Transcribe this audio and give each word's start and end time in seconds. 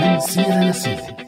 من 0.00 0.20
سيرة 0.20 1.27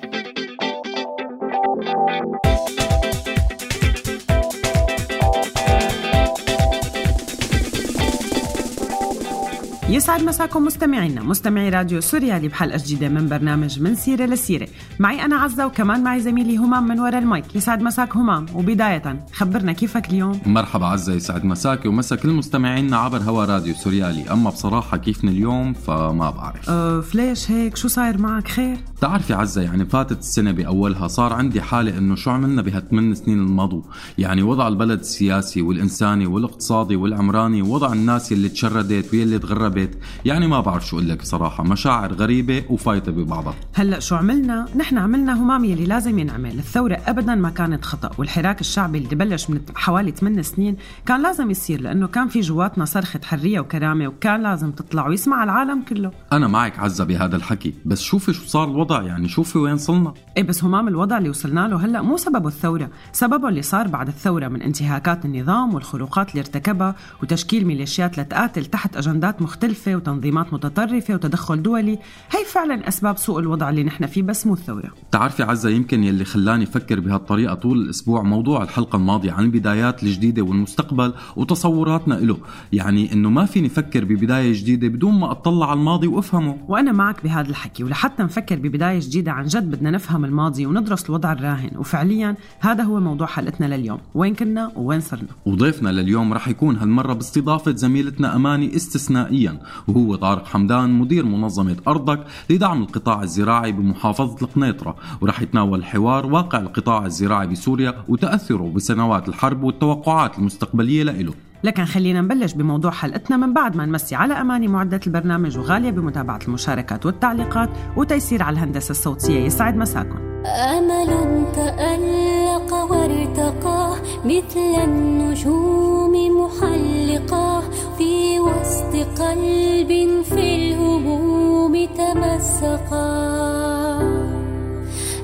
يسعد 9.91 10.22
مساكم 10.22 10.64
مستمعينا. 10.64 11.23
مستمعي 11.23 11.68
راديو 11.68 12.00
سوريالي 12.00 12.48
بحلقة 12.48 12.79
جديدة 12.79 13.09
من 13.09 13.29
برنامج 13.29 13.80
من 13.82 13.95
سيرة 13.95 14.27
لسيرة. 14.27 14.68
معي 14.98 15.24
أنا 15.24 15.36
عزة 15.36 15.66
وكمان 15.66 16.02
معي 16.02 16.20
زميلي 16.20 16.56
همام 16.56 16.88
من 16.88 17.00
وراء 17.00 17.18
المايك. 17.18 17.56
يسعد 17.56 17.82
مساك 17.82 18.16
همام. 18.16 18.46
وبداية 18.55 19.27
خبرنا 19.32 19.73
كيفك 19.73 20.11
اليوم؟ 20.11 20.41
مرحبا 20.46 20.87
عزة 20.87 21.12
يسعد 21.12 21.45
مساك 21.45 21.87
ومسا 21.87 22.16
كل 22.16 22.29
مستمعينا 22.29 22.96
عبر 22.96 23.18
هوا 23.18 23.45
راديو 23.45 23.74
سوريالي 23.74 24.32
أما 24.32 24.50
بصراحة 24.50 24.96
كيفنا 24.96 25.30
اليوم؟ 25.30 25.73
فما 25.73 26.30
بعرف. 26.30 26.70
أه 26.70 27.05
ليش 27.14 27.50
هيك؟ 27.50 27.77
شو 27.77 27.88
صاير 27.88 28.19
معك؟ 28.19 28.48
خير؟ 28.48 28.77
بتعرفي 28.97 29.34
عزة 29.34 29.62
يعني 29.62 29.86
فاتت 29.86 30.19
السنة 30.19 30.52
بأولها 30.52 31.09
صار 31.09 31.33
عندي 31.33 31.62
حالة 31.62 31.98
إنه 31.98 32.14
شو 32.14 32.30
عملنا 32.30 32.62
بهالثمان 32.62 33.14
سنين 33.14 33.38
الماضوا 33.38 33.83
يعني 34.19 34.42
وضع 34.42 34.69
البلد 34.69 35.00
السياسي 35.00 35.62
والإنساني 35.62 36.27
والاقتصادي 36.27 36.97
والعمراني 36.97 37.62
ووضع 37.62 37.92
الناس 37.92 38.33
اللي 38.33 38.48
تشردت 38.48 39.14
واللي 39.14 39.38
تغربت. 39.38 39.80
يعني 40.25 40.47
ما 40.47 40.61
بعرف 40.61 40.87
شو 40.87 40.97
أقول 40.97 41.09
لك 41.09 41.20
بصراحة 41.20 41.65
مشاعر 41.65 42.12
غريبة 42.12 42.65
وفايتة 42.69 43.12
ببعضها. 43.12 43.55
هلأ 43.75 44.01
شو 44.01 44.16
عملنا؟ 44.16 44.66
نحن 44.77 44.98
عملنا 44.98 45.43
همام 45.43 45.65
يلي 45.65 45.84
لازم 45.84 46.19
ينعمل. 46.19 46.59
الثورة 46.59 47.01
أبدا 47.06 47.34
ما 47.34 47.51
كانت 47.51 47.84
خطأ 47.84 48.11
والحراك 48.19 48.61
الشعبي 48.61 48.98
اللي 48.98 49.16
بلش 49.16 49.51
من 49.51 49.61
حوالي 49.75 50.11
8 50.11 50.43
سنين 50.43 50.77
كان 51.06 51.23
لازم 51.23 51.51
يصير 51.51 51.80
لأنه 51.80 52.06
كان 52.06 52.29
في 52.29 52.41
جواتنا 52.41 52.84
صرخة 52.84 53.20
حرية 53.25 53.61
وكرامة 53.61 54.09
وكان 54.09 54.43
لازم 54.43 54.70
تطلع 54.70 55.09
ويسمع 55.09 55.45
العالم 55.45 55.83
كله. 55.83 56.11
أنا 56.33 56.48
معك 56.48 56.78
عزة 56.78 57.05
بهذا 57.05 57.37
الحكي 57.37 57.75
بس 57.84 58.01
شوفي 58.01 58.33
شو 58.33 58.47
صار 58.47 58.70
الوضع 58.70 59.03
يعني 59.03 59.28
شوفي 59.28 59.59
وين 59.59 59.78
صلنا. 59.78 60.15
إيه 60.37 60.42
بس 60.42 60.65
همام 60.65 60.89
الوضع 60.89 61.19
اللي 61.19 61.28
وصلنا 61.28 61.69
له 61.69 61.84
هلأ 61.84 62.03
مو 62.03 62.17
سببه 62.17 62.48
الثورة، 62.48 62.91
سببه 63.12 63.48
اللي 63.48 63.62
صار 63.62 63.89
بعد 63.89 64.09
الثورة 64.09 64.48
من 64.48 64.62
انتهاكات 64.62 65.25
النظام 65.25 65.75
والخروقات 65.75 66.31
اللي 66.31 66.41
ارتكبها 66.41 66.94
وتشكيل 67.22 67.67
ميليشيات 67.67 68.19
لتقاتل 68.19 68.67
تحت 68.67 68.97
أجندات 68.97 69.42
مختلفة. 69.42 69.69
وتنظيمات 69.88 70.52
متطرفة 70.52 71.14
وتدخل 71.14 71.62
دولي، 71.62 71.98
هي 72.30 72.44
فعلا 72.52 72.88
أسباب 72.88 73.18
سوء 73.18 73.40
الوضع 73.40 73.70
اللي 73.70 73.84
نحن 73.84 74.06
فيه 74.06 74.22
بس 74.22 74.46
مو 74.46 74.52
الثورة. 74.54 74.90
تعرفي 75.12 75.42
عزة 75.42 75.70
يمكن 75.70 76.04
يلي 76.04 76.24
خلاني 76.24 76.64
أفكر 76.64 77.00
بهالطريقة 77.00 77.54
طول 77.54 77.78
الأسبوع 77.78 78.22
موضوع 78.22 78.62
الحلقة 78.62 78.96
الماضية 78.96 79.32
عن 79.32 79.44
البدايات 79.44 80.02
الجديدة 80.02 80.42
والمستقبل 80.42 81.12
وتصوراتنا 81.36 82.14
له 82.14 82.36
يعني 82.72 83.12
إنه 83.12 83.30
ما 83.30 83.44
فيني 83.44 83.66
أفكر 83.66 84.04
ببداية 84.04 84.52
جديدة 84.52 84.88
بدون 84.88 85.14
ما 85.20 85.30
أطلع 85.30 85.70
على 85.70 85.78
الماضي 85.80 86.06
وأفهمه. 86.06 86.58
وأنا 86.68 86.92
معك 86.92 87.24
بهذا 87.24 87.48
الحكي 87.48 87.84
ولحتى 87.84 88.22
نفكر 88.22 88.56
ببداية 88.56 89.00
جديدة 89.00 89.32
عن 89.32 89.46
جد 89.46 89.70
بدنا 89.70 89.91
نفهم 89.91 90.24
الماضي 90.24 90.66
وندرس 90.66 91.04
الوضع 91.04 91.32
الراهن. 91.32 91.70
وفعليا 91.76 92.36
هذا 92.60 92.82
هو 92.82 93.00
موضوع 93.00 93.26
حلقتنا 93.26 93.76
لليوم، 93.76 93.98
وين 94.14 94.34
كنا 94.34 94.72
وين 94.76 95.00
صرنا. 95.00 95.28
وضيفنا 95.46 95.88
لليوم 95.88 96.32
رح 96.32 96.48
يكون 96.48 96.76
هالمرة 96.76 97.12
باستضافة 97.12 97.76
زميلتنا 97.76 98.36
أماني 98.36 98.76
استثنائيا. 98.76 99.59
وهو 99.89 100.14
طارق 100.14 100.47
حمدان 100.47 100.91
مدير 100.91 101.25
منظمة 101.27 101.77
أرضك 101.89 102.25
لدعم 102.50 102.83
القطاع 102.83 103.22
الزراعي 103.22 103.72
بمحافظة 103.72 104.36
القنيطرة. 104.42 104.97
ورح 105.20 105.42
يتناول 105.42 105.78
الحوار 105.78 106.27
واقع 106.27 106.58
القطاع 106.58 107.06
الزراعي 107.06 107.47
بسوريا 107.47 108.05
وتأثره 108.08 108.72
بسنوات 108.75 109.28
الحرب 109.28 109.62
والتوقعات 109.62 110.38
المستقبلية 110.38 111.03
له 111.03 111.34
لكن 111.64 111.84
خلينا 111.84 112.20
نبلش 112.20 112.53
بموضوع 112.53 112.91
حلقتنا 112.91 113.36
من 113.36 113.55
بعد 113.55 113.77
ما 113.77 113.86
نمسي 113.86 114.14
على 114.14 114.34
أماني 114.34 114.69
معدة 114.69 115.00
البرنامج 115.06 115.58
وغالية 115.58 115.91
بمتابعة 115.91 116.39
المشاركات 116.48 117.06
والتعليقات 117.06 117.70
وتيسير 117.97 118.42
على 118.42 118.55
الهندسة 118.55 118.91
الصوتية 118.91 119.41
يسعد 119.41 119.77
مساكم. 119.77 120.19
أمل 120.47 121.44
تألق 121.55 122.75
وارتقى 122.91 123.97
مثل 124.25 124.84
النجوم 124.84 126.12
محلقا 126.41 127.60
في 127.98 128.41
وسط 128.41 129.21
قلب 129.21 130.22
في 130.25 130.56
الهموم 130.56 131.87
تمسقا. 131.87 133.21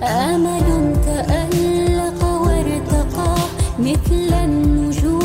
أمل 0.03 0.97
تألق 1.05 2.25
وارتقى 2.25 3.35
مثل 3.79 4.35
النجوم 4.45 5.16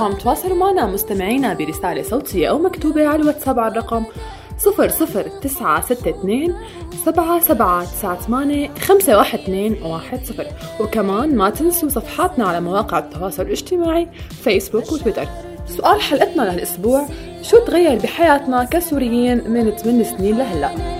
وخليكم 0.00 0.18
تواصلوا 0.18 0.56
معنا 0.56 0.86
مستمعينا 0.86 1.54
برسالة 1.54 2.02
صوتية 2.02 2.48
أو 2.48 2.58
مكتوبة 2.58 3.06
على 3.06 3.22
الواتساب 3.22 3.58
على 3.58 3.72
الرقم 3.72 4.04
صفر 4.58 4.88
صفر 4.88 5.22
تسعة 5.22 5.84
ستة 5.86 6.10
اثنين 6.10 6.54
سبعة 7.04 7.40
سبعة 7.40 7.84
تسعة 7.84 8.20
ثمانية 8.20 8.68
خمسة 8.74 9.16
واحد 9.16 9.38
اثنين 9.38 9.82
واحد 9.82 10.24
صفر 10.24 10.46
وكمان 10.80 11.36
ما 11.36 11.50
تنسوا 11.50 11.88
صفحاتنا 11.88 12.48
على 12.48 12.60
مواقع 12.60 12.98
التواصل 12.98 13.42
الاجتماعي 13.42 14.08
فيسبوك 14.30 14.92
وتويتر. 14.92 15.28
سؤال 15.66 16.00
حلقتنا 16.00 16.42
لهالأسبوع 16.42 17.06
شو 17.42 17.58
تغير 17.58 17.98
بحياتنا 17.98 18.64
كسوريين 18.64 19.50
من 19.50 19.70
8 19.70 20.02
سنين 20.02 20.38
لهلأ؟ 20.38 20.99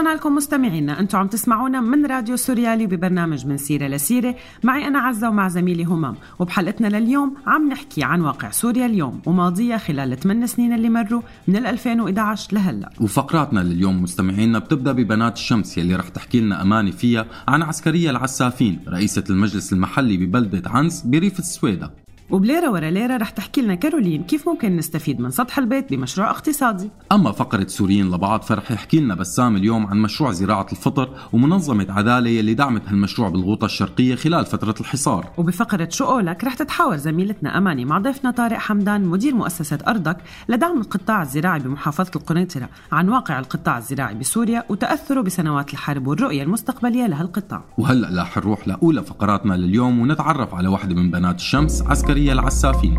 ورجعنا 0.00 0.18
لكم 0.18 0.34
مستمعينا 0.34 1.00
أنتم 1.00 1.18
عم 1.18 1.26
تسمعونا 1.26 1.80
من 1.80 2.06
راديو 2.06 2.36
سوريالي 2.36 2.86
ببرنامج 2.86 3.46
من 3.46 3.56
سيرة 3.56 3.86
لسيرة. 3.86 4.34
معي 4.64 4.86
أنا 4.86 4.98
عزة 4.98 5.28
ومع 5.28 5.48
زميلي 5.48 5.84
همام. 5.84 6.14
وبحلقتنا 6.38 6.86
لليوم 6.86 7.34
عم 7.46 7.68
نحكي 7.68 8.04
عن 8.04 8.20
واقع 8.20 8.50
سوريا 8.50 8.86
اليوم 8.86 9.20
وماضيها 9.26 9.78
خلال 9.78 10.12
الثمان 10.12 10.46
سنين 10.46 10.72
اللي 10.72 10.88
مروا 10.88 11.22
من 11.48 11.66
2011 11.66 12.54
لهلأ. 12.54 12.90
وفقراتنا 13.00 13.60
لليوم 13.60 14.02
مستمعينا 14.02 14.58
بتبدأ 14.58 14.92
ببنات 14.92 15.36
الشمس 15.36 15.78
يلي 15.78 15.96
رح 15.96 16.08
تحكي 16.08 16.40
لنا 16.40 16.62
أماني 16.62 16.92
فيها 16.92 17.26
عن 17.48 17.62
عسكرية 17.62 18.10
العسافين 18.10 18.80
رئيسة 18.88 19.24
المجلس 19.30 19.72
المحلي 19.72 20.16
ببلدة 20.16 20.70
عنز 20.70 21.00
بريف 21.00 21.38
السويدة. 21.38 21.90
وبليرة 22.30 22.70
ورا 22.70 22.90
ليرة 22.90 23.16
رح 23.16 23.30
تحكي 23.30 23.62
لنا 23.62 23.74
كارولين 23.74 24.22
كيف 24.22 24.48
ممكن 24.48 24.76
نستفيد 24.76 25.20
من 25.20 25.30
سطح 25.30 25.58
البيت 25.58 25.90
بمشروع 25.90 26.30
اقتصادي. 26.30 26.90
أما 27.12 27.32
فقرة 27.32 27.66
سوريين 27.66 28.10
لبعض 28.10 28.42
فرح 28.42 28.70
يحكي 28.70 29.00
لنا 29.00 29.14
بسام 29.14 29.56
اليوم 29.56 29.86
عن 29.86 30.02
مشروع 30.02 30.32
زراعة 30.32 30.66
الفطر 30.72 31.10
ومنظمة 31.32 31.86
عدالة 31.88 32.30
يلي 32.30 32.54
دعمت 32.54 32.88
هالمشروع 32.88 33.28
بالغوطة 33.28 33.64
الشرقية 33.64 34.14
خلال 34.14 34.46
فترة 34.46 34.74
الحصار. 34.80 35.26
وبفقرة 35.38 35.88
شو 35.90 36.04
قولك 36.04 36.44
رح 36.44 36.54
تتحاور 36.54 36.96
زميلتنا 36.96 37.58
أماني 37.58 37.84
مع 37.84 37.98
ضيفنا 37.98 38.30
طارق 38.30 38.58
حمدان 38.58 39.04
مدير 39.04 39.34
مؤسسة 39.34 39.78
أرضك 39.88 40.16
لدعم 40.48 40.80
القطاع 40.80 41.22
الزراعي 41.22 41.60
بمحافظة 41.60 42.10
القنيطرة 42.16 42.68
عن 42.92 43.08
واقع 43.08 43.38
القطاع 43.38 43.78
الزراعي 43.78 44.14
بسوريا 44.14 44.64
وتأثره 44.68 45.20
بسنوات 45.20 45.72
الحرب 45.72 46.06
والرؤية 46.06 46.42
المستقبلية 46.42 47.06
لهالقطاع. 47.06 47.64
وهلأ 47.78 48.22
رح 48.22 48.38
نروح 48.38 48.68
لأولى 48.68 49.02
فقراتنا 49.02 49.54
لليوم 49.54 49.98
ونتعرف 50.00 50.54
على 50.54 50.68
واحدة 50.68 50.94
من 50.94 51.10
بنات 51.10 51.36
الشمس 51.36 51.82
عسكريه 52.20 52.32
العسافين. 52.32 52.98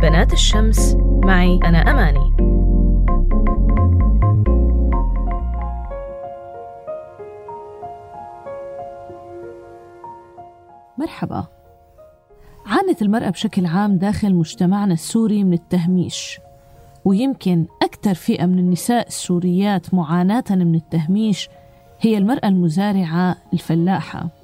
بنات 0.00 0.32
الشمس 0.32 0.96
معي 1.24 1.60
أنا 1.64 1.78
أماني. 1.90 2.30
مرحبا. 10.98 11.46
عانت 12.66 13.02
المرأة 13.02 13.30
بشكل 13.30 13.66
عام 13.66 13.96
داخل 13.96 14.34
مجتمعنا 14.34 14.94
السوري 14.94 15.44
من 15.44 15.52
التهميش 15.52 16.40
ويمكن 17.04 17.66
أكثر 17.82 18.14
فئة 18.14 18.46
من 18.46 18.58
النساء 18.58 19.06
السوريات 19.06 19.94
معاناة 19.94 20.44
من 20.50 20.74
التهميش 20.74 21.48
هي 22.00 22.18
المرأة 22.18 22.48
المزارعة 22.48 23.36
الفلاحة. 23.52 24.39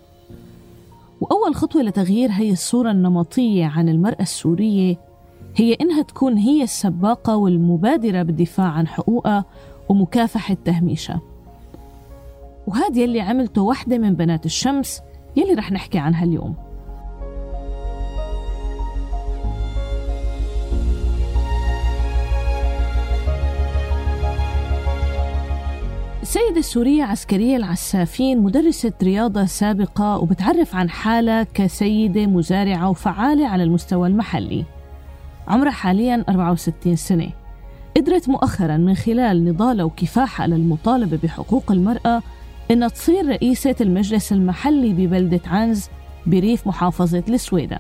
وأول 1.20 1.54
خطوة 1.54 1.82
لتغيير 1.82 2.30
هي 2.32 2.50
الصورة 2.52 2.90
النمطية 2.90 3.66
عن 3.66 3.88
المرأة 3.88 4.22
السورية. 4.22 4.96
هي 5.56 5.74
إنها 5.74 6.02
تكون 6.02 6.38
هي 6.38 6.62
السباقة 6.62 7.36
والمبادرة 7.36 8.22
بالدفاع 8.22 8.66
عن 8.66 8.86
حقوقها 8.86 9.44
ومكافحة 9.88 10.56
تهميشها. 10.64 11.20
وهذا 12.66 13.00
يلي 13.00 13.20
عملته 13.20 13.62
واحدة 13.62 13.98
من 13.98 14.14
بنات 14.14 14.46
الشمس 14.46 15.00
يلي 15.36 15.54
رح 15.54 15.72
نحكي 15.72 15.98
عنها 15.98 16.24
اليوم. 16.24 16.54
السيدة 26.26 26.58
السورية 26.58 27.05
عسكرية 27.05 27.56
العسافين 27.56 28.43
مدرسة 28.43 28.93
رياضة 29.02 29.44
سابقة 29.44 30.19
وبتعرف 30.19 30.75
عن 30.75 30.90
حالها 30.90 31.43
كسيدة 31.43 32.26
مزارعة 32.26 32.90
وفعالة 32.90 33.49
على 33.49 33.62
المستوى 33.62 34.08
المحلي. 34.08 34.64
عمرها 35.49 35.70
حاليا 35.70 36.25
64 36.28 36.96
سنة. 36.96 37.28
قدرت 37.96 38.28
مؤخرا 38.28 38.76
من 38.76 38.94
خلال 38.94 39.44
نضالها 39.44 39.84
وكفاحها 39.84 40.46
للمطالبة 40.46 41.19
بحقوق 41.23 41.73
المرأة 41.73 42.23
إنها 42.70 42.88
تصير 42.88 43.28
رئيسة 43.28 43.76
المجلس 43.81 44.32
المحلي 44.32 44.93
ببلدة 44.93 45.40
عنز 45.46 45.88
بريف 46.26 46.67
محافظة 46.67 47.25
السويدة. 47.28 47.78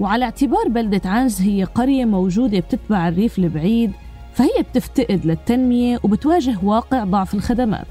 وعلى 0.00 0.24
اعتبار 0.24 0.68
بلدة 0.68 1.10
عنز 1.10 1.42
هي 1.42 1.64
قرية 1.64 2.04
موجودة 2.04 2.60
بتتبع 2.60 3.08
الريف 3.08 3.38
البعيد 3.38 3.92
فهي 4.38 4.62
بتفتقد 4.62 5.26
للتنمية 5.26 6.00
وبتواجه 6.02 6.58
واقع 6.62 7.04
ضعف 7.04 7.34
الخدمات 7.34 7.86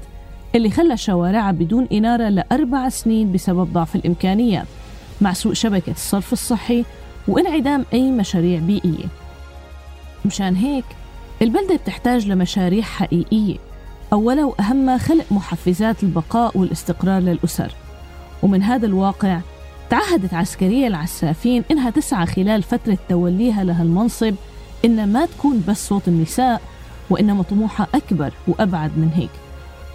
اللي 0.54 0.70
خلى 0.70 0.96
شوارعها 0.96 1.52
بدون 1.52 1.88
إنارة 1.92 2.28
لأربع 2.28 2.88
سنين 2.88 3.32
بسبب 3.32 3.72
ضعف 3.72 3.96
الإمكانيات 3.96 4.66
مع 5.20 5.32
سوء 5.32 5.52
شبكة 5.52 5.90
الصرف 5.92 6.32
الصحي 6.32 6.84
وانعدام 7.28 7.84
أي 7.92 8.10
مشاريع 8.10 8.60
بيئية. 8.60 9.04
مشان 10.24 10.56
هيك 10.56 10.84
البلدة 11.42 11.76
بتحتاج 11.76 12.26
لمشاريع 12.26 12.82
حقيقية 12.82 13.56
أولا 14.12 14.44
وأهمها 14.44 14.98
خلق 14.98 15.24
محفزات 15.30 16.02
البقاء 16.02 16.58
والاستقرار 16.58 17.20
للأسر. 17.20 17.74
ومن 18.42 18.62
هذا 18.62 18.86
الواقع 18.86 19.40
تعهدت 19.90 20.34
عسكرية 20.34 20.86
العسافين 20.86 21.64
إنها 21.70 21.90
تسعى 21.90 22.26
خلال 22.26 22.62
فترة 22.62 22.98
توليها 23.08 23.64
لها 23.64 23.82
إنها 24.84 25.06
ما 25.06 25.26
تكون 25.26 25.64
بس 25.68 25.88
صوت 25.88 26.08
النساء 26.08 26.60
وإنما 27.10 27.42
طموحها 27.42 27.86
أكبر 27.94 28.32
وأبعد 28.48 28.90
من 28.98 29.10
هيك. 29.14 29.30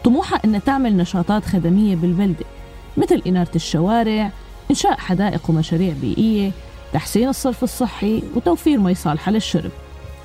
طموحها 0.03 0.39
إنها 0.45 0.59
تعمل 0.59 0.97
نشاطات 0.97 1.45
خدمية 1.45 1.95
بالبلدة 1.95 2.45
مثل 2.97 3.21
إنارة 3.27 3.51
الشوارع 3.55 4.31
إنشاء 4.71 4.97
حدائق 4.97 5.49
ومشاريع 5.49 5.93
بيئية 6.01 6.51
تحسين 6.93 7.29
الصرف 7.29 7.63
الصحي 7.63 8.23
وتوفير 8.35 8.79
مي 8.79 8.95
صالحة 8.95 9.31
للشرب. 9.31 9.71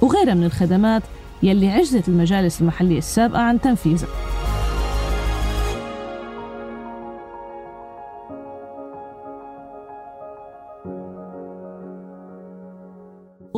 وغيرها 0.00 0.34
من 0.34 0.44
الخدمات 0.44 1.02
يلي 1.42 1.70
عجزت 1.70 2.08
المجالس 2.08 2.60
المحلية 2.60 2.98
السابقة 2.98 3.40
عن 3.40 3.60
تنفيذها. 3.60 4.08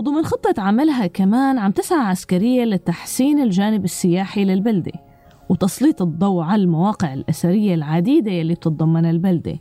وضمن 0.00 0.22
خطة 0.24 0.62
عملها 0.62 1.06
كمان 1.06 1.58
عم 1.58 1.70
تسعى 1.70 1.98
عسكرية 1.98 2.64
لتحسين 2.64 3.40
الجانب 3.40 3.84
السياحي 3.84 4.44
للبلدة 4.44 4.92
وتسليط 5.48 6.02
الضوء 6.02 6.42
على 6.42 6.62
المواقع 6.62 7.14
الأثرية 7.14 7.74
العديدة 7.74 8.30
يلي 8.30 8.54
بتتضمنها 8.54 9.10
البلدة. 9.10 9.58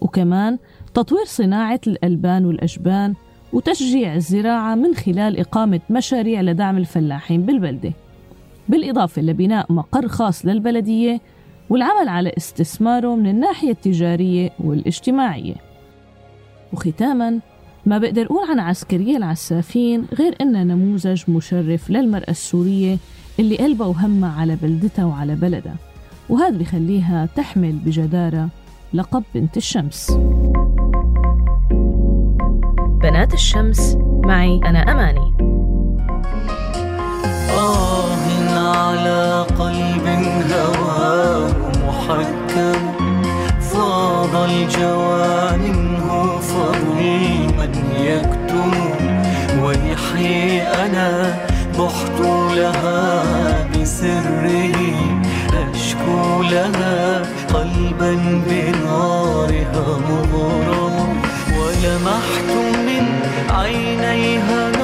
وكمان 0.00 0.58
تطوير 0.94 1.24
صناعة 1.24 1.80
الألبان 1.86 2.44
والأجبان 2.46 3.14
وتشجيع 3.52 4.14
الزراعة 4.14 4.74
من 4.74 4.94
خلال 4.94 5.40
إقامة 5.40 5.80
مشاريع 5.90 6.40
لدعم 6.40 6.76
الفلاحين 6.76 7.46
بالبلدة. 7.46 7.92
بالإضافة 8.68 9.22
لبناء 9.22 9.72
مقر 9.72 10.08
خاص 10.08 10.46
للبلدية 10.46 11.20
والعمل 11.70 12.08
على 12.08 12.32
استثماره 12.36 13.16
من 13.16 13.26
الناحية 13.26 13.70
التجارية 13.70 14.50
والاجتماعية. 14.64 15.54
وختاماً 16.72 17.40
ما 17.86 17.98
بقدر 17.98 18.26
أقول 18.26 18.50
عن 18.50 18.58
عسكرية 18.58 19.16
العسافين 19.16 20.06
غير 20.18 20.34
إنها 20.40 20.64
نموذج 20.64 21.22
مشرف 21.28 21.90
للمرأة 21.90 22.30
السورية 22.30 22.98
اللي 23.38 23.56
قلبها 23.56 23.86
وهمها 23.86 24.40
على 24.40 24.56
بلدتها 24.56 25.04
وعلى 25.04 25.34
بلدها 25.34 25.74
وهذا 26.28 26.58
بخليها 26.58 27.28
تحمل 27.36 27.72
بجدارة 27.72 28.48
لقب 28.94 29.22
بنت 29.34 29.56
الشمس. 29.56 30.10
بنات 33.02 33.34
الشمس 33.34 33.96
معي 34.24 34.60
أنا 34.64 34.78
أماني. 34.92 35.34
آه 37.50 37.92
على 38.58 39.46
قلب 39.58 40.06
هواه 40.52 41.52
محكم 41.86 42.92
فاض 43.60 44.36
الجوى 44.36 45.01
بحت 51.78 52.20
لها 52.56 53.22
بسره 53.74 54.76
أشكو 55.70 56.42
لها 56.42 57.22
قلبا 57.54 58.12
بنارها 58.48 59.98
مغرم 60.08 61.22
ولمحت 61.58 62.50
من 62.86 63.04
عينيها 63.50 64.81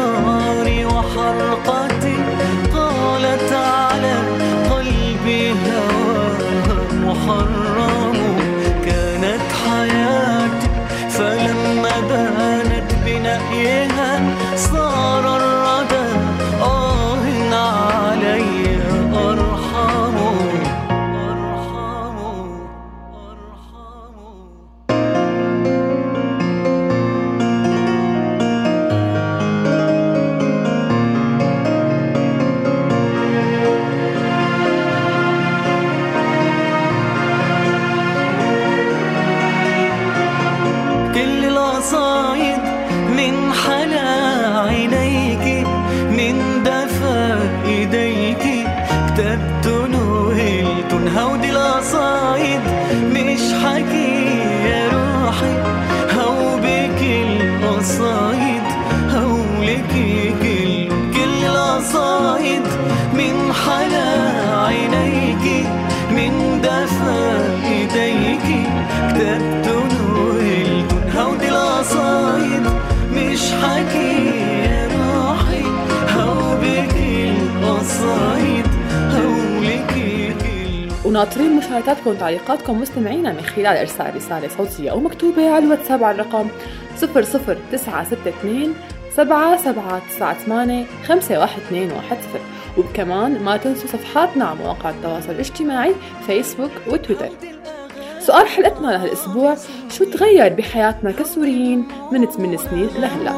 كل 81.28 81.34
وناطرين 81.34 81.56
مشاركاتكم 81.56 82.10
وتعليقاتكم 82.10 82.80
مستمعينا 82.80 83.32
من 83.32 83.40
خلال 83.40 83.76
إرسال 83.76 84.16
رسالة 84.16 84.48
صوتية 84.48 84.90
أو 84.90 85.00
مكتوبة 85.00 85.50
على 85.50 85.64
الواتساب 85.64 86.04
على 86.04 86.22
الرقم 86.22 86.48
00962 87.00 88.74
7798 89.16 90.86
51210 91.08 92.40
وكمان 92.78 93.42
ما 93.44 93.56
تنسوا 93.56 93.88
صفحاتنا 93.88 94.44
على 94.44 94.58
مواقع 94.58 94.90
التواصل 94.90 95.30
الاجتماعي 95.30 95.94
فيسبوك 96.26 96.70
وتويتر. 96.86 97.28
سؤال 98.20 98.48
حلقتنا 98.48 98.86
لهالأسبوع 98.86 99.56
شو 99.90 100.04
تغير 100.04 100.52
بحياتنا 100.52 101.10
كسوريين 101.10 101.88
من 102.12 102.26
8 102.26 102.56
سنين 102.56 102.88
لهلأ؟ 102.98 103.32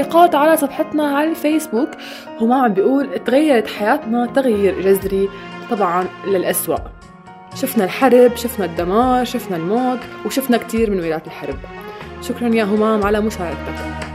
التعليقات 0.00 0.34
على 0.34 0.56
صفحتنا 0.56 1.04
على 1.04 1.30
الفيسبوك. 1.30 1.88
هو 2.38 2.52
عم 2.52 2.72
بيقول 2.74 3.24
تغيرت 3.24 3.66
حياتنا 3.66 4.26
تغيير 4.26 4.80
جذري 4.80 5.28
طبعا 5.70 6.06
للأسوأ. 6.26 6.76
شفنا 7.54 7.84
الحرب 7.84 8.36
شفنا 8.36 8.64
الدمار 8.64 9.24
شفنا 9.24 9.56
الموت 9.56 9.98
وشفنا 10.26 10.56
كتير 10.56 10.90
من 10.90 11.00
ويلات 11.00 11.26
الحرب. 11.26 11.56
شكرا 12.22 12.48
يا 12.48 12.64
همام 12.64 13.04
على 13.04 13.20
مشاركتك. 13.20 14.09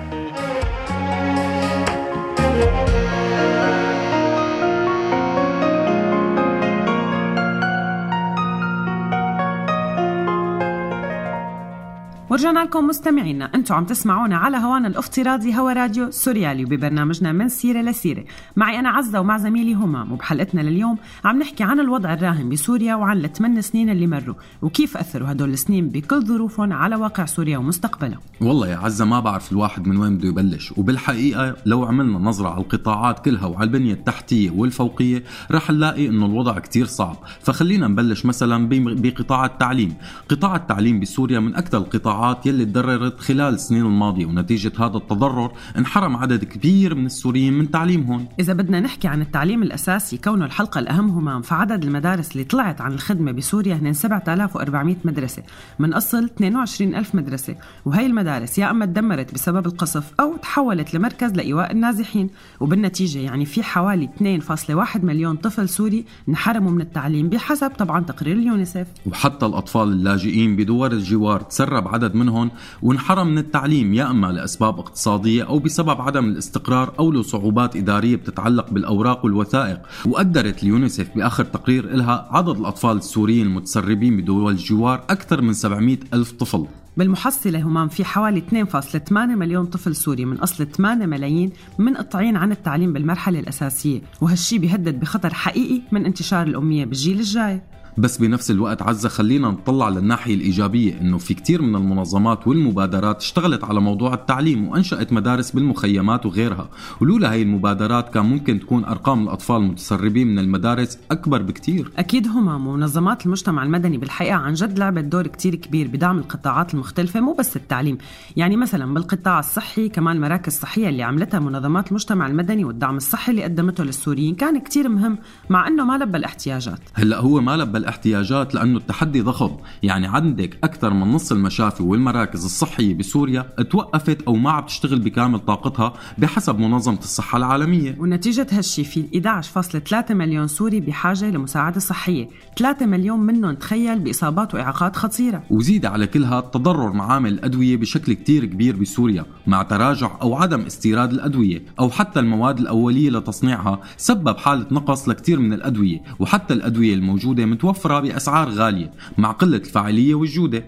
ورجعنا 12.46 12.66
لكم 12.66 12.88
مستمعينا. 12.88 13.52
أنتم 13.56 13.76
عم 13.76 13.86
تسمعونا 13.86 14.38
على 14.38 14.58
هوانا 14.58 14.88
الافتراضي 14.88 15.56
هوا 15.56 15.74
راديو 15.74 16.12
سوريالي 16.12 16.66
وببرنامجنا 16.66 17.32
من 17.32 17.50
سيرة 17.50 17.82
لسيرة. 17.82 18.24
معي 18.56 18.80
أنا 18.80 18.90
عزة 18.90 19.20
ومع 19.20 19.38
زميلي 19.38 19.74
همام 19.74 20.12
وبحلقتنا 20.12 20.62
لليوم 20.62 20.98
عم 21.26 21.40
نحكي 21.40 21.64
عن 21.64 21.80
الوضع 21.80 22.14
الراهن 22.14 22.50
بسوريا 22.50 22.96
وعن 22.96 23.26
الثمان 23.26 23.62
سنين 23.62 23.90
اللي 23.90 24.08
مروا 24.08 24.36
وكيف 24.62 24.98
أثروا 24.98 25.32
هدول 25.32 25.50
السنين 25.50 25.90
بكل 25.90 26.26
ظروفهم 26.26 26.74
على 26.74 26.96
واقع 26.96 27.26
سوريا 27.26 27.58
ومستقبلها 27.58 28.20
والله 28.42 28.68
يا 28.68 28.78
عزة 28.78 29.06
ما 29.06 29.20
بعرف 29.20 29.52
الواحد 29.52 29.88
من 29.88 29.98
وين 29.98 30.18
بده 30.18 30.28
يبلش. 30.28 30.74
وبالحقيقة 30.78 31.56
لو 31.66 31.86
عملنا 31.86 32.20
نظرة 32.20 32.50
على 32.50 32.62
القطاعات 32.62 33.26
كلها 33.26 33.46
وعلى 33.46 33.64
البنية 33.64 33.94
التحتية 33.94 34.52
والفوقية 34.52 35.24
رح 35.52 35.72
نلاقي 35.72 36.08
إنه 36.08 36.26
الوضع 36.26 36.60
كتير 36.60 36.86
صعب. 36.86 37.16
فخلينا 37.42 37.88
نبلش 37.88 38.26
مثلا 38.26 38.70
بقطاع 38.72 39.46
التعليم. 39.46 39.94
قطاع 40.30 40.56
التعليم 40.56 41.00
بسوريا 41.00 41.40
من 41.40 41.56
أكثر 41.56 41.78
القطاعات 41.78 42.35
يلي 42.46 42.66
تضررت 42.66 43.20
خلال 43.20 43.54
السنين 43.54 43.86
الماضية 43.86 44.26
ونتيجة 44.26 44.72
هذا 44.80 44.98
التضرر 44.98 45.52
انحرم 45.78 46.16
عدد 46.16 46.44
كبير 46.44 46.96
من 46.96 47.06
السوريين 47.06 47.54
من 47.54 47.72
تعليمهم 47.72 48.28
إذا 48.40 48.54
بدنا 48.54 48.80
نحكي 48.80 49.08
عن 49.08 49.22
التعليم 49.22 49.64
الأساسي 49.64 50.18
كونه 50.18 50.46
الحلقة 50.46 50.80
الأهم 50.80 51.10
همام 51.10 51.42
فعدد 51.42 51.84
المدارس 51.84 52.32
اللي 52.32 52.44
طلعت 52.44 52.82
عن 52.82 52.94
الخدمة 52.94 53.32
بسوريا 53.32 53.76
هن 53.76 53.94
7400 53.94 54.96
مدرسة. 55.06 55.44
من 55.80 55.94
أصل 55.94 56.24
22 56.24 56.96
ألف 56.96 57.16
مدرسة. 57.16 57.56
وهي 57.86 58.06
المدارس 58.06 58.60
يا 58.60 58.72
أما 58.72 58.86
تدمرت 58.86 59.34
بسبب 59.34 59.66
القصف 59.66 60.14
أو 60.20 60.38
تحولت 60.38 60.94
لمركز 60.94 61.32
لإيواء 61.32 61.72
النازحين. 61.72 62.30
وبالنتيجة 62.60 63.20
يعني 63.20 63.46
في 63.46 63.64
حوالي 63.64 64.10
2.1 64.18 65.04
مليون 65.04 65.36
طفل 65.36 65.70
سوري 65.70 66.06
انحرموا 66.30 66.72
من 66.72 66.82
التعليم 66.82 67.30
بحسب 67.30 67.70
طبعا 67.70 68.04
تقرير 68.04 68.36
اليونيسف 68.36 68.88
وحتى 69.06 69.46
الأطفال 69.46 69.88
اللاجئين 69.88 70.56
بدول 70.56 70.94
الجوار 70.94 71.42
تسرب 71.42 71.88
عدد 71.88 72.15
منهم 72.16 72.52
وانحرم 72.82 73.28
من 73.28 73.38
التعليم 73.38 73.94
يا 73.94 74.12
إما 74.12 74.28
لأسباب 74.28 74.80
اقتصادية 74.80 75.44
أو 75.44 75.60
بسبب 75.60 76.02
عدم 76.02 76.26
الاستقرار 76.26 76.94
أو 77.00 77.12
لصعوبات 77.12 77.76
إدارية 77.76 78.16
بتتعلق 78.16 78.70
بالأوراق 78.70 79.26
والوثائق. 79.26 79.82
وقدرت 80.06 80.64
اليونيسف 80.64 81.16
بآخر 81.16 81.44
تقرير 81.44 81.94
إلها 81.94 82.28
عدد 82.32 82.58
الأطفال 82.58 82.98
السوريين 82.98 83.46
المتسربين 83.48 84.18
بدول 84.18 84.52
الجوار 84.52 85.04
أكثر 85.10 85.42
من 85.42 85.54
700 85.54 85.98
ألف 86.14 86.32
طفل. 86.32 86.66
بالمحصلة 86.98 87.62
همام 87.62 87.88
في 87.88 88.06
حوالي 88.06 88.42
2.8 88.42 89.12
مليون 89.12 89.66
طفل 89.66 89.96
سوري 89.96 90.26
من 90.26 90.38
أصل 90.38 90.66
8 90.66 91.06
ملايين 91.06 91.52
منقطعين 91.80 92.38
عن 92.38 92.52
التعليم 92.52 92.94
بالمرحلة 92.94 93.40
الأساسية. 93.40 94.02
وهالشي 94.22 94.58
بيهدد 94.58 95.00
بخطر 95.00 95.34
حقيقي 95.34 95.82
من 95.92 96.06
انتشار 96.06 96.48
الأمية 96.48 96.86
بالجيل 96.86 97.20
الجاي. 97.20 97.62
بس 97.98 98.18
بنفس 98.18 98.52
الوقت 98.52 98.82
عزة 98.82 99.10
خلينا 99.10 99.48
نطلع 99.48 99.90
للناحية 99.90 100.36
الإيجابية 100.36 101.02
إنه 101.02 101.18
في 101.18 101.34
كتير 101.34 101.62
من 101.62 101.76
المنظمات 101.76 102.48
والمبادرات 102.48 103.22
اشتغلت 103.22 103.64
على 103.64 103.82
موضوع 103.82 104.14
التعليم 104.14 104.68
وأنشأت 104.68 105.14
مدارس 105.14 105.52
بالمخيمات 105.52 106.26
وغيرها. 106.26 106.70
ولولا 107.02 107.32
هاي 107.32 107.42
المبادرات 107.42 108.14
كان 108.14 108.26
ممكن 108.26 108.60
تكون 108.60 108.86
أرقام 108.86 109.24
الأطفال 109.24 109.56
المتسربين 109.56 110.28
من 110.28 110.40
المدارس 110.40 110.98
أكبر 111.12 111.42
بكتير. 111.42 111.92
أكيد 111.98 112.28
همام 112.28 112.68
ومنظمات 112.68 113.26
المجتمع 113.26 113.64
المدني 113.64 113.98
بالحقيقة 113.98 114.36
عن 114.36 114.54
جد 114.54 114.80
لعبت 114.80 115.04
دور 115.04 115.28
كتير 115.28 115.56
كبير 115.56 115.88
بدعم 115.88 116.18
القطاعات 116.18 116.74
المختلفة 116.74 117.20
مو 117.20 117.34
بس 117.34 117.56
التعليم. 117.56 117.98
يعني 118.38 118.58
مثلا 118.58 118.94
بالقطاع 118.94 119.40
الصحي 119.40 119.90
كمان 119.90 120.22
مراكز 120.22 120.54
صحية 120.54 120.90
اللي 120.90 121.04
عملتها 121.04 121.40
منظمات 121.40 121.90
المجتمع 121.90 122.28
المدني 122.28 122.66
والدعم 122.66 122.98
الصحي 122.98 123.32
اللي 123.32 123.44
قدمته 123.44 123.84
للسوريين 123.84 124.36
كان 124.36 124.60
كتير 124.60 124.90
مهم 124.90 125.18
مع 125.50 125.68
أنه 125.68 125.86
ما 125.86 125.98
لبى 125.98 126.18
الاحتياجات. 126.18 126.80
هلأ 126.94 127.20
هو 127.20 127.42
ما 127.42 127.58
لبى 127.58 127.85
الاحتياجات 127.86 128.56
لأنه 128.56 128.78
التحدي 128.78 129.22
ضخم، 129.22 129.52
يعني 129.84 130.08
عندك 130.08 130.58
أكثر 130.64 130.94
من 130.94 131.12
نص 131.12 131.32
المشافي 131.32 131.84
والمراكز 131.84 132.46
الصحية 132.46 132.94
بسوريا 132.94 133.42
توقفت 133.42 134.22
أو 134.22 134.36
ما 134.36 134.52
عم 134.52 134.66
تشتغل 134.66 135.00
بكامل 135.00 135.40
طاقتها 135.40 135.94
بحسب 136.18 136.60
منظمة 136.60 137.00
الصحة 137.00 137.38
العالمية، 137.38 137.96
ونتيجة 138.00 138.48
هالشي 138.52 138.84
في 138.84 139.06
11.3 139.14 140.14
مليون 140.14 140.48
سوري 140.48 140.80
بحاجة 140.80 141.30
لمساعدة 141.30 141.80
صحية. 141.80 142.28
3 142.58 142.86
مليون 142.86 143.20
منهم 143.20 143.56
تخيل 143.56 144.00
بإصابات 144.00 144.54
وإعاقات 144.54 144.96
خطيرة. 144.96 145.44
وزيد 145.50 145.86
على 145.86 146.08
كلها 146.08 146.42
تضرر 146.42 146.92
معامل 146.92 147.34
الأدوية 147.34 147.78
بشكل 147.78 148.14
كتير 148.14 148.46
كبير 148.46 148.76
بسوريا، 148.76 149.26
مع 149.48 149.64
تراجع 149.64 150.12
أو 150.22 150.36
عدم 150.36 150.62
استيراد 150.62 151.12
الأدوية 151.12 151.64
أو 151.80 151.90
حتى 151.90 152.20
المواد 152.20 152.60
الأولية 152.60 153.10
لتصنيعها 153.10 153.80
سبب 153.98 154.38
حالة 154.38 154.66
نقص 154.72 155.10
لكثير 155.10 155.40
من 155.40 155.54
الأدوية، 155.54 156.04
وحتى 156.20 156.54
الأدوية 156.54 156.94
الموجودة 156.94 157.46
متوفرة 157.76 158.00
بأسعار 158.00 158.50
غالية، 158.50 158.92
مع 159.18 159.32
قلة 159.32 159.58
الفاعلية 159.58 160.16
والجودة. 160.16 160.66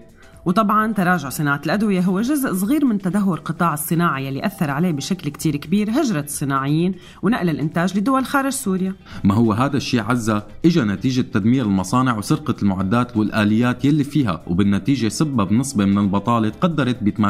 وطبعا 0.48 0.92
تراجع 0.92 1.28
صناعة 1.28 1.60
الأدوية 1.66 2.00
هو 2.00 2.20
جزء 2.20 2.54
صغير 2.54 2.84
من 2.84 2.98
تدهور 2.98 3.38
قطاع 3.38 3.74
الصناعة 3.74 4.18
يلي 4.18 4.46
أثر 4.46 4.70
عليه 4.70 4.90
بشكل 4.90 5.28
كتير 5.28 5.56
كبير 5.56 5.90
هجرة 5.90 6.20
الصناعيين 6.20 6.94
ونقل 7.22 7.50
الإنتاج 7.50 7.98
لدول 7.98 8.24
خارج 8.24 8.52
سوريا 8.52 8.94
ما 9.24 9.34
هو 9.34 9.52
هذا 9.52 9.76
الشيء 9.76 10.02
عزة 10.02 10.42
اجى 10.64 10.80
نتيجة 10.80 11.20
تدمير 11.20 11.64
المصانع 11.64 12.18
وسرقة 12.18 12.54
المعدات 12.62 13.16
والآليات 13.16 13.84
يلي 13.84 14.04
فيها 14.04 14.42
وبالنتيجة 14.46 15.08
سبب 15.08 15.52
نسبة 15.52 15.84
من 15.84 15.98
البطالة 15.98 16.48
تقدرت 16.48 17.02
ب 17.02 17.10
78% 17.10 17.20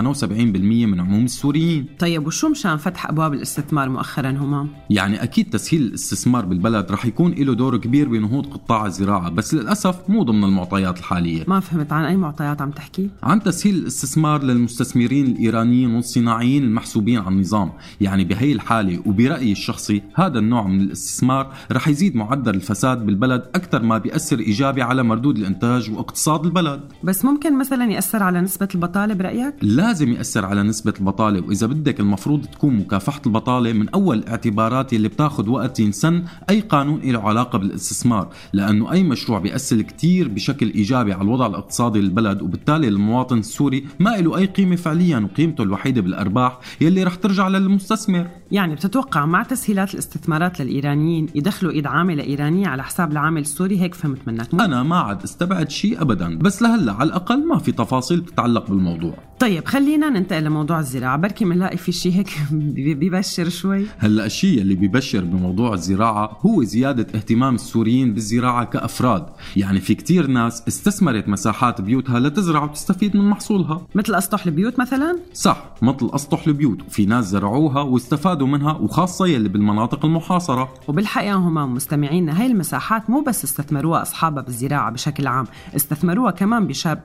من 0.87 1.01
عموم 1.01 1.25
السوريين 1.25 1.87
طيب 1.99 2.27
وشو 2.27 2.49
مشان 2.49 2.77
فتح 2.77 3.07
أبواب 3.07 3.35
الاستثمار 3.35 3.89
مؤخرا 3.89 4.31
همام؟ 4.31 4.69
يعني 4.91 5.23
أكيد 5.23 5.51
تسهيل 5.51 5.83
الاستثمار 5.83 6.45
بالبلد 6.45 6.93
رح 6.93 7.07
يكون 7.07 7.33
له 7.33 7.55
دور 7.55 7.77
كبير 7.77 8.09
بنهوض 8.09 8.47
قطاع 8.47 8.87
الزراعة 8.87 9.31
بس 9.31 9.55
للأسف 9.55 10.11
مو 10.11 10.23
ضمن 10.23 10.45
المعطيات 10.45 10.99
الحالية 10.99 11.45
ما 11.49 11.61
فهمت 11.61 11.93
عن 11.93 12.05
أي 12.05 12.17
معطيات 12.17 12.63
عم 12.63 12.71
تحكي؟ 12.71 13.08
عن 13.23 13.43
تسهيل 13.43 13.75
الاستثمار 13.75 14.43
للمستثمرين 14.43 15.27
الإيرانيين 15.27 15.95
والصناعيين 15.95 16.65
المحسوبين 16.65 17.19
على 17.19 17.29
النظام 17.29 17.73
يعني 18.01 18.25
بهي 18.25 18.53
الحالة 18.53 19.03
وبرأيي 19.07 19.53
الشخصي 19.53 20.03
هذا 20.15 20.39
النوع 20.39 20.67
من 20.67 20.81
الاستثمار 20.81 21.53
رح 21.73 21.89
يزيد 21.89 22.17
معدل 22.17 22.55
الفساد 22.55 23.07
بالبلد 23.07 23.43
أكثر 23.55 23.83
ما 23.83 23.99
بيأثر 23.99 24.39
إيجابي 24.39 24.83
على 24.83 25.03
مردود 25.03 25.39
الإنتاج 25.39 25.91
واقتصاد 25.91 26.45
البلد 26.45 26.81
بس 27.05 27.25
ممكن 27.25 27.59
مثلا 27.59 27.85
يأثر 27.85 28.23
على 28.23 28.41
نسبة 28.41 28.69
البطالة 28.75 29.15
برأيك؟ 29.15 29.55
لازم 29.63 30.13
يأثر 30.13 30.45
على 30.45 30.63
نسبة 30.63 30.95
البطالة 31.01 31.41
وإذا 31.47 31.67
بدك 31.67 32.01
المفروض 32.01 32.47
تكون 32.47 32.77
مكافحة 32.77 33.21
البطالة 33.27 33.73
من 33.73 33.89
أول 33.89 34.19
الاعتبارات 34.19 34.93
اللي 34.93 35.09
بتاخد 35.09 35.49
وقت 35.49 35.81
ينسن 35.81 36.25
أي 36.51 36.61
قانون 36.61 37.01
له 37.01 37.29
علاقة 37.29 37.59
بالاستثمار 37.59 38.29
لأنه 38.53 38.93
أي 38.93 39.03
مشروع 39.03 39.39
بيأثر 39.39 39.83
كتير 39.83 40.29
بشكل 40.29 40.71
إيجابي 40.71 41.13
على 41.13 41.23
الوضع 41.23 41.47
الاقتصادي 41.47 42.01
للبلد 42.01 42.43
وبالتالي 42.43 42.89
المواطن 42.99 43.39
السوري 43.39 43.85
ما 43.99 44.11
له 44.11 44.39
أي 44.39 44.47
قيمة 44.47 44.77
فعليا 44.77 45.19
وقيمته 45.19 45.63
الوحيدة 45.63 46.01
بالأرباح 46.01 46.59
يلي 46.81 47.05
رح 47.05 47.15
ترجع 47.15 47.49
للمستثمر. 47.49 48.27
يعني 48.53 48.75
بتتوقع 48.75 49.27
مع 49.27 49.43
تسهيلات 49.43 49.95
الاستثمارات 49.95 50.61
للإيرانيين 50.61 51.27
يدخلوا 51.35 51.73
إيد 51.73 51.87
عاملة 51.87 52.23
إيرانية 52.23 52.69
على 52.69 52.83
حساب 52.83 53.13
العامل 53.13 53.41
السوري؟ 53.41 53.81
هيك 53.81 53.95
فهمت 53.95 54.19
منك. 54.27 54.55
مو؟ 54.55 54.61
أنا 54.61 54.83
ما 54.83 54.97
عاد 54.97 55.23
استبعد 55.23 55.71
شيء 55.71 56.03
أبدا 56.03 56.39
بس 56.39 56.63
لهلأ 56.63 56.93
على 56.93 57.09
الأقل 57.09 57.47
ما 57.47 57.59
في 57.59 57.73
تفاصيل 57.73 58.21
بتتعلق 58.21 58.71
بالموضوع. 58.71 59.15
طيب 59.41 59.65
خلينا 59.65 60.11
ننتقل 60.11 60.45
لموضوع 60.45 60.81
الزراعة. 60.81 61.17
بركي 61.17 61.45
بنلاقي 61.45 61.77
في 61.77 61.93
شيء 61.93 62.13
هيك 62.13 62.31
ببشر 63.01 63.49
شوي. 63.49 63.87
هلأ 63.99 64.27
الشيء 64.27 64.61
اللي 64.61 64.75
بيبشر 64.75 65.25
بموضوع 65.25 65.75
الزراعة 65.75 66.39
هو 66.41 66.63
زيادة 66.63 67.07
اهتمام 67.15 67.55
السوريين 67.55 68.15
بالزراعة 68.15 68.65
كأفراد. 68.65 69.27
يعني 69.57 69.81
في 69.81 69.95
كتير 69.95 70.27
ناس 70.27 70.63
استثمرت 70.69 71.29
مساحات 71.29 71.81
بيوتها 71.81 72.21
لتزرع 72.21 72.67
وتستفيد 72.79 73.17
من 73.17 73.31
محصولها. 73.31 73.87
مثل 73.95 74.15
أسطح 74.15 74.47
البيوت 74.47 74.79
مثلا؟ 74.81 75.19
صح 75.35 75.65
مثل 75.83 76.11
أسطح 76.15 76.47
البيوت. 76.47 76.83
وفي 76.87 77.07
ناس 77.07 77.25
زرعوها 77.25 77.83
واستفادوا 77.83 78.47
منها 78.47 78.73
وخاصة 78.73 79.27
يلي 79.27 79.49
بالمناطق 79.49 80.05
المحاصرة. 80.05 80.75
وبالحقيقة 80.89 81.35
هم 81.35 81.75
مستمعينا 81.75 82.41
هاي 82.41 82.47
المساحات 82.47 83.11
مو 83.11 83.21
بس 83.21 83.45
استثمروها 83.45 84.03
أصحابها 84.03 84.43
بالزراعة 84.43 84.91
بشكل 84.91 85.27
عام 85.27 85.47
استثمروها 85.77 86.31
كمان 86.31 86.67
بشاب 86.67 87.01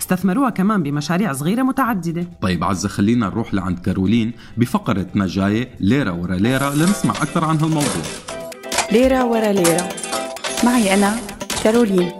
استثمروها 0.00 0.50
كمان 0.50 0.82
بمشاريع 0.82 1.32
صغيرة 1.32 1.62
متعددة. 1.62 2.26
طيب 2.42 2.64
عزة 2.64 2.88
خلينا 2.88 3.26
نروح 3.26 3.54
لعند 3.54 3.78
كارولين 3.78 4.32
بفقرتنا 4.56 5.24
الجاية 5.24 5.68
ليرة 5.80 6.12
ورا 6.12 6.36
ليرة 6.36 6.74
لنسمع 6.74 7.10
أكثر 7.10 7.44
عن 7.44 7.56
هالموضوع. 7.56 8.02
ليرة 8.92 9.24
ورا 9.24 9.52
ليرة. 9.52 9.88
معي 10.64 10.94
أنا 10.94 11.16
كارولين. 11.64 12.12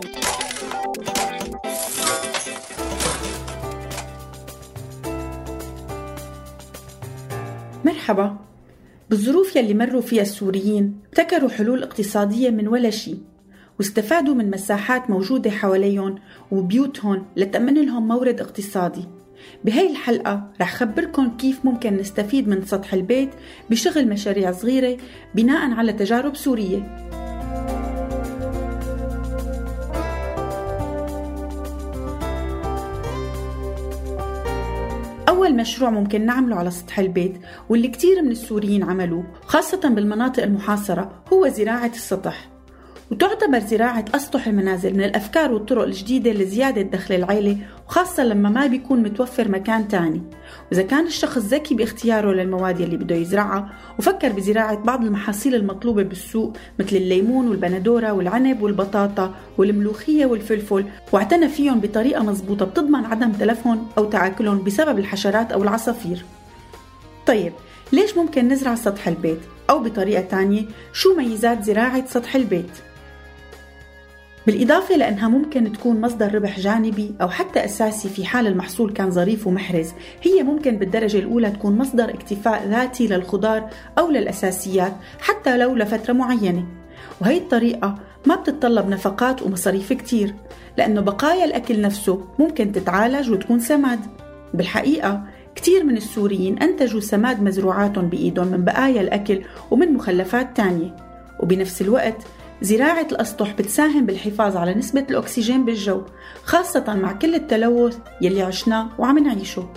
مرحبا. 8.03 8.37
بالظروف 9.09 9.55
يلي 9.55 9.73
مروا 9.73 10.01
فيها 10.01 10.21
السوريين 10.21 10.99
ابتكروا 11.05 11.49
حلول 11.49 11.83
اقتصادية 11.83 12.49
من 12.49 12.67
ولا 12.67 12.89
شيء 12.89 13.17
واستفادوا 13.79 14.35
من 14.35 14.51
مساحات 14.51 15.09
موجودة 15.09 15.51
حواليهم 15.51 16.15
وبيوتهم 16.51 17.25
لتأمن 17.35 17.85
لهم 17.85 18.07
مورد 18.07 18.41
اقتصادي. 18.41 19.07
بهاي 19.65 19.91
الحلقة 19.91 20.51
رح 20.61 20.75
خبركن 20.75 21.29
كيف 21.37 21.65
ممكن 21.65 21.97
نستفيد 21.97 22.47
من 22.47 22.65
سطح 22.65 22.93
البيت 22.93 23.29
بشغل 23.69 24.07
مشاريع 24.07 24.51
صغيرة 24.51 24.97
بناء 25.35 25.71
على 25.71 25.93
تجارب 25.93 26.35
سورية. 26.35 26.79
أول 35.43 35.55
مشروع 35.55 35.89
ممكن 35.89 36.25
نعمله 36.25 36.55
على 36.55 36.71
سطح 36.71 36.99
البيت 36.99 37.37
واللي 37.69 37.87
كتير 37.87 38.21
من 38.21 38.31
السوريين 38.31 38.83
عملوه 38.83 39.23
خاصة 39.45 39.89
بالمناطق 39.89 40.43
المحاصرة 40.43 41.23
هو 41.33 41.47
زراعة 41.47 41.91
السطح. 41.95 42.52
وتعتبر 43.13 43.59
زراعة 43.59 44.05
أسطح 44.15 44.47
المنازل 44.47 44.93
من 44.93 45.03
الأفكار 45.03 45.51
والطرق 45.51 45.83
الجديدة 45.83 46.31
لزيادة 46.31 46.81
دخل 46.81 47.15
العيلة 47.15 47.57
وخاصة 47.87 48.23
لما 48.23 48.49
ما 48.49 48.67
بيكون 48.67 49.03
متوفر 49.03 49.49
مكان 49.51 49.87
تاني 49.87 50.21
وإذا 50.71 50.81
كان 50.81 51.05
الشخص 51.05 51.37
ذكي 51.37 51.75
باختياره 51.75 52.31
للمواد 52.31 52.81
اللي 52.81 52.97
بده 52.97 53.15
يزرعها 53.15 53.69
وفكر 53.99 54.31
بزراعة 54.31 54.75
بعض 54.75 55.03
المحاصيل 55.03 55.55
المطلوبة 55.55 56.03
بالسوق 56.03 56.53
مثل 56.79 56.95
الليمون 56.95 57.47
والبندورة 57.47 58.11
والعنب 58.11 58.61
والبطاطا 58.61 59.33
والملوخية 59.57 60.25
والفلفل 60.25 60.85
واعتنى 61.11 61.49
فيهم 61.49 61.79
بطريقة 61.79 62.23
مزبوطة 62.23 62.65
بتضمن 62.65 63.05
عدم 63.05 63.31
تلفهم 63.31 63.87
أو 63.97 64.05
تعاكلهم 64.05 64.63
بسبب 64.63 64.99
الحشرات 64.99 65.51
أو 65.51 65.63
العصافير 65.63 66.25
طيب 67.27 67.53
ليش 67.91 68.17
ممكن 68.17 68.47
نزرع 68.47 68.75
سطح 68.75 69.07
البيت؟ 69.07 69.39
أو 69.69 69.79
بطريقة 69.79 70.21
تانية 70.21 70.65
شو 70.93 71.15
ميزات 71.15 71.63
زراعة 71.63 72.05
سطح 72.05 72.35
البيت؟ 72.35 72.92
بالإضافة 74.47 74.95
لأنها 74.95 75.27
ممكن 75.27 75.71
تكون 75.71 76.01
مصدر 76.01 76.35
ربح 76.35 76.59
جانبي 76.59 77.15
أو 77.21 77.29
حتى 77.29 77.65
أساسي 77.65 78.09
في 78.09 78.25
حال 78.25 78.47
المحصول 78.47 78.93
كان 78.93 79.11
ظريف 79.11 79.47
ومحرز. 79.47 79.93
هي 80.21 80.43
ممكن 80.43 80.77
بالدرجة 80.77 81.17
الأولى 81.17 81.49
تكون 81.49 81.77
مصدر 81.77 82.09
اكتفاء 82.09 82.67
ذاتي 82.67 83.07
للخضار 83.07 83.69
أو 83.97 84.09
للأساسيات 84.09 84.93
حتى 85.19 85.57
لو 85.57 85.75
لفترة 85.75 86.13
معينة. 86.13 86.65
وهي 87.21 87.37
الطريقة 87.37 87.95
ما 88.25 88.35
بتتطلب 88.35 88.89
نفقات 88.89 89.41
ومصاريف 89.41 89.93
كتير 89.93 90.33
لأنه 90.77 91.01
بقايا 91.01 91.45
الأكل 91.45 91.81
نفسه 91.81 92.25
ممكن 92.39 92.71
تتعالج 92.71 93.31
وتكون 93.31 93.59
سماد. 93.59 93.99
بالحقيقة 94.53 95.23
كتير 95.55 95.83
من 95.83 95.97
السوريين 95.97 96.59
أنتجوا 96.59 96.99
سماد 96.99 97.43
مزروعاتهم 97.43 98.09
بإيدهم 98.09 98.47
من 98.47 98.65
بقايا 98.65 99.01
الأكل 99.01 99.41
ومن 99.71 99.93
مخلفات 99.93 100.57
تانية. 100.57 100.95
وبنفس 101.39 101.81
الوقت 101.81 102.23
زراعة 102.61 103.07
الأسطح 103.11 103.51
بتساهم 103.51 104.05
بالحفاظ 104.05 104.57
على 104.57 104.73
نسبة 104.73 105.05
الأكسجين 105.09 105.65
بالجو 105.65 106.01
خاصة 106.43 106.93
مع 106.93 107.11
كل 107.11 107.35
التلوث 107.35 107.97
يلي 108.21 108.41
عشناه 108.41 108.89
وعم 108.99 109.19
نعيشه. 109.19 109.69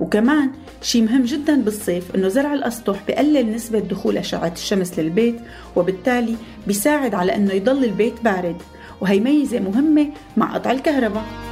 وكمان 0.00 0.50
شيء 0.82 1.02
مهم 1.02 1.22
جدا 1.22 1.62
بالصيف 1.62 2.14
إنه 2.14 2.28
زرع 2.28 2.54
الأسطح 2.54 2.98
بقلل 3.08 3.52
نسبة 3.52 3.78
دخول 3.78 4.18
أشعة 4.18 4.52
الشمس 4.52 4.98
للبيت 4.98 5.40
وبالتالي 5.76 6.36
بيساعد 6.66 7.14
على 7.14 7.36
إنه 7.36 7.52
يضل 7.52 7.84
البيت 7.84 8.24
بارد. 8.24 8.56
وهي 9.00 9.20
ميزة 9.20 9.60
مهمة 9.60 10.08
مع 10.36 10.54
قطع 10.54 10.70
الكهرباء. 10.70 11.51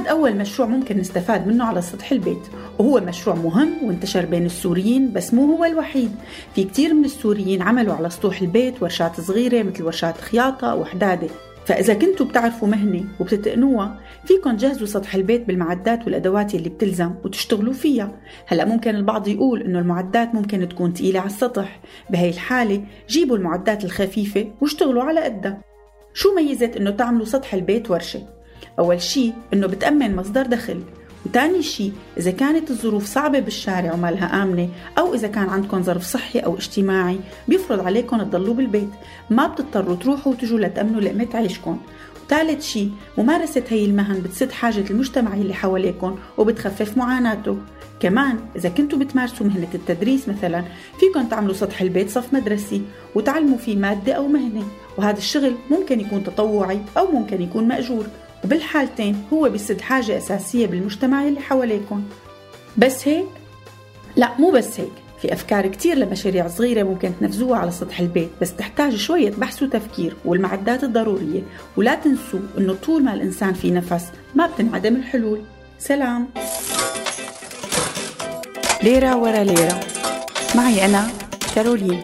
هذا 0.00 0.10
أول 0.10 0.36
مشروع 0.36 0.68
ممكن 0.68 0.98
نستفاد 0.98 1.46
منه 1.46 1.64
على 1.64 1.82
سطح 1.82 2.12
البيت 2.12 2.42
وهو 2.78 3.00
مشروع 3.00 3.36
مهم 3.36 3.70
وانتشر 3.82 4.24
بين 4.24 4.46
السوريين 4.46 5.12
بس 5.12 5.34
مو 5.34 5.56
هو 5.56 5.64
الوحيد. 5.64 6.10
في 6.54 6.64
كتير 6.64 6.94
من 6.94 7.04
السوريين 7.04 7.62
عملوا 7.62 7.94
على 7.94 8.10
سطوح 8.10 8.40
البيت 8.40 8.82
ورشات 8.82 9.20
صغيرة 9.20 9.62
مثل 9.62 9.82
ورشات 9.84 10.16
خياطة 10.20 10.74
وحدادة. 10.74 11.28
فإذا 11.66 11.94
كنتوا 11.94 12.26
بتعرفوا 12.26 12.68
مهنة 12.68 13.04
وبتتقنوها 13.20 14.00
فيكن 14.24 14.56
تجهزوا 14.56 14.86
سطح 14.86 15.14
البيت 15.14 15.46
بالمعدات 15.46 16.04
والأدوات 16.04 16.54
اللي 16.54 16.68
بتلزم 16.68 17.14
وتشتغلوا 17.24 17.72
فيها. 17.72 18.12
هلأ 18.46 18.64
ممكن 18.64 18.94
البعض 18.94 19.28
يقول 19.28 19.62
إنه 19.62 19.78
المعدات 19.78 20.34
ممكن 20.34 20.68
تكون 20.68 20.94
تقيلة 20.94 21.20
على 21.20 21.30
السطح. 21.30 21.80
بهي 22.10 22.30
الحالة 22.30 22.82
جيبوا 23.08 23.36
المعدات 23.36 23.84
الخفيفة 23.84 24.46
واشتغلوا 24.60 25.02
على 25.02 25.20
قدها. 25.20 25.60
شو 26.14 26.34
ميزة 26.34 26.70
إنه 26.76 26.90
تعملوا 26.90 27.26
سطح 27.26 27.54
البيت 27.54 27.90
ورشة؟ 27.90 28.39
أول 28.78 29.02
شي 29.02 29.32
إنه 29.52 29.66
بتأمن 29.66 30.16
مصدر 30.16 30.46
دخل 30.46 30.82
وتاني 31.26 31.62
شي 31.62 31.92
إذا 32.18 32.30
كانت 32.30 32.70
الظروف 32.70 33.06
صعبة 33.06 33.38
بالشارع 33.38 33.94
وما 33.94 34.10
لها 34.10 34.42
آمنة 34.42 34.68
أو 34.98 35.14
إذا 35.14 35.28
كان 35.28 35.48
عندكم 35.48 35.82
ظرف 35.82 36.02
صحي 36.02 36.38
أو 36.38 36.56
اجتماعي 36.56 37.20
بيفرض 37.48 37.80
عليكم 37.80 38.22
تضلوا 38.22 38.54
بالبيت. 38.54 38.88
ما 39.30 39.46
بتضطروا 39.46 39.96
تروحوا 39.96 40.32
وتجوا 40.32 40.58
لتأمنوا 40.58 41.00
لقمة 41.00 41.28
عيشكم. 41.34 41.78
وثالث 42.26 42.64
شي 42.64 42.88
ممارسة 43.18 43.62
هي 43.68 43.84
المهن 43.84 44.20
بتسد 44.20 44.52
حاجة 44.52 44.84
المجتمع 44.90 45.34
اللي 45.34 45.54
حواليكم 45.54 46.18
وبتخفف 46.38 46.96
معاناته. 46.96 47.58
كمان 48.00 48.38
إذا 48.56 48.68
كنتوا 48.68 48.98
بتمارسوا 48.98 49.46
مهنة 49.46 49.68
التدريس 49.74 50.28
مثلا 50.28 50.64
فيكم 51.00 51.28
تعملوا 51.28 51.54
سطح 51.54 51.80
البيت 51.80 52.10
صف 52.10 52.34
مدرسي 52.34 52.82
وتعلموا 53.14 53.58
فيه 53.58 53.76
مادة 53.76 54.12
أو 54.12 54.28
مهنة. 54.28 54.64
وهذا 54.98 55.18
الشغل 55.18 55.54
ممكن 55.70 56.00
يكون 56.00 56.24
تطوعي 56.24 56.80
أو 56.98 57.12
ممكن 57.12 57.42
يكون 57.42 57.68
مأجور. 57.68 58.06
وبالحالتين 58.44 59.24
هو 59.32 59.48
بيسد 59.48 59.80
حاجة 59.80 60.18
أساسية 60.18 60.66
بالمجتمع 60.66 61.28
اللي 61.28 61.40
حواليكم. 61.40 62.02
بس 62.76 63.08
هيك؟ 63.08 63.26
لا 64.16 64.30
مو 64.38 64.50
بس 64.50 64.80
هيك. 64.80 64.92
في 65.22 65.32
أفكار 65.32 65.66
كتير 65.66 65.96
لمشاريع 65.96 66.48
صغيرة 66.48 66.82
ممكن 66.82 67.12
تنفذوها 67.20 67.58
على 67.58 67.70
سطح 67.70 68.00
البيت 68.00 68.30
بس 68.40 68.56
تحتاج 68.56 68.96
شوية 68.96 69.30
بحث 69.30 69.62
وتفكير 69.62 70.16
والمعدات 70.24 70.84
الضرورية. 70.84 71.42
ولا 71.76 71.94
تنسوا 71.94 72.40
أنه 72.58 72.74
طول 72.74 73.04
ما 73.04 73.14
الإنسان 73.14 73.52
في 73.52 73.70
نفس 73.70 74.04
ما 74.34 74.46
بتنعدم 74.46 74.96
الحلول. 74.96 75.40
سلام. 75.78 76.28
ليرة 78.82 79.16
ورا 79.16 79.44
ليرة. 79.44 79.80
معي 80.54 80.84
أنا 80.84 81.08
كارولين. 81.54 82.02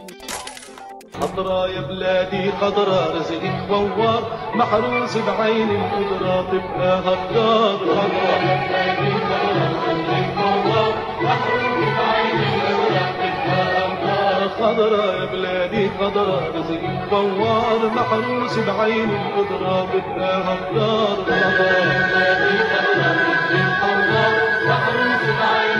خضرا 1.20 1.66
يا 1.66 1.81
بلادي 1.81 2.52
خضرا 2.61 3.07
رزقك 3.14 3.52
فوار 3.68 4.22
محروس 4.55 5.16
بعين 5.16 5.68
القدرة 5.70 6.42
تبقى 6.52 6.98
هالدار 6.98 7.79
خضرا 7.79 8.37
يا 8.42 8.55
بلادي 8.55 9.12
خضرا 9.29 9.68
رزقك 9.88 10.29
فوار 10.37 10.94
محروس 11.22 11.88
بعين 11.98 12.40
القدرة 12.40 13.07
تبقى 13.20 13.62
هالدار 13.76 14.48
خضرا 14.61 15.07
يا 15.14 15.24
بلادي 15.24 15.90
خضرا 16.00 16.40
رزقك 16.57 17.09
فوار 17.11 17.81
محروس 17.96 18.59
بعين 18.59 19.11
القدرة 19.11 19.87
تبقى 19.92 20.42
هالدار 20.42 21.16
خضرا 21.16 21.79
يا 21.92 22.00
بلادي 22.12 22.59
خضرا 22.70 23.11
رزقك 23.12 24.66
محروس 24.68 25.22
بعين 25.40 25.76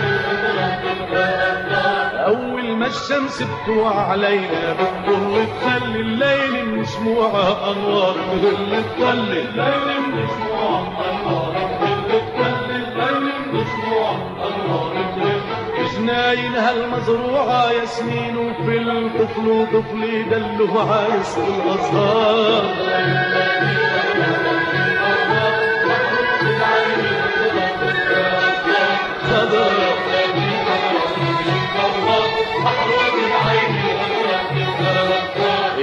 أول 2.77 2.83
ما 2.85 2.87
الشمس 2.87 3.43
بتوع 3.43 4.01
علينا 4.01 4.73
بتضل 4.73 5.45
تخلي 5.61 5.99
الليل 6.01 6.65
مشموعة 6.79 7.71
أنوار. 7.71 8.15
تهل 8.41 8.83
تخلي 8.99 9.41
الليل 9.41 10.11
مشموعة 10.13 10.83
أنوار. 14.47 14.93
جناين 15.97 16.55
هالمزروعة 16.55 17.71
ياسمين 17.71 18.37
وفل 18.37 19.09
طفل 19.19 19.47
وطفل 19.49 20.03
يدلوا 20.03 20.81
عايز 20.81 21.37
الأزهار 21.37 22.63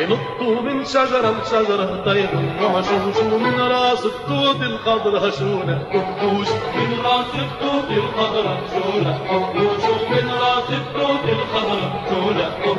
ينطوا 0.05 0.63
من 0.63 0.85
شجرة 0.85 1.35
لشجرة 1.43 2.03
طير 2.05 2.29
وعشوشوا 2.63 3.39
من 3.39 3.61
راس 3.61 4.05
التوت 4.05 4.61
الخضرة 4.63 5.31
شونا 5.31 5.87
حبوش 5.91 6.49
من 6.77 7.01
راس 7.05 7.35
التوت 7.35 7.91
الخضرة 7.91 8.59
شونا 8.73 9.19
حبوش 9.29 9.85
من 10.11 10.31
راس 10.31 10.71
التوت 10.71 11.25
الخضرة 11.29 12.05
حبوش 12.09 12.74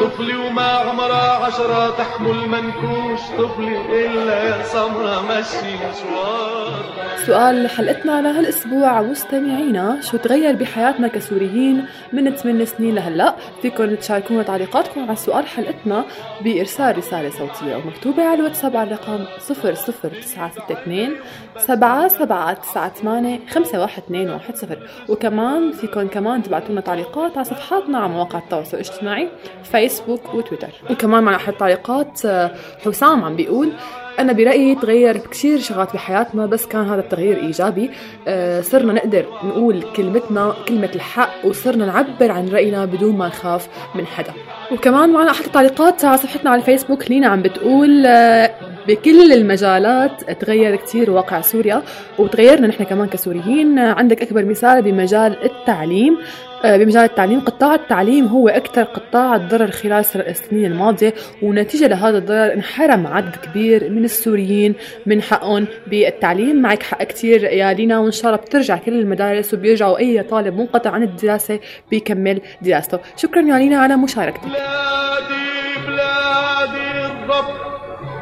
طفلي 0.00 0.36
وما 0.36 0.62
عمرها 0.62 1.44
عشرة 1.44 1.90
تحمل 1.90 2.48
منكوش 2.48 3.20
طفلي 3.38 4.06
إلا 4.06 4.62
سمرة 4.62 5.22
مشي 5.22 5.74
مشوار 5.76 6.98
سؤال 7.26 7.70
حلقتنا 7.70 8.22
لهالأسبوع 8.22 9.02
مستمعينا 9.02 10.00
شو 10.00 10.16
تغير 10.16 10.56
بحياتنا 10.56 11.08
كسوريين 11.08 11.86
من 12.12 12.34
8 12.36 12.64
سنين 12.64 12.94
لهلأ؟ 12.94 13.34
فيكم 13.62 13.94
تشاركونا 13.94 14.42
تعليقاتكم 14.42 15.00
على 15.02 15.16
سؤال 15.16 15.46
حلقتنا 15.46 16.04
بإرسال 16.40 16.98
رسالة 16.98 17.30
صوتية 17.30 17.74
أو 17.74 17.80
مكتوبه 17.80 18.24
على 18.24 18.40
الواتساب 18.40 18.76
على 18.76 18.88
الرقم 18.88 19.24
00962 19.48 21.16
7798 21.56 23.40
51210 23.48 24.78
وكمان 25.08 25.72
فيكم 25.72 26.08
كمان 26.08 26.42
تبعتوا 26.42 26.68
لنا 26.72 26.80
تعليقات 26.80 27.36
على 27.36 27.44
صفحاتنا 27.44 27.98
على 27.98 28.08
مواقع 28.08 28.38
التواصل 28.38 28.76
الاجتماعي. 28.76 29.28
فيسبوك 29.62 30.34
وتويتر. 30.34 30.68
وكمان 30.90 31.22
معنا 31.22 31.36
أحد 31.36 31.52
التعليقات 31.52 32.24
آه، 32.24 32.50
حسام 32.84 33.24
عم 33.24 33.36
بيقول 33.36 33.72
أنا 34.18 34.32
برأيي 34.32 34.74
تغير 34.74 35.16
كثير 35.16 35.58
شغلات 35.58 35.94
بحياتنا 35.94 36.46
بس 36.46 36.66
كان 36.66 36.88
هذا 36.88 37.00
التغيير 37.00 37.36
إيجابي. 37.36 37.90
آه، 38.28 38.60
صرنا 38.60 38.92
نقدر 38.92 39.24
نقول 39.44 39.82
كلمتنا 39.96 40.54
كلمة 40.68 40.90
الحق 40.94 41.30
وصرنا 41.44 41.86
نعبر 41.86 42.30
عن 42.32 42.48
رأينا 42.48 42.84
بدون 42.84 43.16
ما 43.16 43.26
نخاف 43.26 43.68
من 43.94 44.06
حدا. 44.06 44.32
وكمان 44.72 45.12
معنا 45.12 45.30
أحد 45.30 45.44
التعليقات 45.44 46.04
على 46.04 46.18
صفحتنا 46.18 46.50
على 46.50 46.60
الفيسبوك 46.60 47.10
لينا 47.10 47.26
عم 47.26 47.42
بتقول 47.42 48.06
آه، 48.06 48.50
بكل 48.88 49.32
المجالات 49.32 50.30
تغير 50.30 50.76
كثير 50.76 51.10
واقع 51.10 51.40
سوريا 51.40 51.82
وتغيرنا 52.18 52.66
نحن 52.66 52.84
كمان 52.84 53.08
كسوريين. 53.08 53.78
آه، 53.78 53.92
عندك 53.92 54.22
أكبر 54.22 54.44
مثال 54.44 54.82
بمجال 54.82 55.44
التعليم 55.44 56.14
آه، 56.14 56.47
بمجال 56.64 57.04
التعليم. 57.04 57.40
قطاع 57.40 57.74
التعليم 57.74 58.26
هو 58.26 58.48
أكثر 58.48 58.82
قطاع 58.82 59.36
تضرر 59.36 59.70
خلال 59.70 60.04
السنين 60.14 60.64
الماضية 60.64 61.14
ونتيجة 61.42 61.86
لهذا 61.86 62.18
الضرر 62.18 62.52
انحرم 62.52 63.06
عدد 63.06 63.36
كبير 63.36 63.90
من 63.90 64.04
السوريين 64.04 64.74
من 65.06 65.22
حقهم 65.22 65.66
بالتعليم. 65.86 66.62
معك 66.62 66.82
حق 66.82 67.02
كثير 67.02 67.44
يا 67.44 67.72
لينا 67.72 67.98
وإن 67.98 68.12
شاء 68.12 68.26
الله 68.26 68.36
بترجع 68.36 68.76
كل 68.76 68.92
المدارس 68.92 69.54
وبيرجعوا 69.54 69.98
أي 69.98 70.22
طالب 70.22 70.56
منقطع 70.56 70.90
عن 70.90 71.02
الدراسة 71.02 71.60
بيكمل 71.90 72.40
دراسته. 72.62 72.98
شكرا 73.16 73.40
يا 73.42 73.58
لينا 73.58 73.78
على 73.78 73.96
مشاركتك. 73.96 74.44
بلادي 74.44 75.86
بلادي 75.86 77.06
الرب 77.06 77.44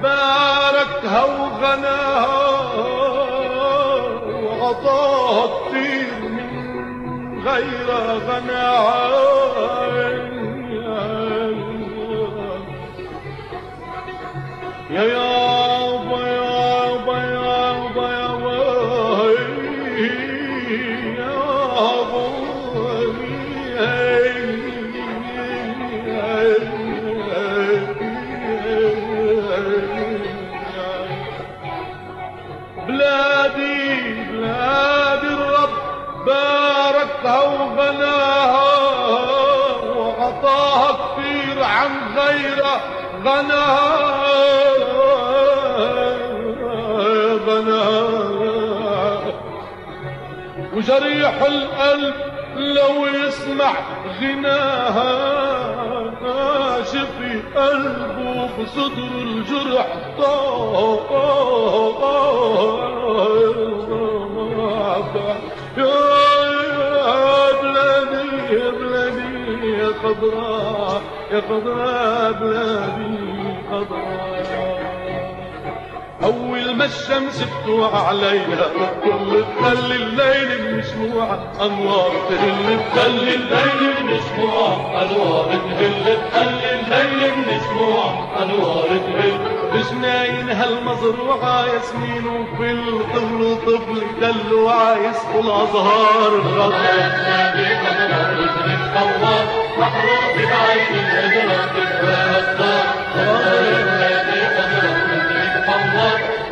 باركها 0.03 1.25
وغناها 1.25 2.47
وعطاها 4.61 5.66
غير 7.47 7.91
غناها 8.29 9.07
يا 14.91 15.03
يابا 15.03 15.46
غناها 43.27 44.47
غناها 47.47 49.19
وجريح 50.77 51.43
القلب 51.43 52.15
لو 52.57 53.07
يسمع 53.07 53.73
غناها 54.21 55.37
شفي 56.85 57.43
قلبه 57.57 58.49
بصدر 58.59 59.09
الجرح 59.23 59.87
طاب 60.19 61.07
يا 65.77 67.53
بلادي 67.63 68.55
يا 68.55 68.71
بلادي 68.71 69.69
يا 69.79 69.89
خضراء. 70.03 71.03
خضراء 71.33 72.33
بلادي 72.33 73.19
خضراء 73.71 74.37
أول 76.25 76.75
ما 76.75 76.85
الشمس 76.85 77.43
بتوع 77.45 78.07
علينا 78.09 78.67
كل 79.05 79.45
تخلي 79.61 79.97
الليل 79.97 80.77
مشموع 80.77 81.39
أنوار 81.61 82.13
تهل 82.31 82.81
تخلي 82.95 83.35
الليل 83.35 84.05
مشموع 84.05 84.69
أنوار 85.03 85.49
تهل 85.71 86.19
تخلي 86.31 86.71
الليل 86.81 87.33
مشموع 87.39 88.05
أنوار 88.43 88.89
تهل 88.89 89.39
بجناين 89.73 90.49
هالمزروعة 90.51 91.67
ياسمين 91.67 92.27
وفل 92.27 93.01
طفل 93.15 93.57
طفل 93.67 94.03
دلوا 94.21 94.71
عايز 94.71 95.17
كل 95.33 95.51
أزهار 95.51 96.33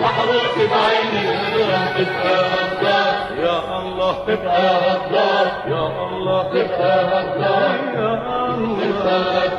محروق 0.01 0.57
بعين 0.57 1.13
الهجرة 1.13 1.81
تبقى 1.97 2.37
غدار 2.55 3.17
يا 3.45 3.79
الله 3.79 4.13
تبقى 4.27 4.69
غدار 4.85 5.47
يا 5.69 5.87
الله 6.07 6.43
تبقى 6.43 7.05
غدار 7.05 7.77
يا 7.95 8.11
الله 8.55 9.54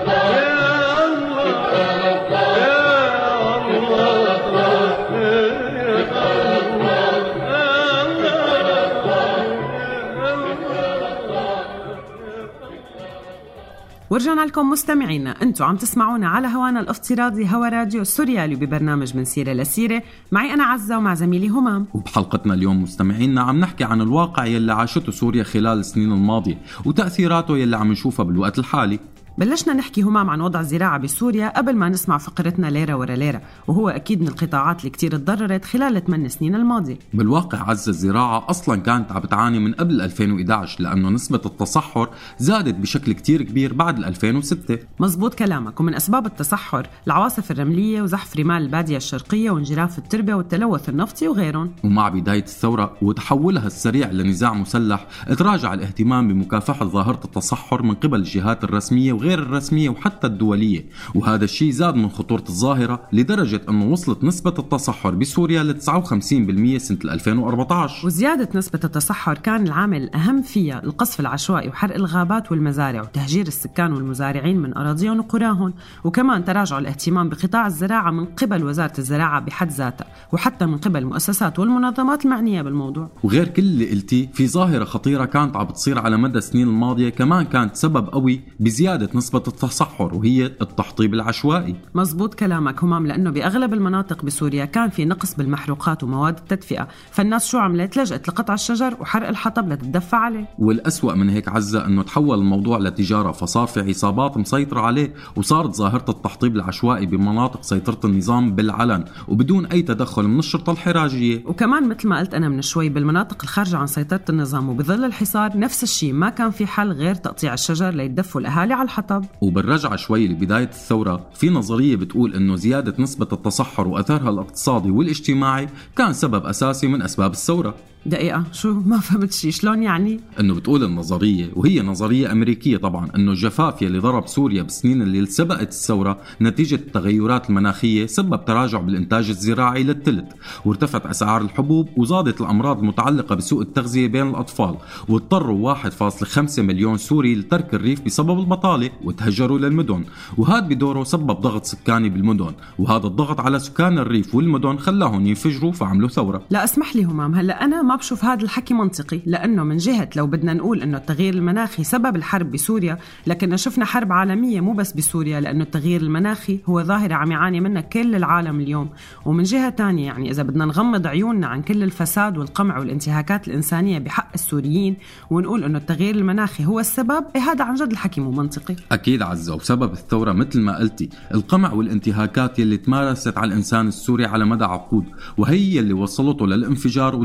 ورجعنا 14.16 14.42
لكم 14.42 14.70
مستمعينا. 14.70 15.42
أنتم 15.42 15.66
عم 15.66 15.76
تسمعونا 15.76 16.28
على 16.28 16.48
هوانا 16.48 16.80
الافتراضي 16.80 17.48
هوا 17.48 17.70
راديو 17.70 18.04
سوريالي 18.04 18.56
ببرنامج 18.56 19.18
من 19.18 19.26
سيرة 19.26 19.54
لسيرة. 19.54 20.04
معي 20.32 20.54
أنا 20.54 20.64
عزة 20.64 20.98
ومع 20.98 21.14
زميلي 21.14 21.48
همام. 21.48 21.86
وبحلقتنا 21.94 22.54
اليوم 22.54 22.84
مستمعينا 22.84 23.42
عم 23.42 23.60
نحكي 23.60 23.84
عن 23.84 24.02
الواقع 24.02 24.46
يلي 24.46 24.74
عاشته 24.74 25.12
سوريا 25.12 25.44
خلال 25.44 25.80
السنين 25.80 26.12
الماضية 26.12 26.58
وتأثيراته 26.86 27.58
يلي 27.58 27.78
عم 27.78 27.92
نشوفها 27.92 28.26
بالوقت 28.26 28.60
الحالي. 28.60 29.00
بلشنا 29.38 29.74
نحكي 29.74 30.02
همام 30.02 30.30
عن 30.30 30.42
وضع 30.42 30.60
الزراعة 30.60 30.98
بسوريا 30.98 31.50
قبل 31.58 31.76
ما 31.76 31.90
نسمع 31.90 32.18
فقرتنا 32.18 32.68
ليرة 32.68 32.96
ورا 32.96 33.16
ليرة 33.16 33.42
وهو 33.68 33.90
أكيد 33.90 34.22
من 34.22 34.28
القطاعات 34.28 34.80
اللي 34.80 34.90
كتير 34.90 35.12
تضررت 35.12 35.66
خلال 35.66 35.98
الثمان 35.98 36.30
سنين 36.30 36.56
الماضية 36.56 37.00
بالواقع 37.14 37.70
عز 37.70 37.90
الزراعة 37.90 38.50
أصلا 38.50 38.82
كانت 38.82 39.12
عم 39.12 39.20
بتعاني 39.20 39.60
من 39.60 39.74
قبل 39.74 40.02
2011 40.02 40.84
لأنه 40.84 41.10
نسبة 41.10 41.42
التصحر 41.46 42.10
زادت 42.40 42.76
بشكل 42.76 43.12
كتير 43.12 43.42
كبير 43.42 43.74
بعد 43.74 44.04
2006 44.04 44.78
مزبوط 45.00 45.34
كلامك 45.34 45.80
ومن 45.80 45.96
أسباب 45.96 46.26
التصحر 46.26 46.88
العواصف 47.08 47.52
الرملية 47.52 48.02
وزحف 48.02 48.38
رمال 48.38 48.64
البادية 48.64 48.98
الشرقية 48.98 49.52
وانجراف 49.52 49.98
التربة 49.98 50.36
والتلوث 50.36 50.90
النفطي 50.90 51.28
وغيرهم. 51.28 51.72
ومع 51.84 52.10
بداية 52.10 52.44
الثورة 52.44 52.98
وتحولها 53.02 53.68
السريع 53.68 54.12
لنزاع 54.12 54.54
مسلح 54.54 55.08
تراجع 55.38 55.74
الاهتمام 55.74 56.28
بمكافحة 56.28 56.86
ظاهرة 56.86 57.20
التصحر 57.26 57.84
من 57.84 57.94
قبل 57.94 58.20
الجهات 58.20 58.64
الرسمية 58.64 59.14
وغير 59.26 59.40
الرسمية 59.40 59.90
وحتى 59.90 60.28
الدولية. 60.28 60.86
وهذا 61.16 61.44
الشيء 61.44 61.72
زاد 61.72 61.96
من 61.96 62.10
خطورة 62.10 62.44
الظاهرة 62.50 63.08
لدرجة 63.14 63.62
أنه 63.70 63.86
وصلت 63.86 64.24
نسبة 64.24 64.54
التصحر 64.60 65.16
بسوريا 65.16 65.64
ل 65.64 65.82
59% 65.82 66.78
سنة 66.78 66.98
2014 67.04 68.06
وزيادة 68.08 68.50
نسبة 68.56 68.80
التصحر 68.84 69.38
كان 69.38 69.68
العامل 69.68 70.04
الأهم 70.04 70.42
فيها 70.42 70.84
القصف 70.84 71.20
العشوائي 71.20 71.70
وحرق 71.70 71.96
الغابات 71.96 72.52
والمزارع 72.52 73.02
وتهجير 73.02 73.48
السكان 73.48 73.94
والمزارعين 73.94 74.58
من 74.58 74.78
أراضيهم 74.78 75.20
وقراهم. 75.20 75.74
وكمان 76.04 76.46
تراجع 76.46 76.78
الاهتمام 76.78 77.30
بقطاع 77.30 77.68
الزراعة 77.68 78.12
من 78.12 78.26
قبل 78.26 78.64
وزارة 78.64 78.94
الزراعة 79.00 79.40
بحد 79.40 79.72
ذاتها 79.72 80.08
وحتى 80.34 80.66
من 80.66 80.78
قبل 80.78 81.00
المؤسسات 81.00 81.60
والمنظمات 81.60 82.26
المعنية 82.26 82.62
بالموضوع. 82.62 83.10
وغير 83.24 83.48
كل 83.48 83.64
اللي 83.64 83.92
قلتيه 83.92 84.28
في 84.34 84.48
ظاهرة 84.48 84.84
خطيرة 84.84 85.26
كانت 85.26 85.56
عم 85.56 85.66
بتصير 85.66 86.00
على 86.00 86.18
مدى 86.18 86.38
السنين 86.38 86.68
الماضية 86.68 87.10
كمان 87.10 87.46
كانت 87.46 87.76
سبب 87.76 88.08
قوي 88.10 88.42
بزيادة 88.60 89.10
نسبة 89.16 89.44
التصحر 89.48 90.16
وهي 90.16 90.46
التحطيب 90.46 91.14
العشوائي. 91.14 91.76
مزبوط 91.96 92.34
كلامك. 92.34 92.84
همام 92.84 93.08
لأنه 93.08 93.30
بأغلب 93.30 93.74
المناطق 93.74 94.26
بسوريا 94.26 94.66
كان 94.66 94.90
في 94.90 95.06
نقص 95.06 95.36
بالمحروقات 95.36 96.04
ومواد 96.04 96.38
التدفئة. 96.38 96.88
فالناس 97.12 97.48
شو 97.48 97.58
عملت؟ 97.58 97.98
لجأت 97.98 98.28
لقطع 98.28 98.54
الشجر 98.54 98.98
وحرق 99.00 99.28
الحطب 99.28 99.70
لتتدفى 99.70 100.16
عليه. 100.16 100.50
والأسوأ 100.60 101.14
من 101.14 101.30
هيك 101.30 101.50
عزة 101.50 101.86
أنه 101.86 102.04
تحول 102.04 102.40
الموضوع 102.40 102.78
لتجارة 102.78 103.32
فصار 103.32 103.68
في 103.68 103.80
عصابات 103.80 104.38
مسيطرة 104.38 104.82
عليه 104.82 105.14
وصارت 105.36 105.76
ظاهرة 105.76 106.06
التحطيب 106.10 106.56
العشوائي 106.56 107.06
بمناطق 107.06 107.64
سيطرة 107.64 108.00
النظام 108.06 108.56
بالعلن 108.56 109.06
وبدون 109.28 109.66
أي 109.66 109.82
تدخل 109.82 110.24
من 110.24 110.40
الشرطة 110.40 110.72
الحراجية. 110.72 111.44
وكمان 111.46 111.90
مثل 111.90 112.08
ما 112.08 112.20
قلت 112.20 112.34
أنا 112.34 112.50
من 112.50 112.62
شوي 112.62 112.90
بالمناطق 112.90 113.38
الخارجة 113.44 113.78
عن 113.78 113.88
سيطرة 113.88 114.26
النظام 114.30 114.70
وبظل 114.70 115.06
الحصار 115.06 115.58
نفس 115.58 115.84
الشيء. 115.84 116.14
ما 116.14 116.30
كان 116.30 116.52
في 116.52 116.68
حل 116.68 116.92
غير 116.92 117.16
تقطيع 117.16 117.54
الشجر 117.54 117.90
ليتدفوا 117.90 118.42
الأهالي 118.42 118.74
على 118.74 118.84
الحطب. 118.84 119.05
وبالرجعة 119.42 119.96
شوي 119.96 120.28
لبداية 120.28 120.64
الثورة 120.64 121.30
في 121.34 121.50
نظرية 121.50 121.96
بتقول 121.96 122.34
أنه 122.34 122.56
زيادة 122.56 122.96
نسبة 123.00 123.28
التصحر 123.34 123.88
وأثرها 123.88 124.30
الاقتصادي 124.30 124.92
والاجتماعي 124.92 125.70
كان 125.98 126.14
سبب 126.14 126.46
أساسي 126.46 126.88
من 126.88 127.02
أسباب 127.02 127.32
الثورة. 127.32 127.76
دقيقة. 128.06 128.44
شو 128.52 128.74
ما 128.86 129.00
فهمت 129.00 129.34
شيء 129.34 129.52
شلون 129.52 129.84
يعني؟ 129.84 130.20
إنه 130.40 130.54
بتقول 130.54 130.84
النظرية 130.84 131.50
وهي 131.56 131.82
نظرية 131.82 132.32
أمريكية 132.32 132.78
طبعا 132.78 133.10
إنه 133.16 133.32
الجفاف 133.32 133.82
يلي 133.82 134.00
ضرب 134.00 134.28
سوريا 134.28 134.64
بالسنين 134.64 135.02
اللي 135.02 135.26
سبقت 135.26 135.70
الثورة 135.70 136.18
نتيجة 136.42 136.76
التغيرات 136.76 137.50
المناخية 137.50 138.06
سبب 138.06 138.46
تراجع 138.46 138.80
بالإنتاج 138.80 139.30
الزراعي 139.30 139.84
للثلث 139.84 140.26
وارتفعت 140.66 141.06
أسعار 141.06 141.42
الحبوب 141.42 141.90
وزادت 141.98 142.42
الأمراض 142.42 142.80
المتعلقة 142.80 143.36
بسوء 143.36 143.62
التغذية 143.62 144.08
بين 144.08 144.30
الأطفال 144.30 144.76
واضطروا 145.10 145.74
1.5 145.74 146.60
مليون 146.60 146.98
سوري 146.98 147.36
لترك 147.36 147.74
الريف 147.74 148.02
بسبب 148.02 148.40
البطالة 148.40 148.90
وتهجروا 149.04 149.60
للمدن. 149.60 150.04
وهذا 150.38 150.60
بدوره 150.60 151.04
سبب 151.04 151.32
ضغط 151.32 151.66
سكاني 151.66 152.10
بالمدن 152.10 152.52
وهذا 152.80 153.08
الضغط 153.08 153.40
على 153.40 153.60
سكان 153.60 153.98
الريف 153.98 154.36
والمدن 154.36 154.78
خلاهم 154.78 155.28
ينفجروا 155.28 155.72
فعملوا 155.72 156.10
ثورة. 156.10 156.42
لا 156.50 156.64
اسمح 156.64 156.96
لي 156.96 157.04
همام. 157.04 157.36
هلا 157.36 157.64
أنا 157.66 157.82
ما 157.82 157.95
بشوف 157.96 158.26
هذا 158.26 158.44
الحكي 158.44 158.74
منطقي 158.74 159.22
لأنه 159.26 159.64
من 159.64 159.78
جهة 159.78 160.10
لو 160.16 160.28
بدنا 160.28 160.54
نقول 160.54 160.82
إنه 160.82 160.98
التغيير 160.98 161.34
المناخي 161.34 161.84
سبب 161.84 162.16
الحرب 162.16 162.52
بسوريا 162.52 162.98
لكن 163.28 163.58
شفنا 163.58 163.86
حرب 163.86 164.12
عالمية 164.12 164.62
مو 164.62 164.74
بس 164.74 164.92
بسوريا 164.92 165.40
لأنه 165.40 165.64
التغيير 165.64 166.02
المناخي 166.02 166.60
هو 166.66 166.84
ظاهرة 166.84 167.14
عم 167.14 167.32
يعاني 167.32 167.62
منها 167.62 167.82
كل 167.82 168.16
العالم 168.16 168.60
اليوم. 168.60 168.90
ومن 169.26 169.44
جهة 169.44 169.70
تانية 169.70 170.06
يعني 170.06 170.32
إذا 170.32 170.44
بدنا 170.44 170.66
نغمض 170.66 171.08
عيوننا 171.08 171.48
عن 171.48 171.62
كل 171.62 171.84
الفساد 171.84 172.38
والقمع 172.38 172.80
والانتهاكات 172.80 173.48
الإنسانية 173.48 174.00
بحق 174.00 174.30
السوريين 174.34 174.98
ونقول 175.30 175.64
إنه 175.64 175.78
التغيير 175.78 176.16
المناخي 176.16 176.66
هو 176.66 176.80
السبب 176.80 177.26
إيه 177.36 177.42
هذا 177.42 177.64
عن 177.64 177.76
جد 177.76 177.92
الحكي 177.92 178.22
مو 178.22 178.32
منطقي. 178.32 178.76
أكيد 178.92 179.22
عزة 179.22 179.56
وسبب 179.56 179.94
الثورة 179.94 180.32
مثل 180.32 180.62
ما 180.62 180.78
قلتي 180.78 181.10
القمع 181.34 181.74
والانتهاكات 181.74 182.60
يلي 182.60 182.78
تمارست 182.78 183.38
على 183.38 183.48
الإنسان 183.48 183.88
السوري 183.88 184.26
على 184.26 184.46
مدى 184.46 184.64
عقود 184.64 185.06
وهي 185.38 185.80
اللي 185.80 185.94
وصلته 185.94 186.48
للانفجار 186.48 187.16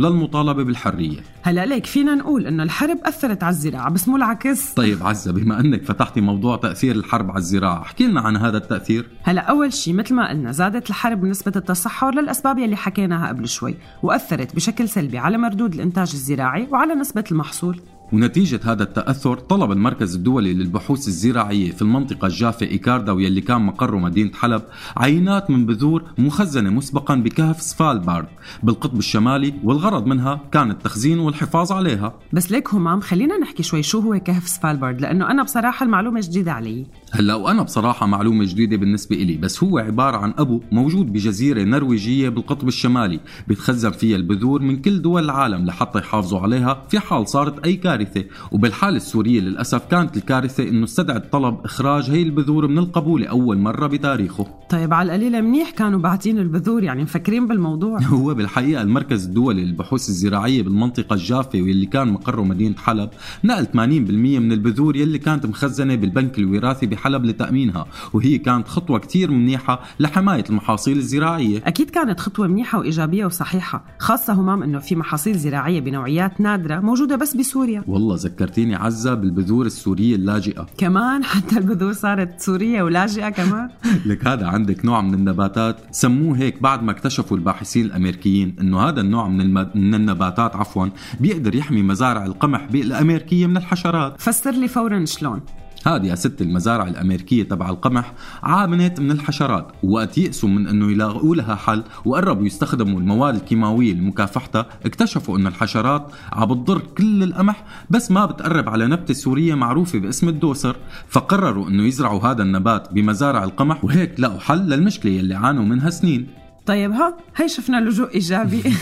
وللمطالبه 0.60 0.64
بالحرية. 0.64 1.20
هلا 1.42 1.66
ليك 1.66 1.86
فينا 1.86 2.14
نقول 2.14 2.46
إنه 2.46 2.62
الحرب 2.62 2.98
أثرت 3.04 3.42
على 3.42 3.52
الزراعة 3.52 3.90
بس 3.90 4.08
مو 4.08 4.16
العكس. 4.16 4.72
طيب 4.74 5.02
عزة 5.02 5.32
بما 5.32 5.60
إنك 5.60 5.84
فتحتي 5.84 6.20
موضوع 6.20 6.56
تأثير 6.56 6.96
الحرب 6.96 7.30
على 7.30 7.38
الزراعة 7.38 7.82
احكي 7.82 8.06
لنا 8.06 8.20
عن 8.20 8.36
هذا 8.36 8.56
التأثير. 8.56 9.08
هلا 9.22 9.40
أول 9.40 9.72
شيء 9.72 9.94
مثل 9.94 10.14
ما 10.14 10.28
قلنا 10.28 10.52
زادت 10.52 10.90
الحرب 10.90 11.24
نسبة 11.24 11.52
التصحر 11.56 12.14
للأسباب 12.14 12.58
يلي 12.58 12.76
حكيناها 12.76 13.28
قبل 13.28 13.48
شوي 13.48 13.76
وأثرت 14.02 14.56
بشكل 14.56 14.88
سلبي 14.88 15.18
على 15.18 15.38
مردود 15.38 15.74
الإنتاج 15.74 16.10
الزراعي 16.12 16.68
وعلى 16.70 16.94
نسبة 16.94 17.24
المحصول. 17.32 17.80
ونتيجة 18.12 18.60
هذا 18.64 18.82
التأثر 18.82 19.38
طلب 19.38 19.72
المركز 19.72 20.14
الدولي 20.14 20.54
للبحوث 20.54 21.08
الزراعية 21.08 21.70
في 21.70 21.82
المنطقة 21.82 22.26
الجافة 22.26 22.66
إيكاردا 22.66 23.12
واللي 23.12 23.40
كان 23.40 23.62
مقره 23.62 23.96
مدينة 23.96 24.30
حلب 24.34 24.62
عينات 24.96 25.50
من 25.50 25.66
بذور 25.66 26.02
مخزنة 26.18 26.70
مسبقا 26.70 27.14
بكهف 27.14 27.62
سفالبارد. 27.62 28.28
بالقطب 28.62 28.98
الشمالي 28.98 29.54
والغرض 29.64 30.06
منها 30.06 30.40
كان 30.52 30.70
التخزين 30.70 31.18
والحفاظ 31.18 31.72
عليها. 31.72 32.14
بس 32.32 32.52
ليك 32.52 32.74
همام 32.74 33.00
خلينا 33.00 33.38
نحكي 33.38 33.62
شوي 33.62 33.82
شو 33.82 34.00
هو 34.00 34.18
كهف 34.18 34.48
سفالبارد 34.48 35.00
لأنه 35.00 35.30
أنا 35.30 35.42
بصراحة 35.42 35.86
المعلومة 35.86 36.20
جديدة 36.20 36.52
علي. 36.52 36.86
هلا 37.12 37.34
وأنا 37.34 37.62
بصراحة 37.62 38.06
معلومة 38.06 38.44
جديدة 38.44 38.76
بالنسبة 38.76 39.16
إلي 39.16 39.36
بس 39.36 39.64
هو 39.64 39.78
عبارة 39.78 40.16
عن 40.16 40.34
أبو 40.38 40.60
موجود 40.72 41.12
بجزيرة 41.12 41.62
نرويجية 41.62 42.28
بالقطب 42.28 42.68
الشمالي 42.68 43.20
بيتخزن 43.48 43.90
فيها 43.90 44.16
البذور 44.16 44.62
من 44.62 44.76
كل 44.76 45.02
دول 45.02 45.24
العالم 45.24 45.66
لحتى 45.66 45.98
يحافظوا 45.98 46.40
عليها 46.40 46.82
في 46.88 46.98
حال 46.98 47.28
صارت 47.28 47.64
أي 47.64 47.76
كارثة. 47.76 48.24
وبالحالة 48.52 48.96
السورية 48.96 49.40
للأسف 49.40 49.86
كانت 49.86 50.16
الكارثة 50.16 50.68
إنه 50.68 50.84
استدعت 50.84 51.32
طلب 51.32 51.56
إخراج 51.64 52.10
هي 52.10 52.22
البذور 52.22 52.66
من 52.66 52.78
القبوله 52.78 53.26
أول 53.26 53.58
مرة 53.58 53.86
بتاريخه. 53.86 54.46
طيب 54.70 54.94
على 54.94 55.06
القليله 55.06 55.40
منيح 55.40 55.70
كانوا 55.70 55.98
باعتين 55.98 56.38
البذور 56.38 56.82
يعني 56.82 57.02
مفكرين 57.02 57.46
بالموضوع. 57.46 58.00
هو 58.20 58.34
بالحقيقة 58.34 58.82
المركز 58.82 59.26
الدولي 59.26 59.64
للبحوث 59.64 60.08
الزراعية 60.08 60.62
بالمنطقة 60.62 61.14
الجافة 61.14 61.62
واللي 61.62 61.86
كان 61.86 62.08
مقره 62.08 62.42
مدينة 62.42 62.76
حلب 62.76 63.10
نقل 63.44 63.66
80% 63.66 63.76
من 63.76 64.52
البذور 64.52 64.96
يلي 64.96 65.18
كانت 65.18 65.46
مخزنة 65.46 65.94
بالبنك 65.94 66.38
الوراثي 66.38 66.86
بحلب 67.00 67.24
لتأمينها 67.24 67.86
وهي 68.12 68.38
كانت 68.38 68.68
خطوة 68.68 68.98
كتير 68.98 69.30
منيحة 69.30 69.80
لحماية 70.00 70.44
المحاصيل 70.50 70.96
الزراعية. 70.96 71.62
أكيد 71.66 71.90
كانت 71.90 72.20
خطوة 72.20 72.46
منيحة 72.46 72.78
وإيجابية 72.78 73.24
وصحيحة 73.24 73.84
خاصة 73.98 74.32
همام 74.32 74.62
إنه 74.62 74.78
في 74.78 74.96
محاصيل 74.96 75.38
زراعية 75.38 75.80
بنوعيات 75.80 76.40
نادرة 76.40 76.80
موجودة 76.80 77.16
بس 77.16 77.36
بسوريا. 77.36 77.84
والله 77.86 78.16
ذكرتيني 78.16 78.74
عزة 78.74 79.14
بالبذور 79.14 79.66
السورية 79.66 80.14
اللاجئة. 80.14 80.66
كمان 80.78 81.24
حتى 81.24 81.58
البذور 81.58 81.92
صارت 81.92 82.40
سورية 82.40 82.82
ولاجئة 82.82 83.28
كمان. 83.28 83.70
لك 84.06 84.26
هذا 84.26 84.46
عندك 84.46 84.84
نوع 84.84 85.00
من 85.00 85.14
النباتات 85.14 85.76
سموه 85.90 86.38
هيك 86.38 86.62
بعد 86.62 86.82
ما 86.82 86.90
اكتشفوا 86.90 87.36
الباحثين 87.36 87.86
الأمريكيين 87.86 88.56
أنه 88.60 88.80
هذا 88.80 89.00
النوع 89.00 89.28
من, 89.28 89.40
الم... 89.40 89.70
من 89.74 89.94
النباتات 89.94 90.56
عفوا 90.56 90.86
بيقدر 91.20 91.54
يحمي 91.54 91.82
مزارع 91.82 92.26
القمح 92.26 92.68
الأمريكية 92.74 93.46
من 93.46 93.56
الحشرات. 93.56 94.20
فسر 94.20 94.50
لي 94.50 94.68
فورا 94.68 95.04
شلون. 95.04 95.40
هذه 95.86 96.06
يا 96.06 96.14
ست 96.14 96.42
المزارع 96.42 96.88
الأمريكية 96.88 97.42
تبع 97.42 97.70
القمح 97.70 98.12
عانت 98.42 99.00
من 99.00 99.10
الحشرات 99.10 99.72
وقت 99.82 100.18
يأسوا 100.18 100.48
من 100.48 100.68
أنه 100.68 100.92
يلاقوا 100.92 101.36
لها 101.36 101.54
حل 101.54 101.82
وقربوا 102.04 102.46
يستخدموا 102.46 103.00
المواد 103.00 103.34
الكيماوية 103.34 103.94
لمكافحتها 103.94 104.66
اكتشفوا 104.86 105.38
أن 105.38 105.46
الحشرات 105.46 106.12
عم 106.32 106.50
بتضر 106.50 106.78
كل 106.78 107.22
القمح 107.22 107.64
بس 107.90 108.10
ما 108.10 108.26
بتقرب 108.26 108.68
على 108.68 108.86
نبتة 108.86 109.14
سورية 109.14 109.54
معروفة 109.54 109.98
باسم 109.98 110.28
الدوسر. 110.28 110.76
فقرروا 111.08 111.68
أنه 111.68 111.82
يزرعوا 111.82 112.20
هذا 112.20 112.42
النبات 112.42 112.92
بمزارع 112.92 113.44
القمح 113.44 113.84
وهيك 113.84 114.20
لقوا 114.20 114.40
حل 114.40 114.58
للمشكلة 114.58 115.12
يلي 115.12 115.34
عانوا 115.34 115.64
منها 115.64 115.90
سنين. 115.90 116.39
طيب 116.66 116.92
ها 116.92 117.16
هي 117.36 117.48
شفنا 117.48 117.76
لجوء 117.80 118.14
إيجابي. 118.14 118.62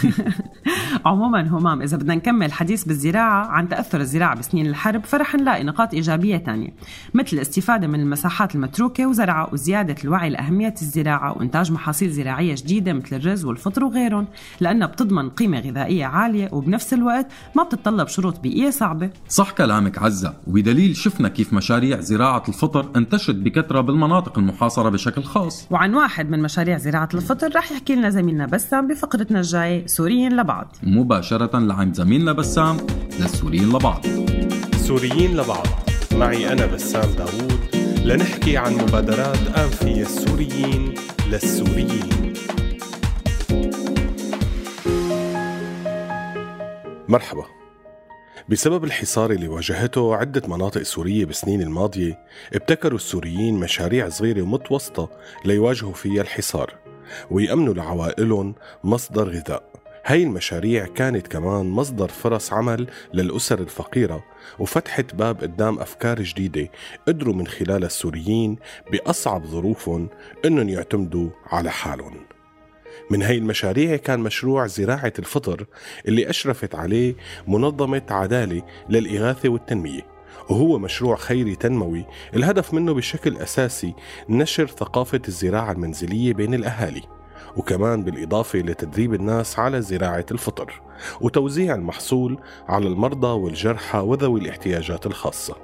عموما 1.07 1.49
همام 1.49 1.83
إذا 1.83 1.97
بدنا 1.97 2.15
نكمل 2.15 2.53
حديث 2.53 2.85
بالزراعة 2.85 3.47
عن 3.47 3.69
تأثر 3.69 4.01
الزراعة 4.01 4.37
بسنين 4.37 4.67
الحرب 4.67 5.05
فرح 5.05 5.35
نلاقي 5.35 5.65
نقاط 5.65 5.95
إيجابية 5.95 6.37
تانية. 6.37 6.71
مثل 7.15 7.37
الاستفادة 7.37 7.87
من 7.87 8.01
المساحات 8.01 8.55
المتروكة 8.55 9.07
وزرعها 9.07 9.49
وزيادة 9.53 9.97
الوعي 10.05 10.31
لأهمية 10.31 10.75
الزراعة 10.83 11.39
وإنتاج 11.39 11.73
محاصيل 11.73 12.11
زراعية 12.11 12.55
جديدة 12.55 12.93
مثل 12.93 13.17
الرز 13.17 13.45
والفطر 13.45 13.85
وغيرهم 13.85 14.27
لأنها 14.61 14.87
بتضمن 14.87 15.31
قيمة 15.31 15.61
غذائية 15.61 16.05
عالية 16.05 16.49
وبنفس 16.53 16.95
الوقت 16.95 17.27
ما 17.55 17.63
بتتطلب 17.63 18.09
شروط 18.09 18.41
بيئية 18.41 18.71
صعبة. 18.71 19.11
صح 19.29 19.51
كلامك 19.51 19.99
عزة 19.99 20.35
وبدليل 20.47 20.97
شفنا 20.97 21.29
كيف 21.29 21.53
مشاريع 21.53 22.01
زراعة 22.01 22.43
الفطر 22.49 22.91
انتشرت 22.97 23.37
بكثرة 23.37 23.81
بالمناطق 23.81 24.39
المحاصرة 24.39 24.89
بشكل 24.89 25.23
خاص. 25.23 25.67
وعن 25.71 25.95
واحد 25.95 26.31
من 26.31 26.43
مشاريع 26.43 26.79
زراعة 26.79 27.09
الفطر 27.15 27.57
رح 27.57 27.68
يحكي 27.71 27.95
لنا 27.95 28.11
زميلنا 28.11 28.47
بسام 28.47 28.89
بفقرتنا 28.89 29.39
الجاية 29.39 29.87
سوريين 29.87 30.41
لبعض. 30.41 30.77
مباشرة 30.83 31.59
لعند 31.59 31.95
زميلنا 31.95 32.33
بسام 32.33 32.77
للسوريين 33.21 33.69
لبعض. 33.69 34.07
سوريين 34.77 35.37
لبعض. 35.37 35.67
معي 36.13 36.53
أنا 36.53 36.67
بسام 36.67 37.11
داوود 37.11 37.61
لنحكي 38.05 38.57
عن 38.57 38.75
مبادرات 38.75 39.39
أنفية 39.57 40.03
السوريين 40.03 40.95
للسوريين. 41.31 42.35
مرحبا. 47.09 47.45
بسبب 48.49 48.85
الحصار 48.85 49.31
اللي 49.31 49.49
واجهته 49.49 50.17
عدة 50.17 50.43
مناطق 50.49 50.83
سورية 50.83 51.25
بالسنين 51.25 51.63
الماضية 51.63 52.19
ابتكروا 52.55 52.99
السوريين 52.99 53.55
مشاريع 53.55 54.09
صغيرة 54.09 54.43
ومتوسطة 54.43 55.11
ليواجهوا 55.45 55.93
فيها 55.93 56.23
الحصار. 56.23 56.88
ويأمنوا 57.31 57.75
لعوائلهم 57.75 58.55
مصدر 58.85 59.29
غذاء. 59.29 59.79
هاي 60.05 60.23
المشاريع 60.23 60.87
كانت 60.87 61.27
كمان 61.27 61.67
مصدر 61.67 62.09
فرص 62.09 62.53
عمل 62.53 62.87
للأسر 63.15 63.61
الفقيرة 63.61 64.25
وفتحت 64.59 65.15
باب 65.15 65.41
قدام 65.41 65.79
أفكار 65.79 66.23
جديدة 66.23 66.71
قدروا 67.09 67.35
من 67.35 67.47
خلالها 67.47 67.87
السوريين 67.87 68.57
بأصعب 68.93 69.47
ظروفهم 69.47 70.09
أنهم 70.45 70.69
يعتمدوا 70.69 71.31
على 71.47 71.71
حالهم. 71.71 72.17
من 73.11 73.23
هاي 73.23 73.39
المشاريع 73.39 73.97
كان 73.97 74.21
مشروع 74.21 74.67
زراعة 74.67 75.13
الفطر 75.19 75.67
اللي 76.09 76.31
أشرفت 76.31 76.75
عليه 76.75 77.15
منظمة 77.47 78.03
عدالة 78.11 78.63
للإغاثة 78.89 79.49
والتنمية. 79.49 80.18
وهو 80.51 80.79
مشروع 80.79 81.17
خيري 81.17 81.57
تنموي 81.57 82.05
الهدف 82.35 82.75
منه 82.75 82.95
بشكل 82.95 83.37
أساسي 83.37 83.95
نشر 84.29 84.67
ثقافة 84.67 85.23
الزراعة 85.29 85.73
المنزلية 85.73 86.33
بين 86.35 86.55
الأهالي 86.55 87.03
وكمان 87.57 88.05
بالإضافة 88.05 88.59
لتدريب 88.59 89.15
الناس 89.15 89.59
على 89.59 89.83
زراعة 89.83 90.27
الفطر 90.31 90.81
وتوزيع 91.21 91.75
المحصول 91.75 92.39
على 92.69 92.87
المرضى 92.87 93.27
والجرحى 93.27 93.99
وذوي 93.99 94.41
الاحتياجات 94.41 95.07
الخاصة. 95.07 95.57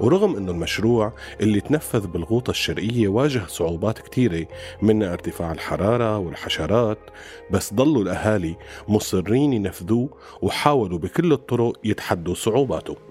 ورغم 0.00 0.36
أنه 0.36 0.52
المشروع 0.52 1.12
اللي 1.40 1.60
تنفذ 1.60 2.06
بالغوطة 2.06 2.50
الشرقية 2.50 3.08
واجه 3.08 3.42
صعوبات 3.46 3.98
كتيرة 3.98 4.46
منها 4.82 5.12
ارتفاع 5.12 5.52
الحرارة 5.52 6.18
والحشرات 6.18 6.98
بس 7.50 7.74
ضلوا 7.74 8.02
الأهالي 8.02 8.56
مصرين 8.88 9.52
ينفذوه 9.52 10.08
وحاولوا 10.42 10.98
بكل 10.98 11.32
الطرق 11.32 11.72
يتحدوا 11.84 12.34
صعوباته. 12.34 13.03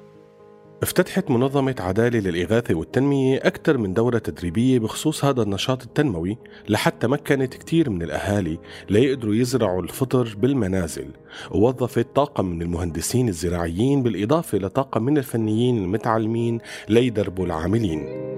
افتتحت 0.84 1.32
منظمة 1.32 1.76
عدالة 1.80 2.20
للإغاثة 2.20 2.76
والتنمية 2.76 3.38
أكثر 3.38 3.78
من 3.78 3.94
دورة 3.94 4.18
تدريبية 4.18 4.80
بخصوص 4.80 5.26
هذا 5.26 5.42
النشاط 5.42 5.84
التنموي 5.84 6.38
لحتى 6.70 7.08
مكنت 7.08 7.54
كتير 7.54 7.90
من 7.90 8.02
الأهالي 8.02 8.58
ليقدروا 8.90 9.36
يزرعوا 9.36 9.82
الفطر 9.82 10.36
بالمنازل. 10.38 11.06
ووظفت 11.52 12.08
طاقم 12.16 12.46
من 12.46 12.62
المهندسين 12.62 13.30
الزراعيين 13.30 14.04
بالإضافة 14.04 14.58
لطاقم 14.58 15.04
من 15.04 15.18
الفنيين 15.18 15.78
المتعلمين 15.78 16.60
ليدربوا 16.90 17.46
العاملين. 17.46 18.34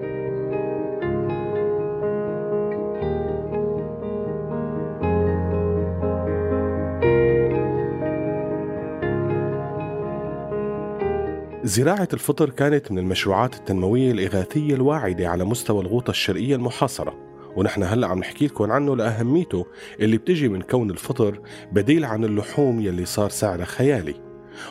زراعة 11.65 12.07
الفطر 12.13 12.49
كانت 12.49 12.91
من 12.91 12.99
المشروعات 12.99 13.55
التنموية 13.55 14.11
الإغاثية 14.11 14.75
الواعدة 14.75 15.29
على 15.29 15.45
مستوى 15.45 15.81
الغوطة 15.81 16.11
الشرقية 16.11 16.55
المحاصرة. 16.55 17.15
ونحن 17.55 17.83
هلأ 17.83 18.07
عم 18.07 18.19
نحكي 18.19 18.45
لكم 18.47 18.71
عنه 18.71 18.95
لأهميته 18.95 19.65
اللي 19.99 20.17
بتجي 20.17 20.49
من 20.49 20.61
كون 20.61 20.89
الفطر 20.89 21.39
بديل 21.71 22.05
عن 22.05 22.23
اللحوم 22.23 22.79
يلي 22.81 23.05
صار 23.05 23.29
سعرها 23.29 23.65
خيالي. 23.65 24.15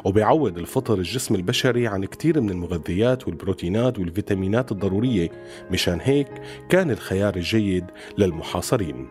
وبيعوض 0.05 0.59
الفطر 0.59 0.95
الجسم 0.95 1.35
البشري 1.35 1.87
عن 1.87 2.05
كتير 2.05 2.41
من 2.41 2.51
المغذيات 2.51 3.27
والبروتينات 3.27 3.99
والفيتامينات 3.99 4.73
الضرورية. 4.73 5.29
مشان 5.71 5.99
هيك 6.03 6.29
كان 6.69 6.91
الخيار 6.91 7.37
الجيد 7.37 7.85
للمحاصرين. 8.19 9.09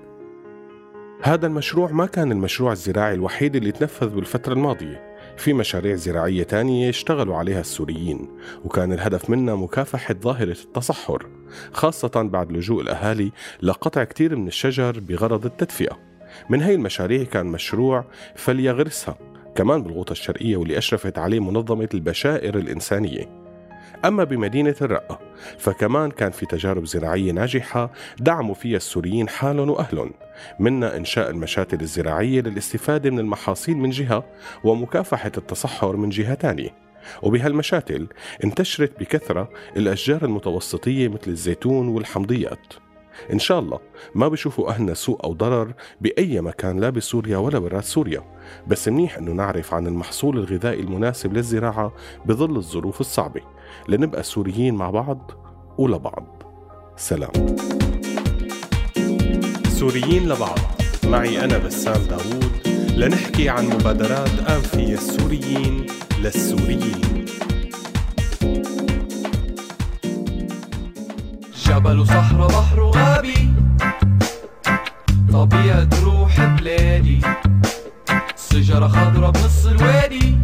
هذا 1.22 1.48
المشروع 1.48 1.92
ما 1.92 2.06
كان 2.06 2.32
المشروع 2.32 2.72
الزراعي 2.72 3.14
الوحيد 3.14 3.56
اللي 3.56 3.72
تنفذ 3.72 4.08
بالفترة 4.08 4.54
الماضية. 4.54 5.13
في 5.38 5.54
مشاريع 5.54 5.96
زراعية 5.96 6.44
تانية 6.44 6.90
اشتغلوا 6.90 7.36
عليها 7.36 7.60
السوريين 7.60 8.30
وكان 8.66 8.94
الهدف 8.94 9.30
منها 9.30 9.56
مكافحة 9.56 10.14
ظاهرة 10.14 10.52
التصحر 10.52 11.28
خاصة 11.74 12.30
بعد 12.32 12.52
لجوء 12.52 12.82
الأهالي 12.82 13.32
لقطع 13.62 14.04
كتير 14.04 14.36
من 14.36 14.48
الشجر 14.48 15.00
بغرض 15.00 15.46
التدفئة. 15.46 16.00
من 16.50 16.62
هاي 16.62 16.76
المشاريع 16.76 17.24
كان 17.24 17.46
مشروع 17.46 18.06
فليغرسها 18.36 19.18
كمان 19.56 19.84
بالغوطة 19.84 20.12
الشرقية 20.12 20.58
واللي 20.58 20.78
أشرفت 20.78 21.18
عليه 21.18 21.40
منظمة 21.40 21.90
البشائر 21.94 22.58
الإنسانية. 22.58 23.44
أما 24.06 24.24
بمدينة 24.24 24.76
الرقة 24.82 25.20
فكمان 25.58 26.12
كان 26.12 26.32
في 26.32 26.46
تجارب 26.46 26.86
زراعية 26.86 27.32
ناجحة 27.32 27.92
دعموا 28.20 28.56
فيها 28.56 28.78
السوريين 28.78 29.30
حالهم 29.30 29.70
وأهلهم 29.70 30.12
منها 30.60 30.98
إنشاء 30.98 31.30
المشاتل 31.30 31.82
الزراعية 31.82 32.42
للاستفادة 32.42 33.10
من 33.10 33.20
المحاصيل 33.20 33.78
من 33.78 33.90
جهة 33.90 34.26
ومكافحة 34.64 35.32
التصحر 35.38 35.96
من 35.96 36.10
جهة 36.10 36.34
تانية. 36.34 36.70
وبهالمشاتل 37.22 38.08
انتشرت 38.44 39.00
بكثرة 39.00 39.50
الأشجار 39.78 40.26
المتوسطية 40.26 41.08
مثل 41.08 41.28
الزيتون 41.28 41.88
والحمضيات. 41.88 42.74
إن 43.34 43.40
شاء 43.40 43.60
الله 43.60 43.80
ما 44.16 44.28
بيشوفوا 44.28 44.70
أهلنا 44.70 44.94
سوء 44.94 45.24
أو 45.24 45.34
ضرر 45.34 45.74
بأي 46.02 46.42
مكان 46.42 46.80
لا 46.80 46.90
بسوريا 46.90 47.38
ولا 47.38 47.60
برات 47.60 47.84
سوريا. 47.84 48.22
بس 48.68 48.88
منيح 48.88 49.18
أنه 49.18 49.32
نعرف 49.32 49.74
عن 49.74 49.88
المحصول 49.88 50.38
الغذائي 50.38 50.82
المناسب 50.82 51.34
للزراعة 51.34 51.94
بظل 52.26 52.58
الظروف 52.58 53.02
الصعبة. 53.02 53.42
لنبقى 53.90 54.24
سوريين 54.24 54.76
مع 54.76 54.90
بعض 54.90 55.32
ولبعض. 55.78 56.44
سلام. 56.96 57.32
سوريين 59.80 60.30
لبعض. 60.30 60.60
معي 61.04 61.44
أنا 61.46 61.58
بسام 61.58 62.02
داوود. 62.10 62.52
لنحكي 62.96 63.50
عن 63.50 63.66
مبادرات 63.66 64.40
أنفية 64.50 64.94
السوريين 64.94 65.88
للسوريين. 66.20 67.26
جبل 71.66 72.00
وصحراء 72.00 72.48
بحر 72.48 72.80
وغابي 72.80 73.50
طبيعة 75.34 75.90
روح 76.04 76.46
بلادي. 76.46 77.22
شجرة 78.52 78.88
خضرا 78.88 79.30
بنص 79.30 79.66
الوادي 79.66 80.38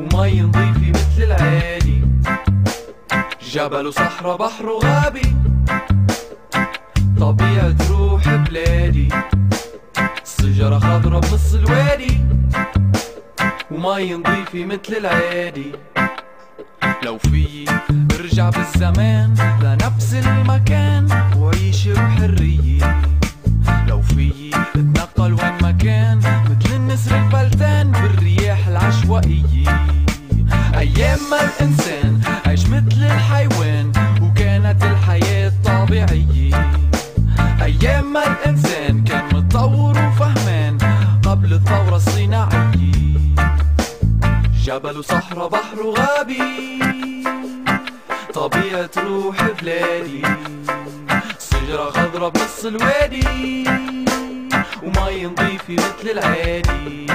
ومي 0.00 0.40
نظيفة 0.40 0.90
مثل 0.90 1.22
العادي. 1.22 2.02
جبل 3.52 3.86
وصحراء 3.86 4.36
بحر 4.36 4.66
وغابي 4.68 5.34
طبيعة 7.20 7.76
روح 7.90 8.28
بلادي. 8.28 9.08
شجرة 10.40 10.78
خضرا 10.78 11.20
بنص 11.20 11.54
الوادي 11.54 12.20
ومي 13.70 14.14
نظيفة 14.14 14.64
مثل 14.64 14.96
العادي. 14.96 15.72
لو 17.04 17.18
في 17.18 17.64
برجع 17.90 18.50
بالزمان 18.50 19.34
لنفس 19.62 20.14
المكان. 20.14 21.08
وعيش 21.36 21.88
بحرية 21.88 23.02
لو 23.88 24.02
في 24.02 24.50
اتنقل 24.54 25.32
وين 25.32 25.62
ما 25.62 25.70
كان 25.70 26.18
مثل 26.18 26.74
النسر 26.74 27.18
الفلتان 27.18 27.92
بالرياح 27.92 28.68
العشوائية. 28.68 29.86
أيام 30.74 31.18
ما 31.30 31.40
الإنسان 31.42 32.19
جبل 44.70 44.98
وصحراء 44.98 45.48
بحر 45.48 45.82
وغابي 45.82 46.78
طبيعة 48.34 48.90
روح 48.96 49.50
بلادي. 49.62 50.22
شجرة 51.50 51.90
خضرا 51.90 52.28
بنص 52.28 52.64
الوادي. 52.64 53.64
ومي 54.82 55.24
نظيفة 55.26 55.74
مثل 55.74 56.10
العادي. 56.10 57.06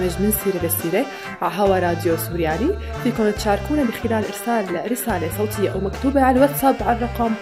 برنامج 0.00 0.22
من 0.22 0.30
سيرة 0.30 0.66
لسيرة 0.66 1.06
على 1.42 1.54
هوا 1.54 1.78
راديو 1.78 2.16
سوريالي. 2.16 2.78
فيكم 3.04 3.30
تشاركونا 3.30 3.82
بخلال 3.82 4.24
إرسال 4.24 4.92
رسالة 4.92 5.30
صوتية 5.38 5.72
أو 5.72 5.80
مكتوبة 5.80 6.22
على 6.22 6.36
الواتساب 6.36 6.76
على 6.80 6.96
الرقم 6.96 7.34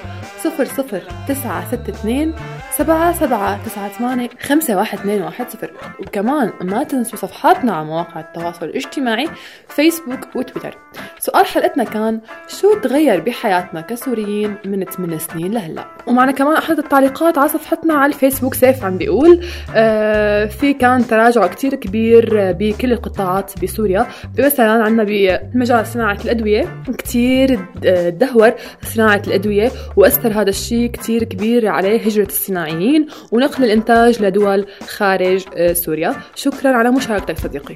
00962 0.45 2.35
7798 2.77 4.29
51210 4.39 5.71
وكمان 6.01 6.53
ما 6.61 6.83
تنسوا 6.83 7.19
صفحاتنا 7.19 7.73
على 7.73 7.87
مواقع 7.87 8.21
التواصل 8.21 8.67
الاجتماعي 8.67 9.29
فيسبوك 9.69 10.37
وتويتر. 10.37 10.77
سؤال 11.21 11.47
حلقتنا 11.47 11.85
كان 11.85 12.21
شو 12.49 12.75
تغير 12.75 13.21
بحياتنا 13.21 13.81
كسوريين 13.81 14.55
من 14.65 14.85
8 14.85 15.19
سنين 15.19 15.53
لهلأ؟ 15.53 15.85
ومعنا 16.07 16.33
كمان 16.33 16.57
أحد 16.57 16.79
التعليقات 16.79 17.39
على 17.39 17.49
صفحتنا 17.49 17.95
على 17.95 18.13
الفيسبوك 18.13 18.55
سيف 18.55 18.85
عم 18.85 18.99
بيقول 18.99 19.45
آه 19.75 20.47
في 20.47 20.75
كان 20.75 21.07
تراجع 21.07 21.47
كتير 21.47 21.75
كبير 21.75 22.53
بكل 22.53 22.93
القطاعات 22.93 23.53
بسوريا. 23.63 24.07
مثلا 24.39 24.85
عندنا 24.85 25.05
بمجال 25.05 25.87
صناعة 25.87 26.19
الأدوية 26.25 26.83
كتير 26.99 27.61
تدهور 27.83 28.53
صناعة 28.83 29.23
الأدوية 29.27 29.71
وأثر 29.97 30.41
هذا 30.41 30.51
الشيء 30.51 30.91
كتير 30.91 31.25
كبير 31.25 31.69
عليه 31.69 32.01
هجرة 32.01 32.27
الصناعيين 32.27 33.07
ونقل 33.33 33.65
الإنتاج 33.65 34.23
لدول 34.23 34.67
خارج 34.89 35.45
آه، 35.57 35.73
سوريا. 35.73 36.15
شكرا 36.35 36.71
على 36.71 36.91
مشاركتك 36.91 37.39
صديقي. 37.39 37.75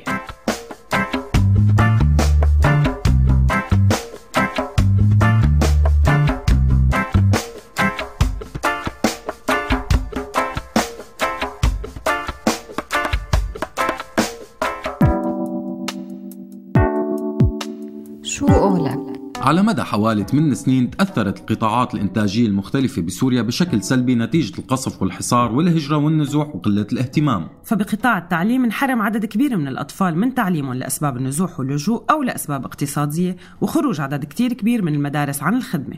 على 19.53 19.63
مدى 19.63 19.83
حوالي 19.83 20.25
8 20.25 20.55
سنين 20.55 20.91
تأثرت 20.91 21.41
القطاعات 21.41 21.95
الإنتاجية 21.95 22.47
المختلفة 22.47 23.03
بسوريا 23.03 23.43
بشكل 23.43 23.83
سلبي 23.83 24.15
نتيجة 24.15 24.59
القصف 24.59 25.03
والحصار 25.03 25.53
والهجرة 25.53 25.97
والنزوح 25.97 26.57
وقلة 26.57 26.87
الاهتمام. 26.93 27.49
فبقطاع 27.65 28.19
التعليم 28.19 28.65
انحرم 28.65 29.03
عدد 29.03 29.25
كبير 29.25 29.57
من 29.57 29.69
الأطفال 29.69 30.19
من 30.19 30.35
تعليمهم 30.35 30.75
لأسباب 30.75 31.17
النزوح 31.17 31.61
واللجوء 31.61 32.05
أو 32.11 32.23
لأسباب 32.23 32.65
اقتصادية 32.65 33.37
وخروج 33.61 34.01
عدد 34.01 34.25
كتير 34.25 34.53
كبير 34.53 34.83
من 34.83 34.95
المدارس 34.95 35.43
عن 35.43 35.55
الخدمة. 35.55 35.97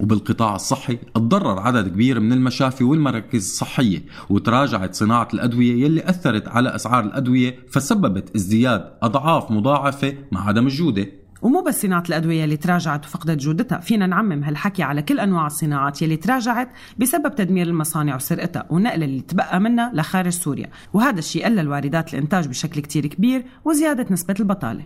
وبالقطاع 0.00 0.54
الصحي 0.54 0.98
تضرر 1.14 1.58
عدد 1.58 1.88
كبير 1.88 2.20
من 2.20 2.32
المشافي 2.32 2.84
والمراكز 2.84 3.44
الصحية 3.44 4.02
وتراجعت 4.30 4.94
صناعة 4.94 5.28
الأدوية 5.34 5.84
يلي 5.84 6.08
أثرت 6.10 6.48
على 6.48 6.74
أسعار 6.74 7.04
الأدوية 7.04 7.56
فسببت 7.70 8.36
ازدياد 8.36 8.92
أضعاف 9.02 9.50
مضاعفة 9.50 10.14
مع 10.32 10.48
عدم 10.48 10.66
الجودة 10.66 11.20
ومو 11.42 11.62
بس 11.62 11.82
صناعة 11.82 12.04
الأدوية 12.08 12.44
اللي 12.44 12.56
تراجعت 12.56 13.06
وفقدت 13.06 13.38
جودتها. 13.38 13.78
فينا 13.78 14.06
نعمم 14.06 14.44
هالحكي 14.44 14.82
على 14.82 15.02
كل 15.02 15.20
أنواع 15.20 15.46
الصناعات 15.46 16.02
يلي 16.02 16.16
تراجعت 16.16 16.68
بسبب 16.98 17.34
تدمير 17.34 17.66
المصانع 17.66 18.14
وسرقتها 18.14 18.66
ونقل 18.70 19.02
اللي 19.02 19.20
تبقى 19.20 19.60
منها 19.60 19.90
لخارج 19.94 20.32
سوريا. 20.32 20.70
وهذا 20.92 21.18
الشيء 21.18 21.44
قلل 21.44 21.68
واردات 21.68 22.14
الإنتاج 22.14 22.48
بشكل 22.48 22.80
كتير 22.80 23.06
كبير 23.06 23.44
وزيادة 23.64 24.06
نسبة 24.10 24.34
البطالة. 24.40 24.82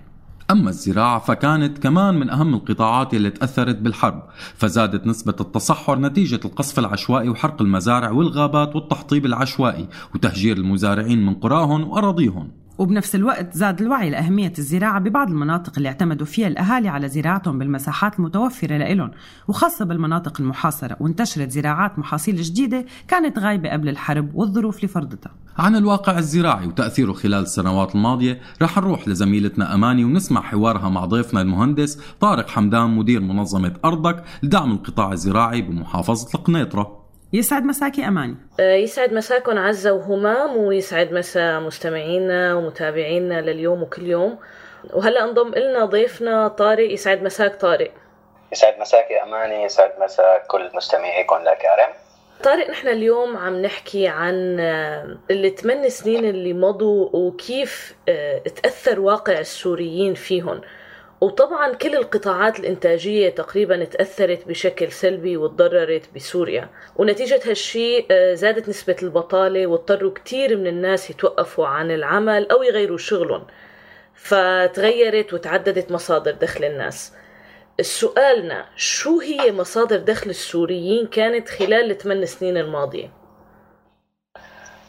أما 0.50 0.70
الزراعة 0.70 1.18
فكانت 1.18 1.78
كمان 1.78 2.14
من 2.14 2.30
أهم 2.30 2.54
القطاعات 2.54 3.14
اللي 3.14 3.30
تأثرت 3.30 3.76
بالحرب. 3.76 4.22
فزادت 4.56 5.06
نسبة 5.06 5.34
التصحر 5.40 5.98
نتيجة 5.98 6.40
القصف 6.44 6.78
العشوائي 6.78 7.28
وحرق 7.28 7.62
المزارع 7.62 8.10
والغابات 8.10 8.76
والتحطيب 8.76 9.26
العشوائي 9.26 9.88
وتهجير 10.14 10.56
المزارعين 10.56 11.26
من 11.26 11.34
قراهم 11.34 11.88
وأراضيهم 11.88 12.63
وبنفس 12.78 13.14
الوقت 13.14 13.54
زاد 13.54 13.82
الوعي 13.82 14.10
لأهمية 14.10 14.52
الزراعة 14.58 15.00
ببعض 15.00 15.30
المناطق 15.30 15.72
اللي 15.76 15.88
اعتمدوا 15.88 16.26
فيها 16.26 16.48
الأهالي 16.48 16.88
على 16.88 17.08
زراعتهم 17.08 17.58
بالمساحات 17.58 18.18
المتوفرة 18.18 18.76
لإلهم 18.76 19.10
وخاصة 19.48 19.84
بالمناطق 19.84 20.40
المحاصرة 20.40 20.96
وانتشرت 21.00 21.50
زراعات 21.50 21.98
محاصيل 21.98 22.36
جديدة 22.42 22.86
كانت 23.08 23.38
غايبة 23.38 23.70
قبل 23.70 23.88
الحرب 23.88 24.34
والظروف 24.34 24.84
لفرضتها 24.84 25.32
عن 25.58 25.76
الواقع 25.76 26.18
الزراعي 26.18 26.66
وتأثيره 26.66 27.12
خلال 27.12 27.42
السنوات 27.42 27.94
الماضية 27.94 28.40
رح 28.62 28.78
نروح 28.78 29.08
لزميلتنا 29.08 29.74
أماني 29.74 30.04
ونسمع 30.04 30.40
حوارها 30.40 30.88
مع 30.88 31.04
ضيفنا 31.04 31.40
المهندس 31.40 31.98
طارق 32.20 32.48
حمدان 32.48 32.90
مدير 32.90 33.20
منظمة 33.20 33.72
أرضك 33.84 34.24
لدعم 34.42 34.72
القطاع 34.72 35.12
الزراعي 35.12 35.62
بمحافظة 35.62 36.38
القنيطرة. 36.38 37.03
يسعد 37.34 37.64
مساكي 37.64 38.08
أماني. 38.08 38.36
آه، 38.60 38.74
يسعد 38.74 39.12
مساكم 39.12 39.58
عزة 39.58 39.92
وهمام 39.92 40.56
ويسعد 40.56 41.12
مسا 41.12 41.58
مستمعينا 41.58 42.54
ومتابعينا 42.54 43.40
لليوم 43.40 43.82
وكل 43.82 44.06
يوم. 44.06 44.38
وهلا 44.92 45.24
انضم 45.24 45.54
لنا 45.54 45.84
ضيفنا 45.84 46.48
طارق 46.48 46.92
يسعد 46.92 47.22
مساك 47.22 47.54
طارق. 47.54 47.90
يسعد 48.52 48.78
مساك 48.80 49.10
يا 49.10 49.22
أماني 49.22 49.64
يسعد 49.64 49.90
مساك 50.00 50.46
كل 50.46 50.70
مستمعيكم 50.74 51.36
الأكارم 51.36 51.92
طارق 52.44 52.70
نحن 52.70 52.88
اليوم 52.88 53.36
عم 53.36 53.62
نحكي 53.62 54.08
عن 54.08 54.60
آه، 54.60 55.16
الثمان 55.30 55.88
سنين 55.88 56.24
اللي 56.24 56.52
مضوا 56.52 57.08
وكيف 57.12 57.94
آه، 58.08 58.38
تأثر 58.38 59.00
واقع 59.00 59.38
السوريين 59.38 60.14
فيهم. 60.14 60.60
وطبعا 61.24 61.74
كل 61.74 61.94
القطاعات 61.94 62.60
الإنتاجية 62.60 63.28
تقريبا 63.28 63.84
تأثرت 63.84 64.48
بشكل 64.48 64.92
سلبي 64.92 65.36
وتضررت 65.36 66.02
بسوريا. 66.14 66.68
ونتيجة 66.96 67.40
هالشي 67.44 68.06
آه، 68.10 68.34
زادت 68.34 68.68
نسبة 68.68 68.96
البطالة 69.02 69.66
واضطروا 69.66 70.12
كتير 70.14 70.56
من 70.56 70.66
الناس 70.66 71.10
يتوقفوا 71.10 71.66
عن 71.66 71.90
العمل 71.90 72.50
أو 72.50 72.62
يغيروا 72.62 72.98
شغلهم. 72.98 73.46
فتغيرت 74.14 75.34
وتعددت 75.34 75.92
مصادر 75.92 76.30
دخل 76.30 76.64
الناس. 76.64 77.12
سؤالنا 77.80 78.66
شو 78.76 79.20
هي 79.20 79.52
مصادر 79.52 79.96
دخل 79.96 80.30
السوريين 80.30 81.06
كانت 81.06 81.48
خلال 81.48 81.90
الثمان 81.90 82.26
سنين 82.26 82.56
الماضية؟ 82.56 83.10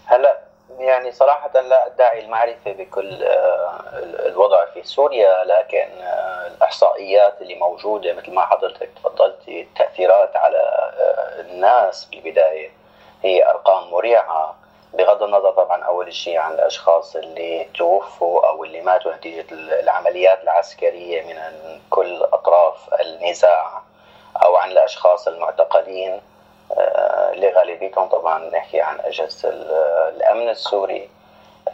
هلا 0.06 0.45
يعني 0.80 1.12
صراحة 1.12 1.62
لا 1.62 1.86
أدعي 1.86 2.26
المعرفة 2.26 2.72
بكل 2.72 3.24
آه، 3.24 3.80
الوضع 4.26 4.66
في 4.66 4.84
سوريا 4.84 5.44
لكن 5.44 6.02
آه، 6.02 6.48
الإحصائيات 6.48 7.42
اللي 7.42 7.56
موجودة 7.56 8.14
مثل 8.14 8.34
ما 8.34 8.46
حضرتك 8.46 8.90
تفضلتي 8.96 9.62
التأثيرات 9.62 10.36
على 10.36 10.58
آه، 10.58 11.42
الناس 11.42 12.06
بالبداية 12.06 12.72
هي 13.24 13.50
أرقام 13.50 13.92
مريعة 13.92 14.56
بغض 14.94 15.24
النظر 15.24 15.52
طبعا 15.52 15.84
أول 15.84 16.14
شيء 16.14 16.38
عن 16.38 16.54
الأشخاص 16.54 17.16
اللي 17.16 17.68
توفوا 17.78 18.48
أو 18.48 18.64
اللي 18.64 18.82
ماتوا 18.82 19.14
نتيجة 19.16 19.46
العمليات 19.52 20.44
العسكرية 20.44 21.22
من 21.22 21.36
كل 21.90 22.24
أطراف 22.24 22.94
النزاع 23.02 23.82
أو 24.44 24.56
عن 24.56 24.72
الأشخاص 24.72 25.28
المعتقلين. 25.28 26.22
آه، 26.72 27.32
اللي 27.34 27.50
غالبيتهم 27.52 28.08
طبعا 28.10 28.50
نحكي 28.50 28.82
عن 28.82 29.00
أجهزة 29.00 29.50
ال- 29.50 29.72
الأمن 30.16 30.50
السوري. 30.50 31.10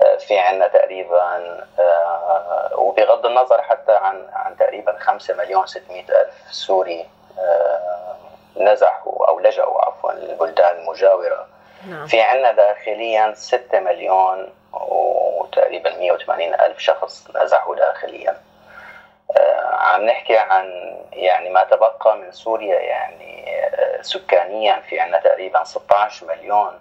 آه، 0.03 0.15
في 0.17 0.39
عنا 0.39 0.67
تقريبا 0.67 1.21
آه، 1.79 2.69
وبغض 2.75 3.25
النظر 3.25 3.61
حتى 3.61 3.91
عن 3.91 4.27
عن 4.33 4.57
تقريبا 4.57 4.97
5 4.99 5.33
مليون 5.33 5.65
600 5.67 6.01
ألف 6.01 6.33
سوري 6.51 7.05
آه، 7.39 8.15
نزحوا 8.57 9.27
أو 9.27 9.39
لجأوا 9.39 9.81
عفوا 9.85 10.11
للبلدان 10.11 10.77
المجاورة. 10.77 11.47
نعم. 11.89 12.07
في 12.07 12.21
عنا 12.21 12.51
داخليا 12.51 13.33
6 13.35 13.79
مليون 13.79 14.49
وتقريبا 14.73 15.89
180 15.97 16.53
ألف 16.53 16.79
شخص 16.79 17.27
نزحوا 17.35 17.75
داخليا. 17.75 18.31
آه، 18.31 18.35
عم 19.91 20.05
نحكي 20.05 20.37
عن 20.37 20.97
يعني 21.13 21.49
ما 21.49 21.63
تبقى 21.63 22.17
من 22.17 22.31
سوريا 22.31 22.79
يعني 22.79 23.59
آه، 23.59 24.01
سكانيا 24.01 24.79
في 24.79 24.99
عنا 24.99 25.19
تقريبا 25.19 25.63
16 25.63 26.25
مليون 26.25 26.79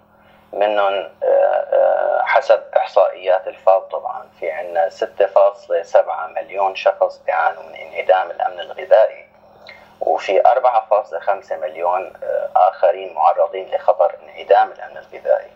منهم 0.53 1.09
آه، 1.23 1.25
آه، 1.25 2.21
حسب 2.23 2.61
إحصائيات 2.77 3.47
الفاو 3.47 3.79
طبعا. 3.79 4.29
في 4.39 4.51
عنا 4.51 4.89
6.7 4.89 6.27
مليون 6.35 6.75
شخص 6.75 7.17
بيعانوا 7.25 7.63
من 7.63 7.75
انعدام 7.75 8.31
الأمن 8.31 8.59
الغذائي 8.59 9.25
وفي 10.01 10.41
4.5 10.41 11.57
مليون 11.57 12.13
آخرين 12.55 13.13
معرضين 13.13 13.71
لخطر 13.71 14.15
انعدام 14.23 14.71
الأمن 14.71 14.97
الغذائي. 14.97 15.51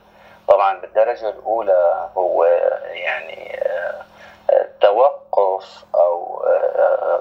طبعا 0.47 0.79
بالدرجة 0.79 1.29
الأولى 1.29 2.09
هو 2.17 2.45
يعني 2.83 3.59
توقف 4.81 5.85
آه، 5.95 6.24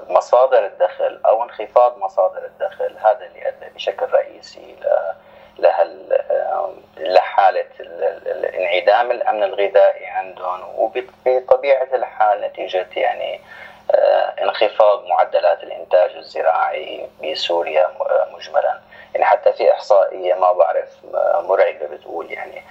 مصادر 0.09 0.65
الدخل 0.65 1.19
أو 1.25 1.43
انخفاض 1.43 1.97
مصادر 1.97 2.45
الدخل 2.45 2.95
هذا 2.97 3.25
اللي 3.25 3.47
أدى 3.47 3.65
بشكل 3.75 4.05
رئيسي 4.13 4.75
ل- 4.81 5.13
لهال 5.61 6.17
لحالة 6.97 7.65
ال- 7.79 8.03
ال- 8.03 8.27
ال- 8.27 8.45
انعدام 8.45 9.11
الأمن 9.11 9.43
الغذائي 9.43 10.05
عندهم. 10.05 10.61
وبطبيعة 10.79 11.87
الحال 11.93 12.41
نتيجة 12.41 12.87
يعني 12.95 13.41
آه، 13.91 14.33
انخفاض 14.43 15.05
معدلات 15.05 15.63
الإنتاج 15.63 16.11
الزراعي 16.15 17.07
بسوريا 17.23 17.85
آه، 17.85 18.27
مجملا. 18.33 18.79
يعني 19.13 19.25
حتى 19.25 19.53
في 19.53 19.71
إحصائية 19.71 20.33
ما 20.33 20.51
بعرف 20.51 20.89
آه، 21.15 21.41
مرعبة 21.41 21.85
بتقول 21.87 22.31
يعني 22.31 22.63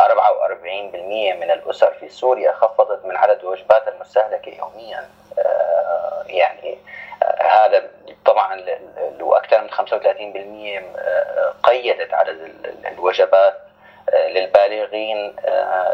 44% 0.00 1.34
من 1.34 1.50
الأسر 1.50 1.92
في 2.00 2.08
سوريا 2.08 2.52
خفضت 2.52 3.04
من 3.04 3.16
عدد 3.16 3.38
الوجبات 3.40 3.88
المستهلكة 3.88 4.50
يوميا. 4.58 5.08
آه، 5.38 6.22
يعني 6.26 6.78
آه، 7.22 7.42
هذا 7.42 7.90
طبعا 8.26 8.60
وأكثر 9.20 9.60
من 9.60 9.70
35% 9.70 10.82
آه، 10.98 11.54
قيدت 11.62 12.14
عدد 12.14 12.28
ال- 12.40 12.66
ال- 12.66 12.86
الوجبات 12.86 13.54
للبالغين 14.12 15.36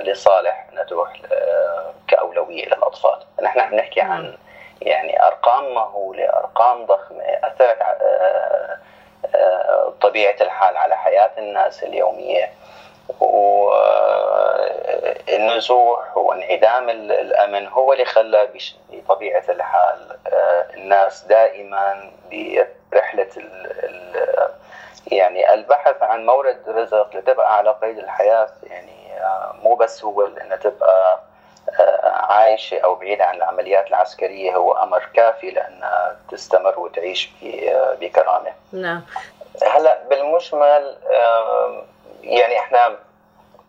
لصالح 0.00 0.66
نتوح 0.74 1.12
آه، 1.32 1.92
كأولوية 2.08 2.66
للأطفال. 2.66 3.18
نحن 3.42 3.60
عم 3.60 3.74
نحكي 3.74 4.00
عن 4.00 4.36
يعني 4.82 5.22
أرقام 5.22 5.74
مهولة 5.74 6.24
أرقام 6.28 6.86
ضخمة 6.86 7.24
أثرت 7.44 7.82
ع- 7.82 7.96
آه، 8.02 8.78
آه، 9.34 9.92
طبيعة 10.00 10.36
الحال 10.40 10.76
على 10.76 10.96
حياة 10.96 11.30
الناس 11.38 11.82
اليومية. 11.82 12.50
والنزوح 15.28 16.16
وانعدام 16.16 16.88
ال- 16.88 17.12
الأمن 17.12 17.66
هو 17.68 17.92
اللي 17.92 18.04
خلى 18.04 18.48
بطبيعة 18.92 19.44
الحال 19.48 20.16
آه، 20.32 20.66
الناس 20.74 21.22
دائما 21.24 22.10
ال 23.38 24.16
يعني 25.12 25.54
البحث 25.54 26.02
عن 26.02 26.26
مورد 26.26 26.58
رزق 26.68 27.16
لتبقى 27.16 27.56
على 27.56 27.70
قيد 27.82 27.98
الحياة 27.98 28.48
يعني 28.62 29.20
آه، 29.20 29.54
مو 29.62 29.74
بس 29.74 30.04
هو 30.04 30.26
إنها 30.26 30.56
تبقى 30.56 31.20
آه، 31.80 32.08
عايشة 32.32 32.78
أو 32.78 32.94
بعيدة 32.94 33.24
عن 33.24 33.34
العمليات 33.36 33.86
العسكرية 33.86 34.56
هو 34.56 34.72
أمر 34.72 35.08
كافي 35.14 35.50
لأنها 35.50 36.16
تستمر 36.30 36.78
وتعيش 36.80 37.30
بكرامة. 38.00 38.52
نعم. 38.72 39.02
هلأ 39.62 39.98
بالمجمل 40.10 40.96
يعني 42.26 42.58
إحنا 42.58 42.96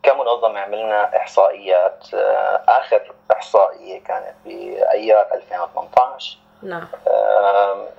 كمنظمة 0.04 0.60
عملنا 0.60 1.18
إحصائيات 1.18 2.06
آه، 2.14 2.62
آخر 2.68 3.12
إحصائية 3.32 4.04
كانت 4.04 4.34
بأيار 4.46 5.28
2018 5.34 6.38
نعم. 6.64 6.88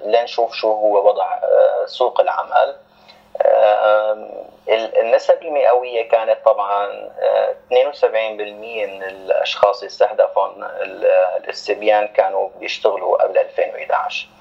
لنشوف 0.05 0.53
شو 0.55 0.73
هو 0.73 1.09
وضع 1.09 1.35
آه، 1.35 1.87
سوق 1.87 2.21
العمل. 2.21 2.77
النسب 5.01 5.43
المئوية 5.43 6.09
كانت 6.09 6.39
طبعا 6.45 6.87
آه، 7.21 7.55
72% 7.71 8.87
من 8.87 9.03
الأشخاص 9.03 9.83
يستهدفون 9.83 10.65
ال- 10.65 11.05
الاستبيان 11.45 12.09
كانوا 12.09 12.49
بيشتغلوا 12.61 13.23
قبل 13.23 13.39
2011 13.39 14.27
آه، 14.27 14.38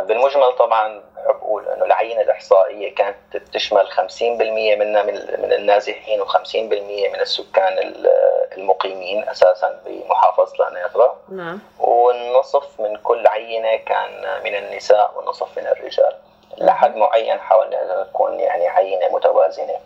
بالمجمل 0.00 0.52
طبعا 0.52 1.02
بحب 1.16 1.26
أقول 1.36 1.68
إنه 1.68 1.84
العينة 1.84 2.20
الإحصائية 2.20 2.94
كانت 2.94 3.16
تشمل 3.52 3.88
50% 3.92 4.00
منا 4.22 5.02
من 5.02 5.14
من 5.42 5.52
النازحين 5.52 6.22
و50% 6.24 6.56
من 7.12 7.20
السكان 7.20 7.78
ال- 7.78 8.10
المقيمين 8.56 9.28
أساسا 9.28 9.80
بمحافظة 9.86 10.56
لانيطرا 10.58 11.16
نعم. 11.28 11.58
والنصف 11.78 12.80
من 12.80 12.96
كل 12.96 13.26
عينة 13.26 13.76
كان 13.76 14.42
من 14.44 14.54
النساء 14.54 15.12
والنصف 15.16 15.58
من 15.58 15.66
الرجال. 15.66 16.14
لحد 16.58 16.96
معين 16.96 17.40
حاولنا 17.40 18.00
نكون 18.10 18.40
يعني 18.40 18.68
عينة 18.68 19.08
متوازنة. 19.08 19.76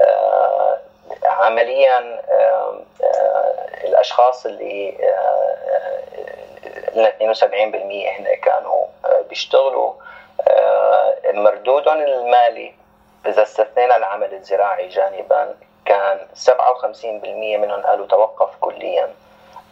آه، 0.00 0.78
عمليا 1.24 1.98
آه، 2.30 2.80
آه، 3.04 3.84
الأشخاص 3.84 4.46
اللي 4.46 4.94
قلنا 6.94 7.12
72% 7.18 8.08
هنا 8.08 8.34
كانوا 8.34 8.86
آه، 9.04 9.20
بيشتغلوا. 9.28 9.92
آه، 10.48 11.14
مردودهم 11.32 11.96
المالي 11.96 12.74
إذا 13.26 13.42
استثنينا 13.42 13.96
العمل 13.96 14.34
الزراعي 14.34 14.88
جانبا 14.88 15.54
كان 15.84 16.18
57% 16.34 17.56
منهم 17.56 17.82
قالوا 17.82 18.06
توقف 18.06 18.56
كليا. 18.60 19.08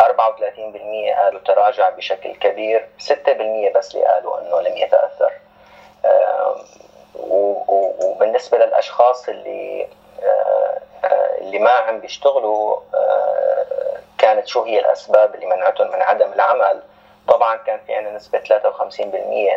34% 0.02 1.14
قالوا 1.14 1.40
تراجع 1.40 1.90
بشكل 1.90 2.34
كبير. 2.34 2.88
6% 2.98 3.70
بس 3.74 3.94
اللي 3.94 4.06
قالوا 4.06 4.40
إنه 4.40 4.60
لم 4.60 4.76
يتأثر. 4.76 5.32
وبالنسبة 7.98 8.58
للأشخاص 8.58 9.28
اللي 9.28 9.88
آه، 10.22 10.80
اللي 11.40 11.58
ما 11.58 11.70
عم 11.70 12.00
بيشتغلوا 12.00 12.80
كانت 14.18 14.46
شو 14.46 14.62
هي 14.62 14.80
الأسباب 14.80 15.34
اللي 15.34 15.46
منعتهم 15.46 15.86
من 15.92 16.02
عدم 16.02 16.32
العمل؟ 16.32 16.82
طبعا 17.30 17.56
كان 17.56 17.80
في 17.86 17.94
عندنا 17.94 18.16
نسبة 18.16 18.38
53% 18.38 18.92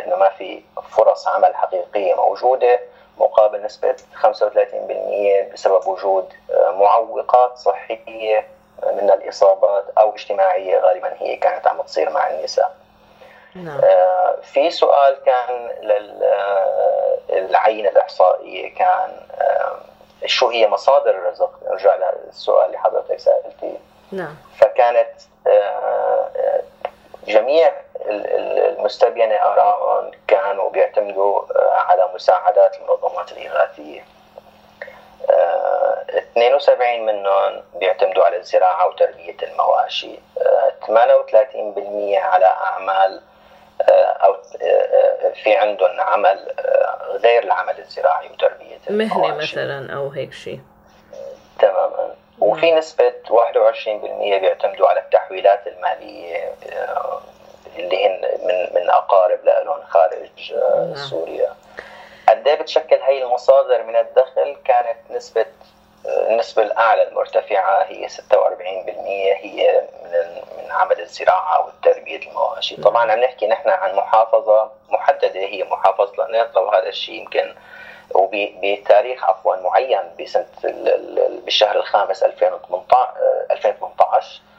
إنه 0.06 0.16
ما 0.16 0.30
في 0.30 0.62
فرص 0.90 1.28
عمل 1.28 1.56
حقيقية 1.56 2.14
موجودة 2.14 2.80
مقابل 3.18 3.64
نسبة 3.64 3.96
35% 4.22 4.28
بسبب 5.54 5.88
وجود 5.88 6.34
آه، 6.52 6.72
معوقات 6.72 7.58
صحية 7.58 8.48
من 8.84 9.12
الإصابات 9.12 9.86
أو 9.98 10.16
اجتماعية 10.16 10.80
غالبا 10.80 11.14
هي 11.20 11.36
كانت 11.36 11.68
عم 11.68 11.82
تصير 11.82 12.10
مع 12.10 12.30
النساء. 12.30 12.76
نعم. 13.56 13.82
آه، 13.84 14.36
في 14.42 14.72
سؤال 14.72 15.18
كان 15.26 15.70
للعينة 17.30 17.90
الإحصائية 17.90 18.76
كان 18.76 19.10
آه، 19.42 19.76
شو 20.26 20.50
هي 20.50 20.68
مصادر 20.68 21.10
الرزق؟ 21.10 21.52
نرجع 21.70 21.96
للسؤال 22.26 22.66
اللي 22.66 22.78
حضرتك 22.78 23.20
سألتي 23.20 23.78
نعم. 24.12 24.36
فكانت 24.58 25.12
آه، 25.48 25.50
آه، 25.50 26.62
جميع 27.28 27.68
ال- 28.06 28.26
ال- 28.28 28.76
المستبينة 28.78 29.36
آرائهم 29.36 30.12
كانوا 30.28 30.70
بيعتمدوا 30.70 31.42
آه، 31.56 31.74
على 31.74 32.10
مساعدات 32.16 32.76
المنظمات 32.78 33.32
الإغاثية. 33.32 34.06
آه، 35.30 36.04
72 36.10 37.06
منهم 37.06 37.64
بيعتمدوا 37.76 38.24
على 38.26 38.38
الزراعة 38.38 38.88
وتربية 38.88 39.36
المواشي. 39.44 40.20
آه، 40.42 40.74
38% 40.88 42.18
على 42.20 42.46
أعمال 42.46 43.22
آه، 43.82 43.92
أو 44.04 44.34
آه، 44.34 44.66
آه، 44.66 45.34
في 45.44 45.56
عندهم 45.56 46.00
عمل 46.02 46.54
آه، 46.60 47.18
غير 47.18 47.44
العمل 47.44 47.80
الزراعي 47.80 48.30
وتربية 48.30 48.78
مهنة 48.90 49.16
المواشي. 49.16 49.54
مثلا 49.60 49.94
أو 49.96 50.10
هيك 50.10 50.34
شيء. 50.34 50.60
تماما. 51.60 52.16
وفي 52.44 52.72
نسبة 52.72 53.14
21% 53.30 54.40
بيعتمدوا 54.40 54.88
على 54.88 55.00
التحويلات 55.00 55.68
المالية 55.68 56.54
آه، 56.74 57.22
اللي 57.76 58.08
هن 58.08 58.22
من 58.22 58.82
من 58.82 58.90
أقارب 58.90 59.40
لهم 59.46 59.84
خارج 59.84 60.54
آه، 60.54 60.86
نعم. 60.86 60.96
سوريا. 60.96 61.54
قد 62.30 62.48
إيه 62.48 62.56
بتشكل 62.56 62.96
هي 62.96 63.24
المصادر 63.24 63.84
من 63.84 63.96
الدخل؟ 63.96 64.58
كانت 64.66 64.98
نسبة 65.12 65.46
آه، 66.06 66.30
النسبة 66.30 66.64
الأعلى 66.64 67.08
المرتفعة 67.08 67.84
هي 67.84 68.08
46% 68.10 68.20
هي 69.38 69.82
من 70.04 70.42
من 70.58 70.72
عمل 70.72 71.00
الزراعة 71.00 71.66
والتربية 71.66 72.28
المواشي. 72.30 72.76
طبعا 72.76 73.12
عم 73.12 73.20
نحكي 73.20 73.48
نحن 73.48 73.70
عن 73.70 73.96
محافظة 73.96 74.72
محددة 74.90 75.40
هي 75.40 75.64
محافظة 75.64 76.14
لانيطرا 76.18 76.62
وهذا 76.62 76.88
الشيء 76.88 77.16
يمكن 77.16 77.56
وبتاريخ 78.16 79.24
عفوا 79.24 79.56
معين 79.56 80.00
بسنة 80.20 80.46
ال- 80.66 80.88
ال- 81.20 81.42
بالشهر 81.42 81.76
الخامس 81.76 82.24
2018 82.24 82.94
آه، 82.94 83.54
2018 83.54 84.42
آه، 84.42 84.53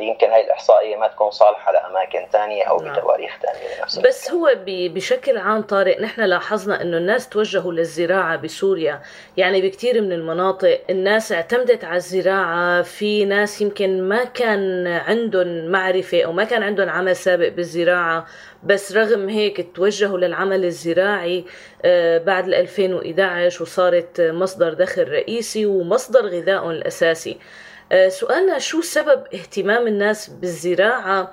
يمكن 0.00 0.30
هاي 0.30 0.44
الإحصائية 0.44 0.96
ما 0.96 1.08
تكون 1.08 1.30
صالحة 1.30 1.72
لأماكن 1.72 2.26
ثانية 2.32 2.64
أو 2.64 2.80
نعم. 2.80 2.92
بتواريخ 2.92 3.38
ثانية 3.42 3.78
لنفس 3.78 3.98
بس 3.98 4.30
هو 4.30 4.54
بشكل 4.66 5.38
عام 5.38 5.62
طارق 5.62 6.00
نحن 6.00 6.20
لاحظنا 6.20 6.82
إنه 6.82 6.96
الناس 6.96 7.28
توجهوا 7.28 7.72
للزراعة 7.72 8.36
بسوريا 8.36 9.00
يعني 9.36 9.62
بكثير 9.62 10.02
من 10.02 10.12
المناطق 10.12 10.80
الناس 10.90 11.32
اعتمدت 11.32 11.84
على 11.84 11.96
الزراعة 11.96 12.82
في 12.82 13.24
ناس 13.24 13.60
يمكن 13.60 14.08
ما 14.08 14.24
كان 14.24 14.86
عندهم 14.86 15.66
معرفة 15.66 16.22
أو 16.22 16.32
ما 16.32 16.44
كان 16.44 16.62
عندهم 16.62 16.88
عمل 16.88 17.16
سابق 17.16 17.48
بالزراعة 17.48 18.26
بس 18.62 18.92
رغم 18.96 19.28
هيك 19.28 19.76
توجهوا 19.76 20.18
للعمل 20.18 20.64
الزراعي 20.64 21.44
آه، 21.84 22.18
بعد 22.18 22.48
ال 22.48 22.54
2011 22.54 23.62
وصارت 23.62 24.20
مصدر 24.20 24.74
دخل 24.74 25.08
رئيسي 25.08 25.66
ومصدر 25.66 26.26
غذائهم 26.26 26.70
الأساسي. 26.70 27.30
آه، 27.30 27.69
سؤالنا 28.08 28.58
شو 28.58 28.80
سبب 28.80 29.26
اهتمام 29.34 29.86
الناس 29.86 30.28
بالزراعة 30.28 31.30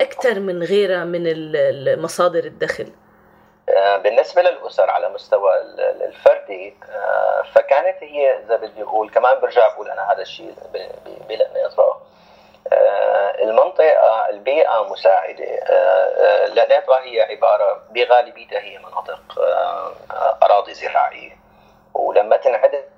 أكثر 0.00 0.40
من 0.40 0.62
غيرها 0.62 1.04
من 1.04 1.22
مصادر 2.02 2.44
الدخل؟ 2.44 2.92
آه، 3.68 3.96
بالنسبة 3.96 4.42
للأسر 4.42 4.90
على 4.90 5.08
مستوى 5.08 5.56
ال- 5.60 5.80
ال- 5.80 6.02
الفردي 6.02 6.74
آه، 6.94 7.42
فكانت 7.54 7.96
هي 8.02 8.38
إذا 8.38 8.56
بدي 8.56 8.82
أقول 8.82 9.10
كمان 9.10 9.40
برجع 9.40 9.68
بقول 9.74 9.90
أنا 9.90 10.12
هذا 10.12 10.22
الشيء 10.22 10.54
ب- 10.74 10.76
ب- 10.76 11.28
بلا 11.28 11.48
نظره 11.66 12.02
آه، 12.72 13.42
المنطقة 13.44 14.28
البيئة 14.30 14.88
مساعدة. 14.90 15.44
آه، 15.44 15.66
آه، 15.74 16.46
لأنها 16.46 17.04
هي 17.04 17.20
عبارة 17.22 17.82
بغالبيتها 17.90 18.60
هي 18.60 18.78
مناطق 18.78 19.38
آه، 19.40 19.92
آه، 20.10 20.38
أراضي 20.42 20.74
زراعية. 20.74 21.36
ولما 21.94 22.36
تنعدم 22.36 22.78
آه، 22.78 22.95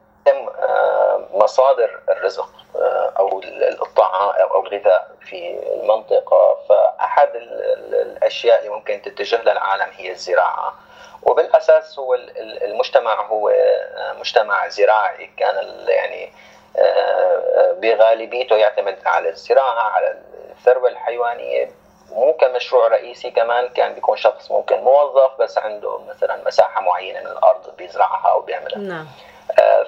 مصادر 1.35 2.01
الرزق 2.09 2.49
آه، 2.77 3.13
أو 3.19 3.39
ال- 3.39 3.83
الطعام 3.83 4.31
أو 4.51 4.63
الغذاء 4.67 5.11
في 5.21 5.59
المنطقة. 5.73 6.59
فأحد 6.69 7.29
ال- 7.37 7.63
ال- 7.65 7.95
الأشياء 7.95 8.59
اللي 8.59 8.71
ممكن 8.71 9.03
تتجه 9.03 9.43
لها 9.43 9.53
العالم 9.53 9.87
هي 9.97 10.11
الزراعة. 10.11 10.75
وبالأساس 11.23 11.99
هو 11.99 12.15
ال- 12.15 12.39
ال- 12.39 12.63
المجتمع 12.65 13.27
هو 13.27 13.49
آه، 13.49 14.13
مجتمع 14.21 14.69
زراعي. 14.69 15.31
كان 15.37 15.85
يعني 15.89 16.33
آه، 16.77 16.81
آه، 16.81 17.73
بغالبيته 17.73 18.57
يعتمد 18.57 18.99
على 19.07 19.29
الزراعة 19.29 19.81
على 19.91 20.19
الثروة 20.51 20.89
الحيوانية. 20.89 21.71
مو 22.13 22.33
كمشروع 22.33 22.89
رئيسي 22.89 23.31
كمان 23.31 23.69
كان 23.69 23.93
بيكون 23.95 24.17
شخص 24.17 24.51
ممكن 24.51 24.77
موظف 24.81 25.31
بس 25.41 25.59
عنده 25.59 25.99
مثلا 25.99 26.45
مساحة 26.47 26.81
معينة 26.81 27.21
من 27.21 27.27
الأرض 27.27 27.77
بيزرعها 27.77 28.29
أو 28.31 28.41
بيعملها. 28.41 28.79
نعم. 28.79 29.07
آه، 29.07 29.07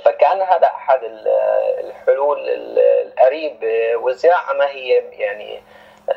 فكان 0.05 0.41
هذا 0.43 0.67
أحد 0.67 1.05
ال- 1.05 1.29
الحلول 1.85 2.49
ال- 2.49 2.79
القريبه 2.79 3.97
والزراعة 3.97 4.53
ما 4.53 4.67
هي 4.71 5.03
يعني 5.13 5.63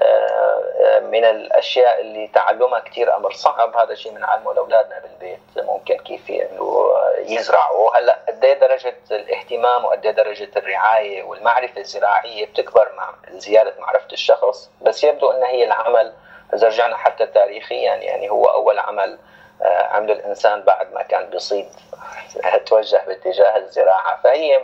آه، 0.01 0.99
من 0.99 1.25
الأشياء 1.25 2.01
اللي 2.01 2.27
تعلمها 2.27 2.79
كثير 2.79 3.15
أمر 3.15 3.31
صعب 3.31 3.77
هذا 3.77 3.95
شيء 3.95 4.11
بنعلمه 4.11 4.53
لاولادنا 4.53 4.99
بالبيت. 4.99 5.39
ممكن 5.57 5.97
كيف 5.97 6.29
يعملوا 6.29 6.93
يزرعوا. 7.19 7.97
هلأ 7.97 8.19
قد 8.27 8.45
إيه 8.45 8.53
درجة 8.53 8.95
الاهتمام 9.11 9.85
وقد 9.85 10.05
إيه 10.05 10.11
درجة 10.11 10.49
الرعاية 10.57 11.23
والمعرفة 11.23 11.81
الزراعية 11.81 12.45
بتكبر 12.45 12.91
مع 12.97 13.13
زيادة 13.31 13.73
معرفة 13.79 14.07
الشخص. 14.11 14.69
بس 14.81 15.03
يبدو 15.03 15.31
ان 15.31 15.43
هي 15.43 15.63
العمل 15.63 16.13
إذا 16.53 16.67
رجعنا 16.67 16.97
حتى 16.97 17.25
تاريخيا 17.25 17.95
يعني 17.95 18.29
هو 18.29 18.45
أول 18.45 18.79
عمل 18.79 19.17
عمله 19.63 20.13
الإنسان 20.13 20.61
بعد 20.61 20.93
ما 20.93 21.03
كان 21.03 21.29
بيصيد 21.29 21.67
توجه 22.67 23.01
باتجاه 23.07 23.57
الزراعة. 23.57 24.21
فهي 24.23 24.61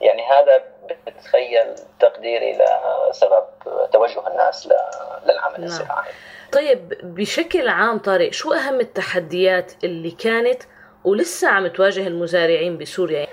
يعني 0.00 0.22
هذا 0.26 0.62
بتخيل 1.06 1.74
تقديري 2.00 2.58
لسبب 3.10 3.44
توجه 3.92 4.28
الناس 4.28 4.68
للعمل 5.26 5.54
نعم. 5.54 5.62
الزراعي. 5.64 6.10
طيب 6.52 6.92
بشكل 7.02 7.68
عام 7.68 7.98
طارق 7.98 8.32
شو 8.32 8.52
أهم 8.52 8.80
التحديات 8.80 9.72
اللي 9.84 10.10
كانت 10.10 10.62
ولسه 11.04 11.48
عم 11.48 11.66
تواجه 11.66 12.06
المزارعين 12.06 12.78
بسوريا؟ 12.78 13.26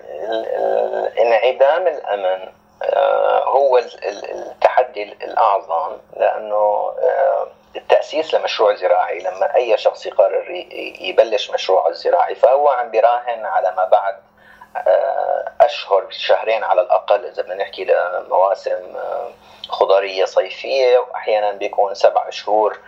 ال- 0.00 1.18
انعدام 1.18 1.86
الأمن 1.86 2.48
آه، 2.82 3.44
هو 3.44 3.78
ال- 3.78 4.04
ال- 4.04 4.24
التحدي 4.50 5.02
الأعظم 5.02 5.96
لأنه 6.16 6.54
آه، 7.02 7.46
التأسيس 7.76 8.34
لمشروع 8.34 8.74
زراعي. 8.74 9.18
لما 9.18 9.54
أي 9.56 9.78
شخص 9.78 10.06
يقرر 10.06 10.50
يبلش 11.00 11.50
مشروعه 11.50 11.88
الزراعي 11.88 12.34
فهو 12.34 12.68
عم 12.68 12.90
بيراهن 12.90 13.46
على 13.46 13.72
ما 13.76 13.84
بعد 13.84 14.16
آه، 14.76 15.52
أشهر 15.60 16.06
شهرين 16.10 16.64
على 16.64 16.80
الأقل 16.80 17.24
إذا 17.24 17.42
بدنا 17.42 17.54
نحكي 17.54 17.84
لمواسم 17.84 18.96
آه، 18.96 19.30
خضرية 19.68 20.24
صيفية 20.24 20.98
وأحيانا 20.98 21.52
بيكون 21.52 21.94
سبع 21.94 22.30
شهور 22.30 22.78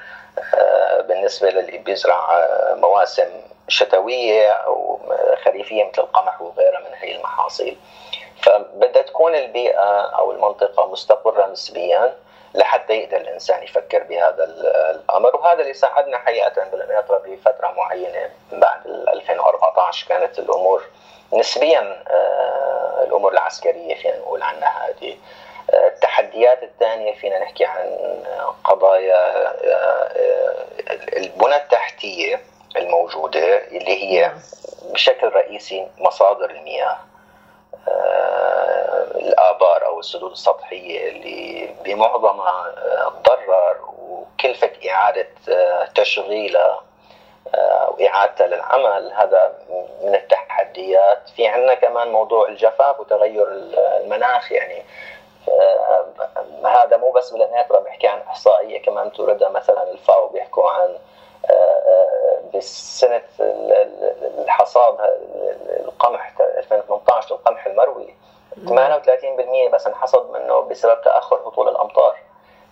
آه، 0.55 1.01
بالنسبة 1.01 1.51
للي 1.51 1.79
بيزرع 1.79 2.49
مواسم 2.75 3.29
شتوية 3.69 4.53
أو 4.53 5.01
خريفية 5.45 5.85
مثل 5.85 6.03
القمح 6.03 6.43
وغيرها 6.43 6.81
من 6.81 6.95
هي 6.95 7.17
المحاصيل. 7.17 7.77
فبدها 8.43 9.03
تكون 9.03 9.35
البيئة 9.35 10.01
أو 10.01 10.33
المنطقة 10.33 10.93
مستقرة 10.93 11.47
نسبيا. 11.47 12.17
لحتى 12.55 12.93
يقدر 12.93 13.17
الإنسان 13.17 13.63
يفكر 13.63 14.03
بهذا 14.03 14.45
ال- 14.45 14.67
الأمر. 14.67 15.37
وهذا 15.37 15.63
اللي 15.63 15.75
ساعدنا 15.75 16.19
حقيقة 16.19 16.65
بالإناطرة 16.65 17.19
بفترة 17.19 17.71
معينة 17.77 18.31
بعد 18.53 18.87
ال 18.87 19.09
2014 19.09 20.09
كانت 20.09 20.39
الأمور 20.39 20.85
نسبيا 21.33 22.03
آه، 22.11 23.05
الأمور 23.07 23.33
العسكرية 23.33 23.95
فينا 23.95 24.17
نقول 24.19 24.43
عنها 24.43 24.89
هذه. 24.89 25.17
آه، 25.71 25.87
التحديات 25.89 26.63
الثانية 26.63 27.15
فينا 27.15 27.39
نحكي 27.39 27.65
عن 27.65 27.87
قضايا 28.65 29.47
آه، 29.65 30.09
البنى 31.17 31.57
التحتية 31.57 32.41
الموجودة 32.77 33.67
اللي 33.67 34.05
هي 34.05 34.33
بشكل 34.93 35.29
رئيسي 35.29 35.87
مصادر 35.99 36.51
المياه. 36.51 36.99
الآبار 39.15 39.87
أو 39.87 40.01
السدود 40.01 40.31
السطحية 40.31 41.09
اللي 41.09 41.75
بمعظمها 41.85 42.75
آه، 42.77 43.13
تضرر 43.25 43.77
وكلفة 43.99 44.71
إعادة 44.91 45.29
آه، 45.49 45.85
تشغيلها 45.95 46.83
آه، 47.55 47.91
وإعادتها 47.91 48.47
للعمل 48.47 49.13
هذا 49.13 49.59
من 50.03 50.15
التحديات. 50.15 51.29
في 51.37 51.47
عندنا 51.47 51.75
كمان 51.75 52.09
موضوع 52.09 52.49
الجفاف 52.49 53.01
وتغير 53.01 53.47
المناخ 54.03 54.53
يعني 54.53 54.83
آه، 55.49 56.07
هذا 56.65 56.97
مو 56.97 57.11
بس 57.13 57.31
بالاناثرا 57.31 57.81
بحكي 57.81 58.09
عن 58.09 58.19
إحصائية 58.21 58.83
كمان 58.83 59.13
توردها 59.13 59.49
مثلا 59.49 59.91
الفاو 59.91 60.29
بيحكوا 60.29 60.71
عن 60.71 60.89
آه، 60.89 60.89
آه، 60.89 60.99
بسنه 62.55 63.23
ال- 63.41 63.73
ال- 63.73 64.43
الحصاد 64.45 64.97
القمح 65.81 66.33
2018 66.41 67.35
القمح 67.35 67.67
المروي 67.67 68.15
38% 68.67 69.69
بس 69.73 69.87
انحصد 69.87 70.31
منه 70.31 70.61
بسبب 70.61 71.03
تأخر 71.03 71.37
هطول 71.37 71.69
الأمطار. 71.69 72.17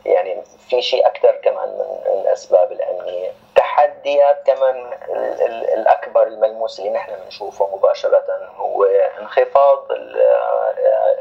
يعني 0.06 0.42
في 0.68 0.82
شيء 0.82 1.06
أكثر 1.06 1.32
كمان 1.36 1.68
من 1.68 2.20
الأسباب 2.20 2.72
الأمنية. 2.72 3.30
تحديات 3.56 4.42
كمان 4.46 4.76
ال- 5.08 5.42
ال- 5.42 5.68
الأكبر 5.74 6.22
الملموس 6.22 6.78
اللي 6.78 6.90
نحن 6.90 7.12
بنشوفه 7.24 7.76
مباشرة 7.76 8.24
هو 8.56 8.84
انخفاض 9.20 9.92
ال- 9.92 10.22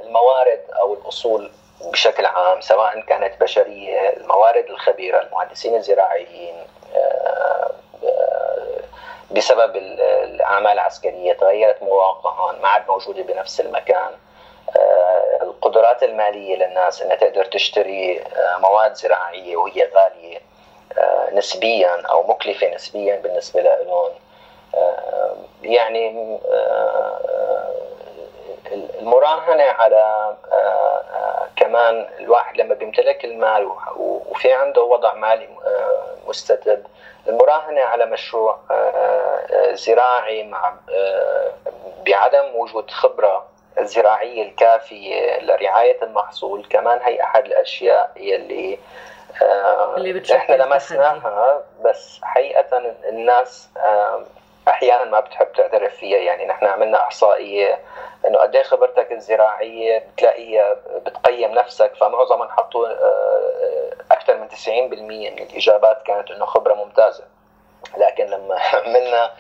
الموارد 0.04 0.62
أو 0.80 0.93
الأصول 0.93 1.52
بشكل 1.91 2.26
عام 2.26 2.62
سواء 2.62 3.00
كانت 3.00 3.41
بشرية 3.41 4.10
الموارد 4.10 4.66
الخبيرة 4.66 5.22
المهندسين 5.22 5.76
الزراعيين 5.76 6.56
آه، 6.56 6.60
آه، 6.60 6.74
بسبب 9.32 9.76
ال- 9.76 10.02
الأعمال 10.02 10.72
العسكرية 10.72 11.34
تغيرت 11.34 11.84
مواقعهم 11.84 12.62
ما 12.62 12.68
عاد 12.68 12.88
موجودة 12.88 13.24
بنفس 13.24 13.60
المكان. 13.62 14.12
آه، 14.78 15.39
القدرات 15.43 16.04
المالية 16.04 16.56
للناس 16.56 17.02
إنها 17.02 17.16
تقدر 17.16 17.46
تشتري 17.46 18.20
آه، 18.22 18.58
مواد 18.58 18.93
زراعية 18.93 19.58
وهي 19.58 19.89
غالية 19.96 20.38
آه، 20.98 21.30
نسبيا 21.34 22.02
أو 22.10 22.24
مكلفة 22.28 22.76
نسبيا 22.76 23.16
بالنسبة 23.16 23.62
لهم. 23.62 24.12
يعني 25.64 26.39
المراهنة 28.72 29.64
على 29.64 29.96
آه، 30.52 30.56
آه، 30.56 31.48
كمان 31.56 32.08
الواحد 32.20 32.58
لما 32.58 32.74
بيمتلك 32.74 33.26
المال 33.26 33.72
وفي 33.98 34.54
عنده 34.54 34.84
وضع 34.84 35.14
مالي 35.14 35.46
آه، 35.46 36.16
مستتب 36.28 36.84
المراهنة 37.28 37.82
على 37.82 38.06
مشروع 38.06 38.60
زراعي 39.74 40.43
مع 40.43 40.74
بعدم 42.08 42.56
وجود 42.56 42.91
خبرة 42.91 43.46
الزراعيه 43.80 44.43
الكافية 44.43 45.39
لرعاية 45.39 46.04
المحصول 46.04 46.66
كمان 46.70 47.00
هي 47.02 47.22
أحد 47.22 47.46
الأشياء 47.46 48.12
يلي 48.16 48.80
اللي 49.98 50.36
إحنا 50.36 50.56
لمسناها. 50.56 51.64
بس 51.86 52.20
حقيقة 52.24 52.78
الناس 53.10 53.70
أحيانا 54.68 55.03
ما 55.05 55.20
بتحب 55.20 55.51
تعترف 55.53 55.95
فيها. 55.95 56.18
يعني 56.18 56.45
نحن 56.45 56.66
عملنا 56.66 56.97
إحصائية 57.01 57.80
إنه 58.28 58.39
قد 58.39 58.55
إيه 58.55 58.63
خبرتك 58.63 59.11
الزراعية 59.11 59.99
بتلاقيها 60.13 60.74
بتقيم 61.05 61.51
نفسك 61.51 61.95
فمعظم 61.95 62.49
حطوا 62.49 62.88
آه، 62.88 63.91
أكثر 64.11 64.38
من 64.38 64.47
90% 64.49 64.70
من 65.01 65.39
الإجابات 65.43 66.01
كانت 66.03 66.32
إنه 66.32 66.45
خبرة 66.45 66.74
ممتازة. 66.74 67.24
لكن 67.97 68.26
لما 68.26 68.55
عملنا 68.74 69.32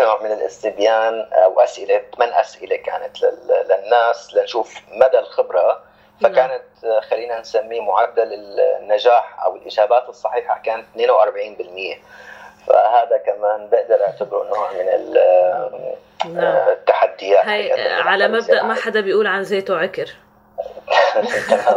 نوع 0.00 0.22
من 0.22 0.32
الاستبيان 0.32 1.28
أو 1.32 1.60
أسئلة 1.60 2.02
ثمان 2.16 2.28
أسئلة 2.32 2.76
كانت 2.76 3.22
لل- 3.22 3.66
للناس 3.68 4.34
لنشوف 4.34 4.74
مدى 4.92 5.18
الخبرة. 5.18 5.82
فكانت 6.22 6.62
آه، 6.84 7.00
خلينا 7.00 7.40
نسميه 7.40 7.80
معدل 7.80 8.32
النجاح 8.80 9.44
أو 9.44 9.56
الإجابات 9.56 10.08
الصحيحة 10.08 10.58
كانت 10.58 10.86
42% 10.96 11.98
فهذا 12.66 13.16
كمان 13.26 13.68
بقدر 13.70 14.04
أعتبره 14.06 14.44
نوع 14.48 14.72
من 14.72 14.88
ال- 14.88 15.18
آه، 16.38 16.72
التحديات 16.72 17.44
هاي 17.46 17.72
قدمت 17.72 18.06
على 18.06 18.28
مبدأ 18.28 18.62
ما 18.62 18.74
حدا 18.74 19.00
بيقول 19.00 19.26
عن 19.26 19.44
زيته 19.44 19.78
عكر 19.78 20.10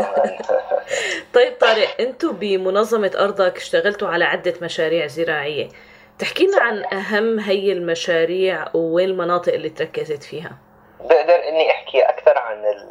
طيب 1.33 1.53
طارق 1.59 1.87
أنتم 1.99 2.31
بمنظمة 2.31 3.11
أرضك 3.19 3.57
اشتغلتوا 3.57 4.07
على 4.07 4.25
عدة 4.25 4.53
مشاريع 4.61 5.07
زراعية. 5.07 5.67
تحكي 6.19 6.45
لنا 6.47 6.61
عن 6.61 6.83
أهم 6.93 7.39
هي 7.39 7.71
المشاريع 7.71 8.65
وين 8.73 9.09
المناطق 9.09 9.53
اللي 9.53 9.69
تركزت 9.69 10.23
فيها؟ 10.23 10.51
بقدر 10.99 11.35
إني 11.47 11.71
أحكي 11.71 12.01
أكثر 12.01 12.37
عن 12.37 12.57
ال- 12.65 12.89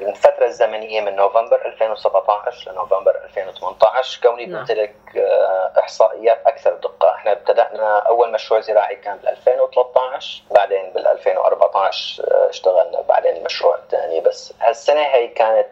الفترة 0.00 0.46
الزمنية 0.46 1.00
من 1.00 1.16
نوفمبر 1.16 1.66
2017 1.66 2.72
لنوفمبر 2.72 3.16
2018 3.24 4.20
كوني 4.22 4.46
نعم. 4.46 4.60
بمتلك 4.60 4.94
آه، 5.16 5.72
إحصائيات 5.78 6.42
أكثر 6.46 6.74
دقة، 6.74 7.14
إحنا 7.14 7.32
ابتدأنا 7.32 7.98
أول 7.98 8.32
مشروع 8.32 8.60
زراعي 8.60 8.96
كان 8.96 9.16
بال 9.16 9.28
2013 9.28 10.42
بعدين 10.50 10.90
بال 10.94 11.06
2014 11.06 12.24
آه، 12.24 12.50
اشتغلنا 12.50 13.00
بعدين 13.00 13.36
المشروع 13.36 13.74
الثاني 13.76 14.20
بس 14.20 14.52
هالسنة 14.60 15.00
هي 15.02 15.28
كانت 15.28 15.68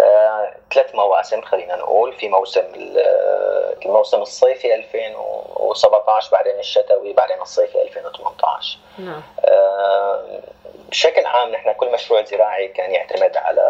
آه، 0.00 0.52
ثلاث 0.74 0.94
مواسم 0.94 1.42
خلينا 1.42 1.76
نقول. 1.76 2.12
في 2.12 2.28
موسم 2.28 2.60
ال- 2.74 2.98
الموسم 3.86 4.22
الصيفي 4.22 4.74
2017 4.74 6.30
بعدين 6.32 6.58
الشتوي 6.58 7.12
بعدين 7.12 7.40
الصيفي 7.42 7.82
2018 7.82 8.78
نعم. 8.98 9.22
بشكل 10.90 11.26
عام 11.26 11.50
نحن 11.50 11.72
كل 11.72 11.92
مشروع 11.92 12.24
زراعي 12.24 12.68
كان 12.68 12.90
يعتمد 12.90 13.36
على 13.36 13.60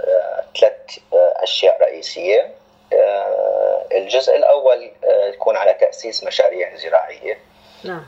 آه، 0.00 0.44
ثلاث 0.60 0.98
آه، 1.12 1.34
أشياء 1.42 1.82
رئيسية. 1.82 2.54
آه، 2.92 3.84
الجزء 3.92 4.36
الأول 4.36 4.90
يكون 5.34 5.56
على 5.56 5.74
تأسيس 5.74 6.24
مشاريع 6.24 6.76
زراعية 6.76 7.38
نعم. 7.84 8.06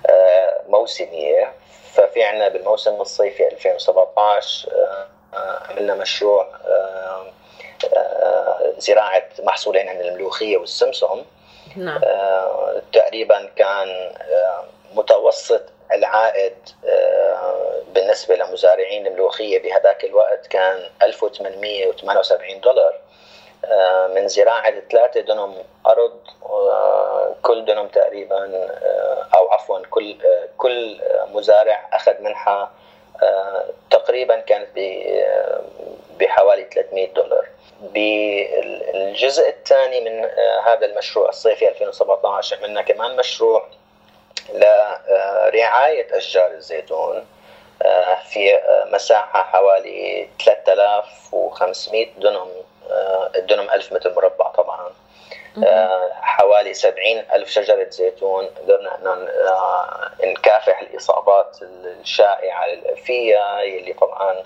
موسمية. 0.69 1.53
ففي 1.93 2.23
عندنا 2.23 2.49
بالموسم 2.49 3.01
الصيفي 3.01 3.49
2017 3.49 4.69
آه، 4.73 5.07
آه، 5.37 5.63
عملنا 5.71 5.95
مشروع 5.95 6.49
زراعة 8.79 9.29
محصولين 9.39 9.87
من 9.87 10.01
الملوخية 10.01 10.57
والسمسم. 10.57 11.25
نعم. 11.77 12.01
تقريبا 12.93 13.49
كان 13.57 14.13
متوسط 14.99 15.63
العائد 15.93 16.57
آه، 16.89 17.83
بالنسبة 17.95 18.37
لمزارعين 18.37 19.07
الملوخية 19.07 19.63
بهذاك 19.63 20.05
الوقت 20.05 20.47
كان 20.47 20.91
1878 21.03 22.61
دولار. 22.61 22.95
آه، 23.65 24.07
من 24.07 24.29
زراعة 24.29 24.81
ثلاثة 24.91 25.21
دنم 25.21 25.55
أرض 25.87 26.21
آه، 26.43 27.35
كل 27.43 27.65
دنم 27.65 27.89
تقريبا 27.89 28.69
أو 29.35 29.53
عفوا 29.53 29.79
كل 29.91 30.17
كل 30.59 31.01
مزارع 31.33 31.89
أخذ 31.93 32.21
منحة 32.21 32.71
تقريبا 33.91 34.41
كانت 34.41 34.69
بحوالي 36.21 36.65
300 36.65 37.13
دولار. 37.15 37.49
بالجزء 37.81 39.49
الثاني 39.49 40.01
من 40.01 40.25
هذا 40.67 40.87
المشروع 40.87 41.29
الصيفي 41.29 41.69
2017 41.69 42.57
عملنا 42.57 42.83
كمان 42.83 43.17
مشروع 43.17 43.69
لرعاية 44.55 46.17
أشجار 46.17 46.51
الزيتون 46.51 47.27
آه، 47.83 48.15
في 48.31 48.55
آه، 48.57 48.85
مساحة 48.93 49.43
حوالي 49.43 50.29
3500 50.45 52.07
دنم 52.19 52.49
الدنم 53.37 53.71
1000 53.71 53.93
متر 53.93 54.15
مربع 54.15 54.49
طبعا. 54.51 54.91
آه، 55.65 56.11
حوالي 56.21 56.75
70 56.75 57.19
ألف 57.33 57.49
شجرة 57.51 57.87
زيتون 57.91 58.47
قدرنا 58.47 58.97
أن 58.97 59.29
نكافح 60.31 60.81
الإصابات 60.81 61.57
الشائعة 62.01 62.67
فيها 63.05 63.63
اللي 63.63 63.93
طبعا 63.93 64.43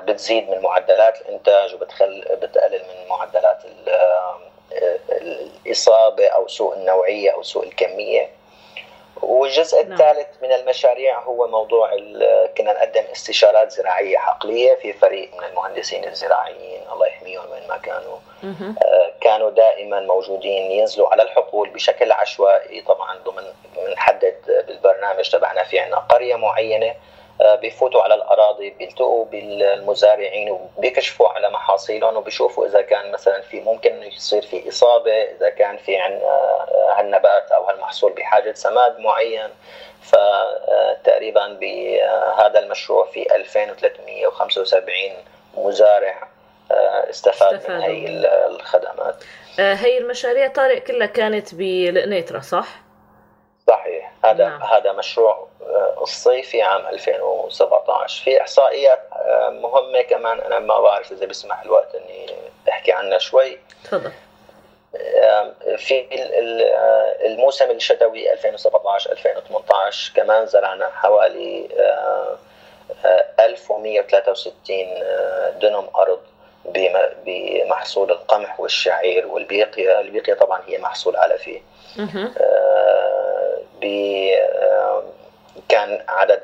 بتزيد 0.00 0.50
من 0.50 0.58
معدلات 0.62 1.20
الإنتاج 1.20 1.74
وبتخل 1.74 2.24
بتقلل 2.42 2.82
من 2.82 3.08
معدلات 3.08 3.58
ال- 3.64 3.96
الإصابة 5.10 6.26
أو 6.28 6.48
سوء 6.48 6.74
النوعية 6.74 7.30
أو 7.30 7.42
سوء 7.42 7.64
الكمية. 7.66 8.30
والجزء 9.22 9.82
نعم. 9.82 9.92
الثالث 9.92 10.26
من 10.42 10.52
المشاريع 10.52 11.20
هو 11.20 11.46
موضوع 11.46 11.90
كنا 12.56 12.72
نقدم 12.72 13.04
استشارات 13.12 13.72
زراعية 13.72 14.18
حقلية 14.18 14.74
في 14.74 14.92
فريق 14.92 15.30
من 15.38 15.44
المهندسين 15.44 16.04
الزراعيين 16.04 16.80
الله 16.92 17.06
يحميهم 17.06 17.50
وين 17.52 17.68
ما 17.68 17.76
كانوا. 17.76 18.16
آه، 18.44 19.12
كانوا 19.20 19.50
دائما 19.50 20.00
موجودين 20.00 20.70
ينزلوا 20.70 21.08
على 21.08 21.22
الحقول 21.22 21.70
بشكل 21.70 22.12
عشوائي 22.12 22.80
طبعا 22.80 23.18
ضمن 23.18 23.42
بنحدد 23.76 24.64
بالبرنامج 24.66 25.30
تبعنا 25.30 25.62
في 25.64 25.78
عنا 25.78 25.96
قرية 25.96 26.36
معينة 26.36 26.94
بيفوتوا 27.60 28.02
على 28.02 28.14
الأراضي 28.14 28.70
بيلتقوا 28.70 29.24
بالمزارعين 29.24 30.50
وبيكشفوا 30.50 31.28
على 31.28 31.50
محاصيلهم 31.50 32.16
وبيشوفوا 32.16 32.66
إذا 32.66 32.82
كان 32.82 33.12
مثلا 33.12 33.40
في 33.40 33.60
ممكن 33.60 34.02
يصير 34.02 34.42
في 34.42 34.68
إصابة 34.68 35.12
إذا 35.12 35.50
كان 35.50 35.76
في 35.76 35.96
عنا 35.96 36.16
آه، 36.24 36.92
هالنبات 36.96 37.50
أو 37.50 37.64
هالمحصول 37.64 38.12
بحاجة 38.12 38.52
سماد 38.52 38.98
معين 38.98 39.48
فتقريبا 40.02 41.46
بهذا 41.60 42.58
المشروع 42.58 43.04
في 43.04 43.34
2375 43.36 44.94
مزارع 45.56 46.28
آه، 46.70 47.10
استفاد 47.10 47.70
من. 47.70 47.80
هي 47.80 48.06
ال- 48.06 48.26
الخدمات 48.26 49.24
آه، 49.60 49.74
هي 49.74 49.98
المشاريع 49.98 50.48
طارق 50.48 50.78
كلها 50.78 51.06
كانت 51.06 51.54
بالقنيطرة 51.54 52.40
صح؟ 52.40 52.68
هذا 54.24 54.48
نعم. 54.48 54.62
هذا 54.62 54.92
مشروع 54.92 55.48
آه، 55.62 56.02
الصيفي 56.02 56.62
عام 56.62 56.86
2017 56.86 58.24
في 58.24 58.40
إحصائيات 58.40 59.00
آه، 59.12 59.48
مهمة 59.50 60.02
كمان. 60.02 60.40
أنا 60.40 60.58
ما 60.58 60.80
بعرف 60.80 61.12
إذا 61.12 61.26
بيسمح 61.26 61.62
الوقت 61.62 61.94
إني 61.94 62.26
أحكي 62.68 62.92
عنها 62.92 63.18
شوي. 63.18 63.58
تفضل. 63.84 64.12
آه، 64.96 65.52
في 65.76 66.00
ال- 66.00 66.34
ال- 66.34 66.62
الموسم 67.26 67.70
الشتوي 67.70 68.32
2017 68.32 69.12
2018 69.12 70.12
كمان 70.16 70.46
زرعنا 70.46 70.90
حوالي 70.90 71.68
آه، 71.78 72.36
آه، 73.04 73.24
1163 73.40 74.86
آه، 75.02 75.50
دنم 75.50 75.88
أرض 75.96 76.20
بم- 76.64 77.08
بمحصول 77.26 78.10
القمح 78.10 78.60
والشعير 78.60 79.26
والبيقيا، 79.26 80.00
البيقيا 80.00 80.34
طبعا 80.34 80.62
هي 80.66 80.78
محصول 80.78 81.16
علفي. 81.16 81.60
آه، 83.84 83.88
ب 83.88 84.62
آه، 84.62 85.02
كان 85.68 86.04
عدد 86.08 86.42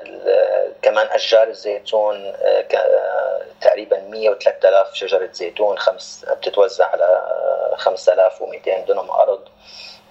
كمان 0.82 1.06
أشجار 1.06 1.48
الزيتون 1.48 2.26
آه، 2.26 2.64
آه، 2.74 3.42
تقريبا 3.60 3.98
103000 3.98 4.94
شجرة 4.94 5.28
زيتون 5.32 5.78
خمس 5.78 6.24
بتتوزع 6.30 6.86
على 6.86 7.04
آه، 7.04 7.76
5200 7.76 8.80
دنم 8.88 9.10
أرض. 9.10 9.48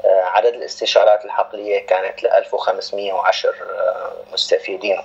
آه، 0.05 0.21
عدد 0.23 0.53
الاستشارات 0.53 1.25
الحقليه 1.25 1.85
كانت 1.85 2.23
ل 2.23 2.27
1510 2.27 3.49
آه، 3.49 4.11
مستفيدين. 4.33 5.01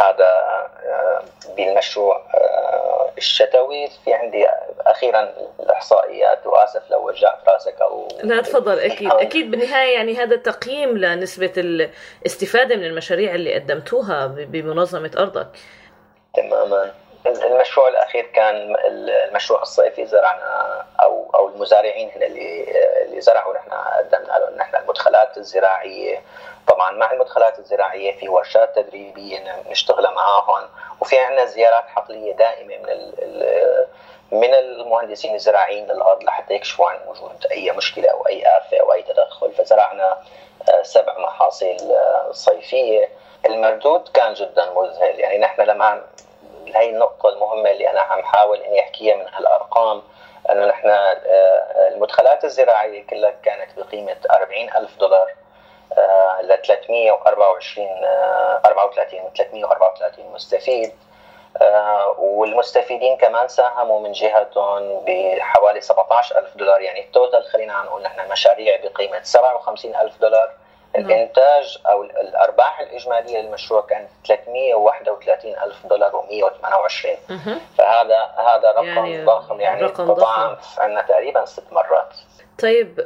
هذا 0.00 0.28
آه، 0.84 1.22
بالمشروع 1.56 2.16
آه، 2.34 3.10
الشتوي. 3.18 3.88
في 4.04 4.14
عندي 4.14 4.46
أخيرا 4.86 5.32
الإحصائيات 5.60 6.46
وآسف 6.46 6.90
لو 6.90 7.08
وجعت 7.08 7.48
رأسك 7.48 7.80
أو 7.80 8.08
لا 8.22 8.42
تفضل. 8.42 8.78
أكيد 8.78 9.12
أكيد 9.12 9.50
بالنهاية 9.50 9.94
يعني 9.94 10.16
هذا 10.16 10.36
تقييم 10.36 10.98
لنسبة 10.98 11.52
الاستفادة 11.56 12.76
من 12.76 12.84
المشاريع 12.84 13.34
اللي 13.34 13.54
قدمتوها 13.54 14.26
بمنظمة 14.26 15.10
أرضك. 15.18 15.48
تماما. 16.34 16.92
المشروع 17.26 17.88
الأخير 17.88 18.26
كان 18.26 18.76
المشروع 18.84 19.62
الصيفي 19.62 20.06
زرعنا 20.06 20.84
أو 21.02 21.30
أو 21.34 21.48
المزارعين 21.48 22.10
هنا 22.16 22.26
اللي 22.26 22.64
اللي 23.02 23.20
زرعوا. 23.20 23.54
نحن 23.54 23.70
قدمنا 23.70 24.38
لهم 24.38 24.56
نحن 24.56 24.76
المدخلات 24.76 25.36
الزراعية. 25.36 26.22
طبعا 26.68 26.90
مع 26.90 27.12
المدخلات 27.12 27.58
الزراعية 27.58 28.16
في 28.16 28.28
ورشات 28.28 28.76
تدريبية 28.78 29.62
نشتغل 29.70 30.14
معاهم. 30.14 30.68
وفي 31.00 31.18
عندنا 31.18 31.44
زيارات 31.44 31.84
حقلية 31.88 32.32
دائمة 32.32 32.76
من 32.76 33.12
من 34.30 34.54
المهندسين 34.54 35.34
الزراعيين 35.34 35.86
للأرض 35.86 36.24
لحتى 36.24 36.54
يكشفوا 36.54 36.86
عن 36.90 36.98
وجود 37.06 37.46
أي 37.52 37.70
مشكلة 37.70 38.10
أو 38.10 38.26
أي 38.26 38.42
آفة 38.58 38.80
أو 38.80 38.92
أي 38.92 39.02
تدخل. 39.02 39.64
زرعنا 39.64 40.18
سبع 40.82 41.18
محاصيل 41.18 41.76
صيفية. 42.30 43.08
المردود 43.46 44.08
كان 44.08 44.34
جدا 44.34 44.70
مذهل. 44.70 45.20
يعني 45.20 45.38
نحن 45.38 45.62
لما 45.62 46.02
هي 46.78 46.90
النقطة 46.90 47.28
المهمة 47.28 47.70
اللي 47.70 47.90
أنا 47.90 48.00
عم 48.00 48.22
حاول 48.22 48.58
إني 48.58 48.80
أحكيها 48.80 49.16
من 49.16 49.26
هالأرقام 49.34 50.02
أنه 50.50 50.66
نحن 50.66 50.88
المدخلات 51.92 52.44
الزراعية 52.44 53.06
كلها 53.06 53.30
كانت 53.30 53.78
بقيمة 53.78 54.16
40 54.30 54.68
ألف 54.76 54.98
دولار 54.98 55.34
ل 56.42 56.62
324 56.62 57.88
34 58.66 59.20
334 59.36 60.32
مستفيد 60.32 60.92
آه، 61.62 62.14
والمستفيدين 62.18 63.16
كمان 63.16 63.48
ساهموا 63.48 64.00
من 64.00 64.12
جهتهم 64.12 65.04
بحوالي 65.06 65.80
17 65.80 66.38
ألف 66.38 66.56
دولار 66.56 66.80
يعني 66.80 67.04
التوتال 67.04 67.44
خلينا 67.44 67.82
نقول 67.82 68.02
نحن 68.02 68.30
مشاريع 68.30 68.76
بقيمة 68.84 69.22
57 69.22 69.96
ألف 69.96 70.20
دولار. 70.20 70.50
الإنتاج 70.96 71.78
أو 71.86 72.02
الأرباح 72.02 72.80
الإجمالية 72.80 73.40
للمشروع 73.40 73.86
كانت 73.86 74.08
331 74.26 75.50
ألف 75.50 75.86
دولار 75.86 76.10
و128 76.10 77.32
فهذا 77.78 78.16
هذا 78.38 78.70
رقم 78.70 78.86
يعني 78.86 79.24
ضخم 79.24 79.60
يعني 79.60 79.82
رقم 79.82 80.12
ضخم. 80.12 80.56
عندنا 80.78 81.02
تقريبا 81.02 81.44
ست 81.44 81.72
مرات. 81.72 82.14
طيب 82.62 83.00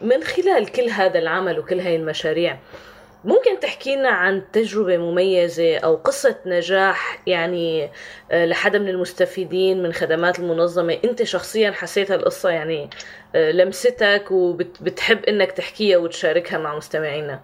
من 0.00 0.24
خلال 0.24 0.72
كل 0.72 0.88
هذا 0.88 1.18
العمل 1.18 1.58
وكل 1.58 1.80
هاي 1.80 1.96
المشاريع 1.96 2.56
ممكن 3.26 3.60
تحكي 3.60 3.96
لنا 3.96 4.08
عن 4.08 4.42
تجربة 4.52 4.96
مميزة 4.96 5.78
أو 5.78 5.96
قصة 5.96 6.36
نجاح؟ 6.46 7.18
يعني 7.26 7.90
آه، 8.30 8.46
لحدا 8.46 8.78
من 8.78 8.88
المستفيدين 8.88 9.82
من 9.82 9.92
خدمات 9.92 10.38
المنظمة. 10.38 10.98
أنت 11.04 11.22
شخصيا 11.22 11.70
حسيت 11.70 12.10
هالقصة 12.10 12.50
يعني 12.50 12.90
آه، 13.34 13.50
لمستك 13.50 14.30
وبتحب 14.30 15.24
أنك 15.24 15.52
تحكيها 15.52 15.98
وتشاركها 15.98 16.58
مع 16.58 16.76
مستمعينا؟ 16.76 17.40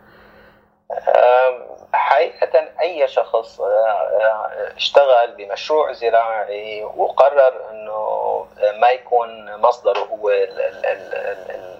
حقيقة 1.95 2.69
أي 2.81 3.09
شخص 3.09 3.61
آه، 3.61 4.51
اشتغل 4.77 5.33
بمشروع 5.37 5.93
زراعي 5.93 6.85
وقرر 6.85 7.71
أنه 7.71 8.47
ما 8.79 8.91
يكون 8.91 9.57
مصدره 9.57 9.99
هو 9.99 10.31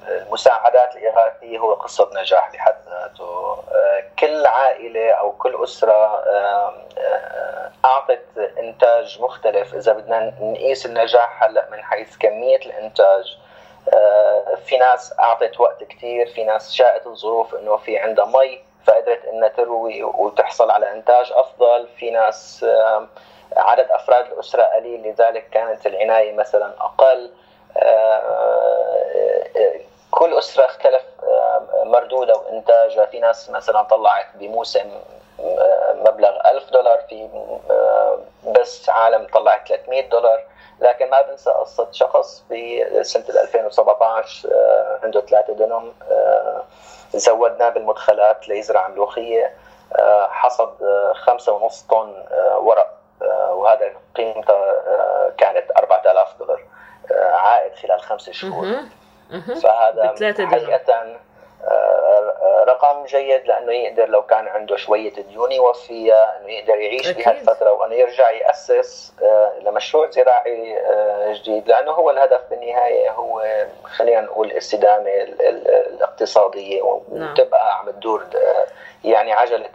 المساعدات 0.09 0.97
الإغاثية 0.97 1.59
هو 1.59 1.75
قصة 1.75 2.11
نجاح 2.15 2.53
بحد 2.53 2.75
ذاته. 2.91 3.63
كل 4.19 4.47
عائلة 4.47 5.11
أو 5.11 5.33
كل 5.33 5.65
أسرة 5.65 6.25
أعطت 7.85 8.53
إنتاج 8.59 9.21
مختلف. 9.21 9.75
إذا 9.75 9.93
بدنا 9.93 10.35
نقيس 10.41 10.87
النجاح 10.87 11.43
هلأ 11.43 11.69
من 11.71 11.83
حيث 11.83 12.17
كمية 12.17 12.57
الإنتاج. 12.57 13.39
في 14.65 14.79
ناس 14.79 15.15
أعطت 15.21 15.61
وقت 15.61 15.85
كتير 15.85 16.27
في 16.27 16.45
ناس 16.45 16.73
شاءت 16.73 17.07
الظروف 17.07 17.55
إنه 17.55 17.77
في 17.77 17.99
عندها 17.99 18.25
مي. 18.25 18.63
فقدرت 18.87 19.25
إنها 19.25 19.49
تروي 19.49 20.03
وتحصل 20.03 20.71
على 20.71 20.93
إنتاج 20.93 21.33
أفضل. 21.33 21.89
في 21.97 22.11
ناس 22.11 22.67
عدد 23.57 23.91
أفراد 23.91 24.33
الأسرة 24.33 24.63
قليل 24.63 25.03
لذلك 25.03 25.51
كانت 25.51 25.87
العناية 25.87 26.33
مثلا 26.33 26.73
أقل. 26.81 27.31
كل 30.11 30.39
أسرة 30.39 30.65
اختلف 30.65 31.03
مردودها 31.85 32.37
وإنتاجها. 32.37 33.07
في 33.07 33.21
ناس 33.21 33.51
مثلا 33.51 33.83
طلعت 33.83 34.27
بموسم 34.35 34.91
مبلغ 35.95 36.51
ألف 36.51 36.71
دولار 36.71 37.01
في 37.09 37.29
بس 38.47 38.91
عالم 38.91 39.27
طلعت 39.35 39.69
300 39.69 40.09
دولار. 40.09 40.45
لكن 40.83 41.11
ما 41.11 41.23
بنسى 41.23 41.51
قصة 41.51 41.89
شخص 41.93 42.45
في 42.49 42.85
سنة 43.03 43.25
2017 43.29 44.49
عنده 45.03 45.21
ثلاثة 45.21 45.53
دنم 45.53 45.93
زودناه 47.15 47.69
بالمدخلات 47.69 48.49
ليزرع 48.49 48.89
ملوخية 48.89 49.55
حصد 50.29 50.75
خمسة 51.15 51.53
ونص 51.53 51.83
طن 51.83 52.25
ورق 52.57 52.99
وهذا 53.51 53.93
قيمته 54.17 54.55
كانت 55.39 55.71
4000 55.77 56.29
دولار 56.39 56.63
عائد 57.33 57.75
خلال 57.75 58.01
خمس 58.01 58.31
شهور. 58.31 58.67
فهذا 59.63 60.15
حقيقة 60.47 61.17
رقم 62.43 63.05
جيد 63.05 63.47
لأنه 63.47 63.73
يقدر 63.73 64.09
لو 64.09 64.23
كان 64.23 64.49
عنده 64.49 64.77
شوية 64.77 65.13
ديون 65.13 65.53
يوفيها 65.53 66.41
إنه 66.41 66.53
يقدر 66.53 66.75
يعيش 66.77 67.09
بهالفترة 67.11 67.73
وإنه 67.73 67.95
يرجع 67.95 68.31
يأسس 68.31 69.13
لمشروع 69.61 70.11
زراعي 70.11 70.79
جديد 71.33 71.69
لأنه 71.69 71.91
هو 71.91 72.11
الهدف 72.11 72.41
بالنهاية 72.51 73.11
هو 73.11 73.43
خلينا 73.85 74.21
نقول 74.21 74.51
الاستدامه 74.51 75.11
الاقتصاديه 76.13 76.83
وتبقى 76.83 77.79
عم 77.79 77.91
تدور 77.91 78.25
يعني 79.05 79.33
عجلة 79.33 79.71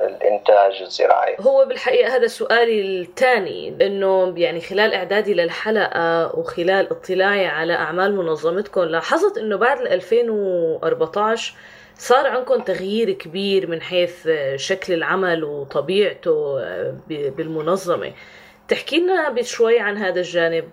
الإنتاج 0.00 0.82
الزراعي. 0.82 1.36
هو 1.40 1.64
بالحقيقة 1.64 2.16
هذا 2.16 2.26
سؤالي 2.26 3.00
الثاني 3.00 3.76
إنه 3.80 4.34
يعني 4.36 4.60
خلال 4.60 4.94
إعدادي 4.94 5.34
للحلقة 5.34 6.38
وخلال 6.38 6.90
اطلاعي 6.90 7.46
على 7.46 7.74
أعمال 7.74 8.16
منظمتكم 8.16 8.80
لاحظت 8.80 9.38
إنه 9.38 9.56
بعد 9.56 9.80
2014 9.80 11.54
صار 11.96 12.26
عندكم 12.26 12.60
تغيير 12.60 13.10
كبير 13.10 13.66
من 13.66 13.82
حيث 13.82 14.28
شكل 14.56 14.92
العمل 14.92 15.44
وطبيعته 15.44 16.64
بالمنظمة. 17.08 18.12
تحكي 18.68 18.98
لنا 19.00 19.28
بشوي 19.28 19.80
عن 19.80 19.96
هذا 19.96 20.20
الجانب. 20.20 20.70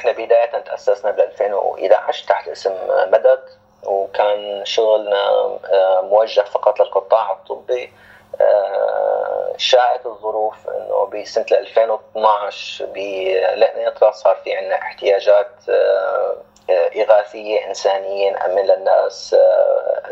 نحن 0.00 0.12
بداية 0.12 0.46
تأسسنا 0.46 1.10
ب 1.10 1.20
2011 1.20 2.28
تحت 2.28 2.48
اسم 2.48 2.72
مدد 3.06 3.40
وكان 3.86 4.64
شغلنا 4.64 5.28
آه، 5.72 6.00
موجه 6.02 6.40
فقط 6.40 6.80
للقطاع 6.80 7.32
الطبي 7.32 7.92
آه، 8.40 9.54
شاءت 9.56 10.06
الظروف 10.06 10.68
إنه 10.68 11.04
بسنة 11.04 11.46
2012 11.52 12.86
بلقنيطره 12.86 14.10
صار 14.10 14.36
في 14.44 14.54
عندنا 14.54 14.74
احتياجات 14.74 15.50
آه، 15.68 16.36
إغاثية 16.70 17.66
إنسانية 17.66 18.30
نأمن 18.30 18.62
للناس 18.62 19.36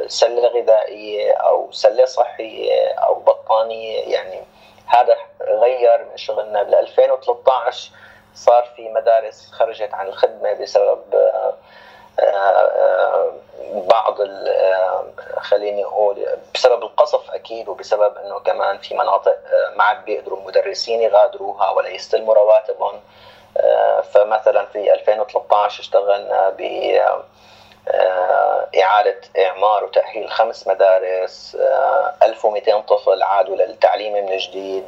سلة 0.06 0.48
غذائية 0.48 1.32
أو 1.32 1.72
سلة 1.72 2.04
صحية 2.04 2.88
أو 2.88 3.14
بطانية 3.14 4.14
يعني 4.14 4.42
هذا 4.86 5.16
غير 5.40 6.06
من 6.10 6.16
شغلنا. 6.16 6.62
بال 6.62 6.74
2013 6.74 7.90
صار 8.38 8.68
في 8.76 8.88
مدارس 8.88 9.50
خرجت 9.52 9.94
عن 9.94 10.06
الخدمة 10.06 10.52
بسبب 10.52 11.00
بعض 13.72 14.16
خليني 15.38 15.84
أقول 15.84 16.26
بسبب 16.54 16.82
القصف 16.82 17.30
أكيد 17.30 17.68
وبسبب 17.68 18.16
إنه 18.16 18.38
كمان 18.38 18.78
في 18.78 18.94
مناطق 18.94 19.38
ما 19.76 19.84
عاد 19.84 20.04
بيقدروا 20.04 20.38
المدرسين 20.38 21.02
يغادروها 21.02 21.70
ولا 21.70 21.88
يستلموا 21.88 22.34
رواتبهم. 22.34 23.00
فمثلا 24.12 24.66
في 24.66 24.92
2013 24.94 25.80
اشتغلنا 25.80 26.48
ب 26.58 26.60
إعادة 28.82 29.20
إعمار 29.38 29.84
وتأهيل 29.84 30.30
خمس 30.30 30.68
مدارس 30.68 31.56
1200 32.22 32.80
طفل 32.80 33.22
عادوا 33.22 33.56
للتعليم 33.56 34.26
من 34.26 34.36
جديد 34.36 34.86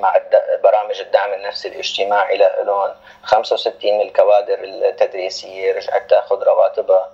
مع 0.00 0.16
برامج 0.62 1.00
الدعم 1.00 1.32
النفسي 1.32 1.68
الاجتماعي 1.68 2.36
لهم 2.36 2.90
65 3.22 3.94
من 3.94 4.00
الكوادر 4.00 4.58
التدريسية 4.62 5.72
رجعت 5.72 6.10
تاخذ 6.10 6.42
رواتبها. 6.42 7.10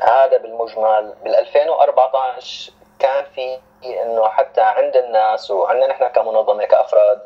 هذا 0.00 0.36
بالمجمل. 0.36 1.14
بال 1.24 1.34
2014 1.34 2.72
كان 2.98 3.24
في 3.34 3.58
إنه 4.02 4.28
حتى 4.28 4.60
عند 4.60 4.96
الناس 4.96 5.50
وعندنا 5.50 5.86
نحن 5.86 6.08
كمنظمة 6.08 6.64
كأفراد 6.64 7.20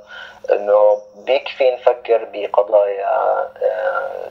إنه 0.50 1.02
بيكفي 1.16 1.70
نفكر 1.70 2.28
بقضايا 2.32 3.48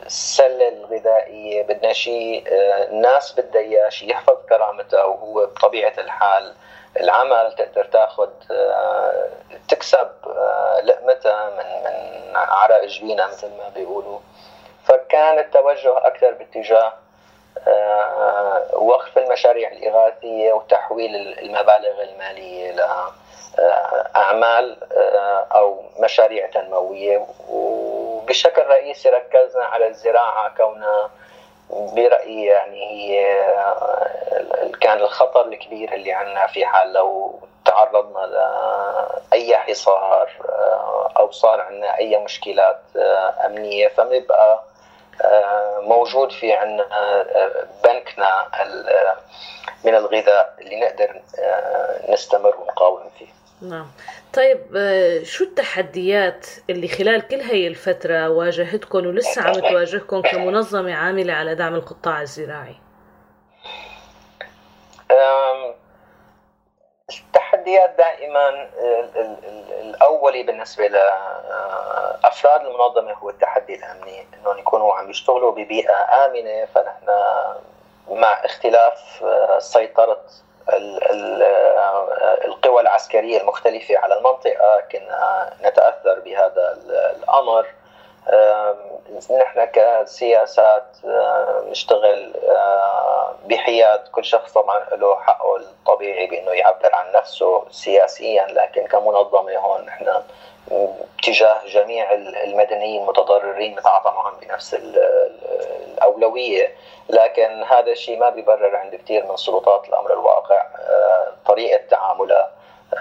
السلة 0.06 0.68
الغذائية 0.68 1.64
بدنا 1.64 1.94
شيء 1.94 2.44
الناس 2.92 3.40
بدها 3.40 3.62
إياه 3.62 3.90
شيء 3.90 4.12
يحفظ 4.12 4.38
كرامتها 4.50 5.04
وهو 5.04 5.46
بطبيعة 5.46 5.94
الحال 5.98 6.54
العمل 7.00 7.56
تقدر 7.56 7.86
تاخذ 7.86 8.30
تكسب 9.70 10.10
لقمتها 10.84 11.50
من 11.50 11.84
من 11.84 12.36
عرق 12.36 12.86
جبينها 12.86 13.28
مثل 13.28 13.48
ما 13.48 13.70
بيقولوا. 13.76 14.20
فكان 14.84 15.40
التوجه 15.40 15.98
أكثر 15.98 16.32
باتجاه 16.32 16.94
وقف 18.74 19.18
المشاريع 19.18 19.72
الإغاثية 19.72 20.54
وتحويل 20.54 21.16
المبالغ 21.40 22.02
المالية 22.04 22.72
لأعمال 23.58 24.78
أو 25.52 25.84
مشاريع 26.00 26.48
تنموية. 26.50 27.26
وبشكل 27.50 28.62
رئيسي 28.62 29.10
ركزنا 29.10 29.64
على 29.64 29.88
الزراعة 29.88 30.56
كونها 30.58 31.10
برأيي 31.70 32.46
يعني 32.46 32.86
هي 32.92 33.44
كان 34.82 34.98
الخطر 34.98 35.46
الكبير 35.46 35.94
اللي 35.94 36.14
عندنا 36.14 36.48
في 36.48 36.66
حال 36.66 36.94
لو 36.94 37.40
تعرضنا 37.66 38.26
لأي 39.32 39.58
حصار 39.58 40.30
أو 41.18 41.32
صار 41.32 41.62
عندنا 41.62 41.98
أي 41.98 42.18
مشكلات 42.18 42.80
أمنية 43.46 43.88
فبنبقى 43.88 44.54
آه، 44.54 44.64
موجود 45.82 46.32
في 46.32 46.54
عندنا 46.54 46.84
آه، 46.92 47.68
بنكنا 47.84 48.48
ال- 48.64 49.16
من 49.86 49.96
الغذاء 49.96 50.56
اللي 50.60 50.80
نقدر 50.80 51.22
آه، 51.40 52.12
نستمر 52.14 52.56
ونقاوم 52.58 53.10
فيه 53.20 53.28
نعم 53.62 53.88
طيب 54.34 54.60
آه، 54.78 55.24
شو 55.24 55.44
التحديات 55.44 56.48
اللي 56.70 56.88
خلال 56.88 57.28
كل 57.28 57.42
هي 57.42 57.68
الفترة 57.68 58.30
واجهتكم 58.30 59.08
ولسه 59.08 59.42
عم 59.42 59.54
تواجهكم 59.54 60.22
كمنظمة 60.22 60.94
عاملة 60.96 61.34
على 61.34 61.56
دعم 61.56 61.76
القطاع 61.76 62.22
الزراعي؟ 62.22 62.76
التحديات 67.70 67.98
دائما 67.98 68.50
ال- 68.50 68.70
ال- 69.16 69.38
ال- 69.44 69.74
الأولي 69.82 70.44
بالنسبة 70.44 70.88
لأفراد 70.88 72.62
المنظمة 72.66 73.14
هو 73.14 73.30
التحدي 73.30 73.76
الأمني 73.76 74.28
إنهم 74.34 74.58
يكونوا 74.58 74.94
عم 74.94 75.10
يشتغلوا 75.10 75.52
ببيئة 75.52 76.26
آمنة 76.26 76.66
فنحن 76.76 77.06
مع 78.10 78.46
اختلاف 78.46 79.24
آه، 79.24 79.60
سيطرة 79.60 80.20
آه، 80.70 82.46
القوى 82.46 82.82
العسكرية 82.82 83.42
المختلفة 83.42 83.98
على 83.98 84.18
المنطقة 84.18 84.80
كنا 84.92 85.50
نتأثر 85.64 86.20
بهذا 86.20 86.72
ال- 86.78 87.16
الأمر. 87.24 87.66
نحن 89.32 89.66
كسياسات 89.66 90.84
نشتغل 91.70 92.34
بحياد 93.46 94.08
كل 94.08 94.26
شخص 94.26 94.54
طبعا 94.54 94.80
له 94.92 95.16
حقه 95.20 95.56
الطبيعي 95.56 96.28
بإنه 96.28 96.52
يعبر 96.52 96.96
عن 96.96 97.12
نفسه 97.12 97.64
سياسيا 97.72 98.46
لكن 98.46 98.88
كمنظمة 98.88 99.58
هون 99.58 99.86
نحن 99.86 100.22
تجاه 101.24 101.58
جميع 101.68 102.12
المدنيين 102.14 103.02
المتضررين 103.02 103.80
نتعاطى 103.80 104.10
معهم 104.10 104.34
بنفس 104.42 104.74
ال- 104.74 105.00
ال- 105.00 105.94
الأولوية 105.94 106.76
لكن 107.10 107.64
هذا 107.64 107.92
الشيء 107.92 108.18
ما 108.20 108.30
بيبرر 108.30 108.76
عند 108.76 108.96
كثير 108.96 109.26
من 109.26 109.36
سلطات 109.36 109.90
الأمر 109.90 110.14
الواقع 110.14 110.62
آه، 110.80 111.28
طريقة 111.46 111.82
تعاملها 111.90 112.52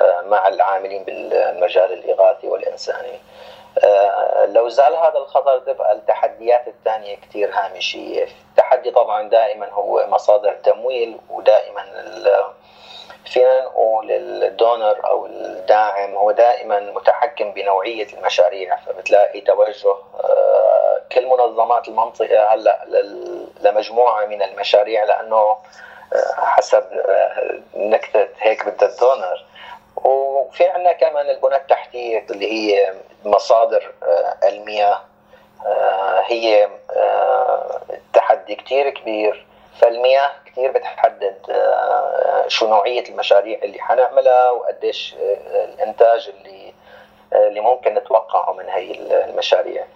آه، 0.03 0.21
مع 0.21 0.49
العاملين 0.49 1.05
بالمجال 1.05 1.93
الإغاثي 1.93 2.49
والإنساني. 2.49 3.19
آه، 3.85 4.47
لو 4.47 4.69
زال 4.69 4.97
هذا 4.97 5.19
الخطر 5.19 5.59
تبقى 5.59 5.93
التحديات 5.93 6.69
الثانية 6.69 7.17
كثير 7.17 7.51
هامشية. 7.55 8.27
التحدي 8.51 8.91
طبعا 8.91 9.29
دائما 9.29 9.69
هو 9.73 10.07
مصادر 10.09 10.53
تمويل 10.53 11.19
ودائما 11.31 11.85
فينا 13.27 13.61
نقول 13.61 14.11
الدونر 14.11 15.07
أو 15.07 15.27
الداعم 15.27 16.15
هو 16.15 16.31
دائما 16.31 16.81
متحكم 16.81 17.53
بنوعية 17.53 18.07
المشاريع 18.15 18.77
فبتلاقي 18.77 19.41
توجه 19.41 19.95
آه، 20.25 21.03
كل 21.13 21.27
منظمات 21.27 21.89
المنطقة 21.89 22.55
هلأ 22.55 22.85
لمجموعة 23.61 24.27
من 24.27 24.43
المشاريع 24.43 25.05
لأنه 25.05 25.37
آه، 25.37 25.57
حسب 26.37 26.85
نكتة 27.75 28.29
هيك 28.39 28.69
بدها 28.69 28.89
الدونر. 28.89 29.45
وفي 30.05 30.67
عندنا 30.67 30.93
كمان 30.93 31.31
البنى 31.31 31.57
التحتية 31.57 32.27
اللي 32.31 32.53
هي 32.53 32.95
مصادر 33.25 33.93
آه، 34.03 34.49
المياه 34.49 35.01
آه، 35.67 36.23
هي 36.27 36.69
آه، 36.97 37.81
تحدي 38.13 38.55
كتير 38.55 38.91
كبير. 38.91 39.47
فالمياه 39.81 40.31
كتير 40.47 40.71
بتحدد 40.71 41.37
شو 42.47 42.69
نوعية 42.69 43.09
المشاريع 43.09 43.59
اللي 43.63 43.79
حنعملها 43.81 44.51
وقديش 44.51 45.15
الإنتاج 45.65 46.29
اللي 46.29 46.73
اللي 47.33 47.61
ممكن 47.61 47.95
نتوقعه 47.95 48.53
من 48.53 48.69
هي 48.69 48.93
المشاريع. 49.25 49.87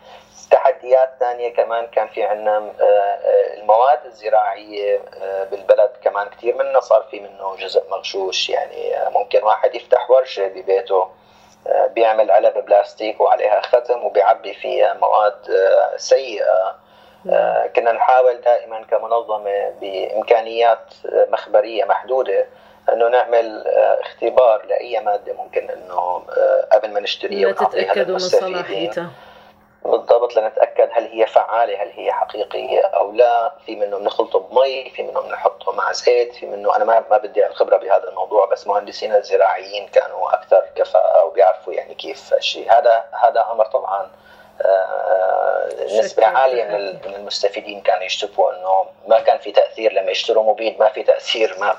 تحديات 0.52 1.14
ثانية 1.20 1.54
كمان 1.54 1.86
كان 1.86 2.08
في 2.08 2.22
عندنا 2.22 2.56
آه، 2.56 2.82
آه، 2.82 3.54
المواد 3.60 3.98
الزراعية 4.04 5.00
آه، 5.22 5.44
بالبلد 5.44 5.90
كمان 6.04 6.28
كتير 6.28 6.56
منها 6.56 6.80
صار 6.80 7.02
في 7.10 7.20
منه 7.20 7.56
جزء 7.56 7.90
مغشوش. 7.90 8.50
يعني 8.50 8.94
ممكن 9.10 9.42
واحد 9.42 9.74
يفتح 9.74 10.10
ورشة 10.10 10.48
ببيته 10.48 11.08
بيعمل 11.94 12.30
علب 12.30 12.64
بلاستيك 12.64 13.20
وعليها 13.20 13.60
ختم 13.60 14.04
وبيعبي 14.04 14.54
فيها 14.54 14.94
مواد 14.94 15.34
سيئة. 15.96 16.82
آه، 17.30 17.66
كنا 17.66 17.92
نحاول 17.92 18.40
دائما 18.40 18.82
كمنظمة 18.90 19.72
بإمكانيات 19.80 20.94
آه، 21.06 21.26
مخبرية 21.30 21.84
محدودة 21.84 22.46
إنه 22.92 23.08
نعمل 23.08 23.64
اختبار 24.00 24.66
لأي 24.66 25.00
مادة 25.00 25.32
ممكن 25.32 25.70
إنه 25.70 26.22
قبل 26.72 26.90
ما 26.90 27.00
نشتريها 27.00 27.48
ونعطيها 27.48 27.94
للمستفيدين. 27.94 29.08
بالضبط 29.84 30.36
لنتأكد 30.36 30.88
هل 30.92 31.06
هي 31.06 31.26
فعالة 31.26 31.82
هل 31.82 31.90
هي 31.96 32.12
حقيقية 32.12 32.80
أو 32.80 33.12
لا. 33.12 33.52
في 33.66 33.76
منه 33.76 33.98
بنخلطه 33.98 34.38
بمي 34.38 34.90
في 34.90 35.02
منه 35.02 35.20
بنحطه 35.20 35.72
مع 35.72 35.92
زيت 35.92 36.34
في 36.34 36.46
منه 36.46 36.76
أنا 36.76 36.84
ما 36.84 37.04
ما 37.10 37.18
بدي 37.18 37.46
الخبرة 37.46 37.76
بهذا 37.76 38.08
الموضوع 38.08 38.46
بس 38.46 38.66
مهندسين 38.66 39.14
الزراعيين 39.14 39.86
كانوا 39.88 40.34
أكثر 40.34 40.62
كفاءة 40.76 41.24
وبيعرفوا 41.24 41.72
يعني 41.72 41.94
كيف 41.94 42.34
الشيء. 42.34 42.72
هذا 42.72 43.04
هذا 43.24 43.46
أمر 43.52 43.64
طبعا 43.66 44.10
آه، 44.60 45.68
نسبة 45.98 46.26
عالية 46.26 46.64
من 46.64 46.74
ال- 46.74 46.98
من 47.08 47.14
المستفيدين 47.14 47.80
كانوا 47.80 48.02
يشتكوا 48.02 48.52
إنه 48.52 48.86
ما 49.08 49.20
كان 49.20 49.38
في 49.38 49.52
تأثير. 49.52 49.92
لما 49.92 50.10
يشتروا 50.10 50.52
مبيد 50.52 50.78
ما 50.80 50.88
في 50.88 51.02
تأثير 51.02 51.56
ما 51.60 51.76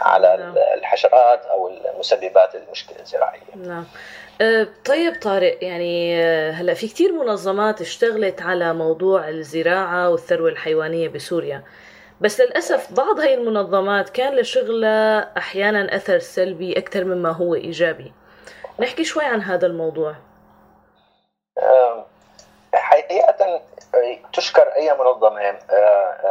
على 0.00 0.34
ال- 0.34 0.58
الحشرات 0.58 1.46
أو 1.46 1.68
المسببات 1.68 2.54
المشكلة 2.54 2.98
الزراعية. 3.00 3.40
نعم. 3.56 3.86
طيب 4.84 5.20
طارق 5.22 5.58
يعني 5.64 6.22
أه، 6.22 6.50
هلا 6.50 6.74
في 6.74 6.88
كتير 6.88 7.12
منظمات 7.12 7.80
اشتغلت 7.80 8.42
على 8.42 8.74
موضوع 8.74 9.28
الزراعة 9.28 10.10
والثروة 10.10 10.48
الحيوانية 10.48 11.08
بسوريا. 11.08 11.62
بس 12.20 12.40
للأسف 12.40 12.92
بعض 12.92 13.20
هاي 13.20 13.34
المنظمات 13.34 14.08
كان 14.08 14.36
لشغلها 14.36 15.38
أحيانا 15.38 15.96
أثر 15.96 16.18
سلبي 16.18 16.78
أكثر 16.78 17.04
مما 17.04 17.30
هو 17.30 17.54
إيجابي. 17.54 18.12
نحكي 18.78 19.04
شوي 19.04 19.24
عن 19.24 19.42
هذا 19.42 19.66
الموضوع. 19.66 20.14
آم، 21.58 22.04
حقيقة 22.74 23.62
تشكر 24.32 24.62
أي 24.62 24.94
منظمة 24.98 25.58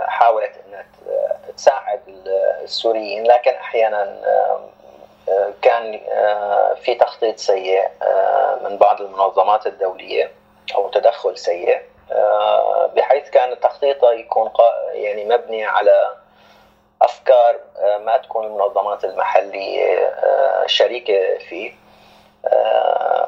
حاولت 0.07 0.51
أن 0.67 0.83
تساعد 1.57 2.01
السوريين 2.63 3.23
لكن 3.23 3.51
أحيانا 3.51 4.19
كان 5.61 6.01
آه، 6.11 6.73
في 6.73 6.95
تخطيط 6.95 7.37
سيء 7.37 7.87
آه، 8.01 8.59
من 8.63 8.77
بعض 8.77 9.01
المنظمات 9.01 9.67
الدولية 9.67 10.31
أو 10.75 10.89
تدخل 10.89 11.37
سيء 11.37 11.81
آه، 12.11 12.85
بحيث 12.95 13.29
كان 13.29 13.59
تخطيطه 13.59 14.11
يكون 14.11 14.51
يعني 14.93 15.25
مبني 15.25 15.65
على 15.65 16.15
أفكار 17.01 17.59
ما 18.05 18.17
تكون 18.17 18.45
المنظمات 18.45 19.05
المحلية 19.05 20.15
شريكة 20.67 21.37
فيه. 21.37 21.73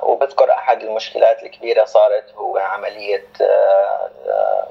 وبذكر 0.03 0.51
أحد 0.51 0.81
المشكلات 0.81 1.43
الكبيرة 1.43 1.85
صارت 1.85 2.33
هو 2.35 2.57
عملية 2.57 3.25
آه، 3.41 4.67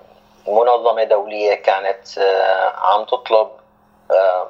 منظمة 0.48 1.04
دولية 1.04 1.54
كانت 1.54 2.18
عم 2.78 3.04
تطلب 3.04 3.48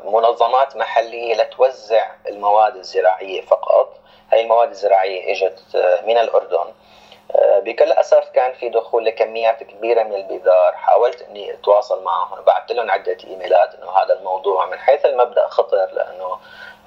منظمات 0.05 0.77
محلية 0.77 1.35
لتوزع 1.35 2.07
المواد 2.29 2.77
الزراعية 2.77 3.41
فقط. 3.41 3.97
هاي 4.33 4.41
المواد 4.41 4.69
الزراعية 4.69 5.33
إجت 5.33 5.77
آه، 5.77 6.07
من 6.07 6.19
الأردن. 6.19 6.73
آه، 7.37 7.59
بكل 7.59 7.93
أسف 7.93 8.29
كان 8.35 8.53
في 8.53 8.69
دخول 8.69 9.05
لكميات 9.05 9.63
كبيرة 9.63 10.03
من 10.03 10.15
البذار. 10.15 10.73
حاولت 10.73 11.23
إني 11.23 11.55
أتواصل 11.55 12.05
معهم. 12.05 12.41
بعثت 12.47 12.73
لهم 12.73 12.91
عدة 12.91 13.17
إيميلات 13.25 13.75
إنه 13.75 13.91
هذا 13.91 14.19
الموضوع 14.19 14.67
من 14.67 14.79
حيث 14.79 15.07
المبدأ 15.07 15.49
خطر 15.49 15.89
لأنه 15.93 16.39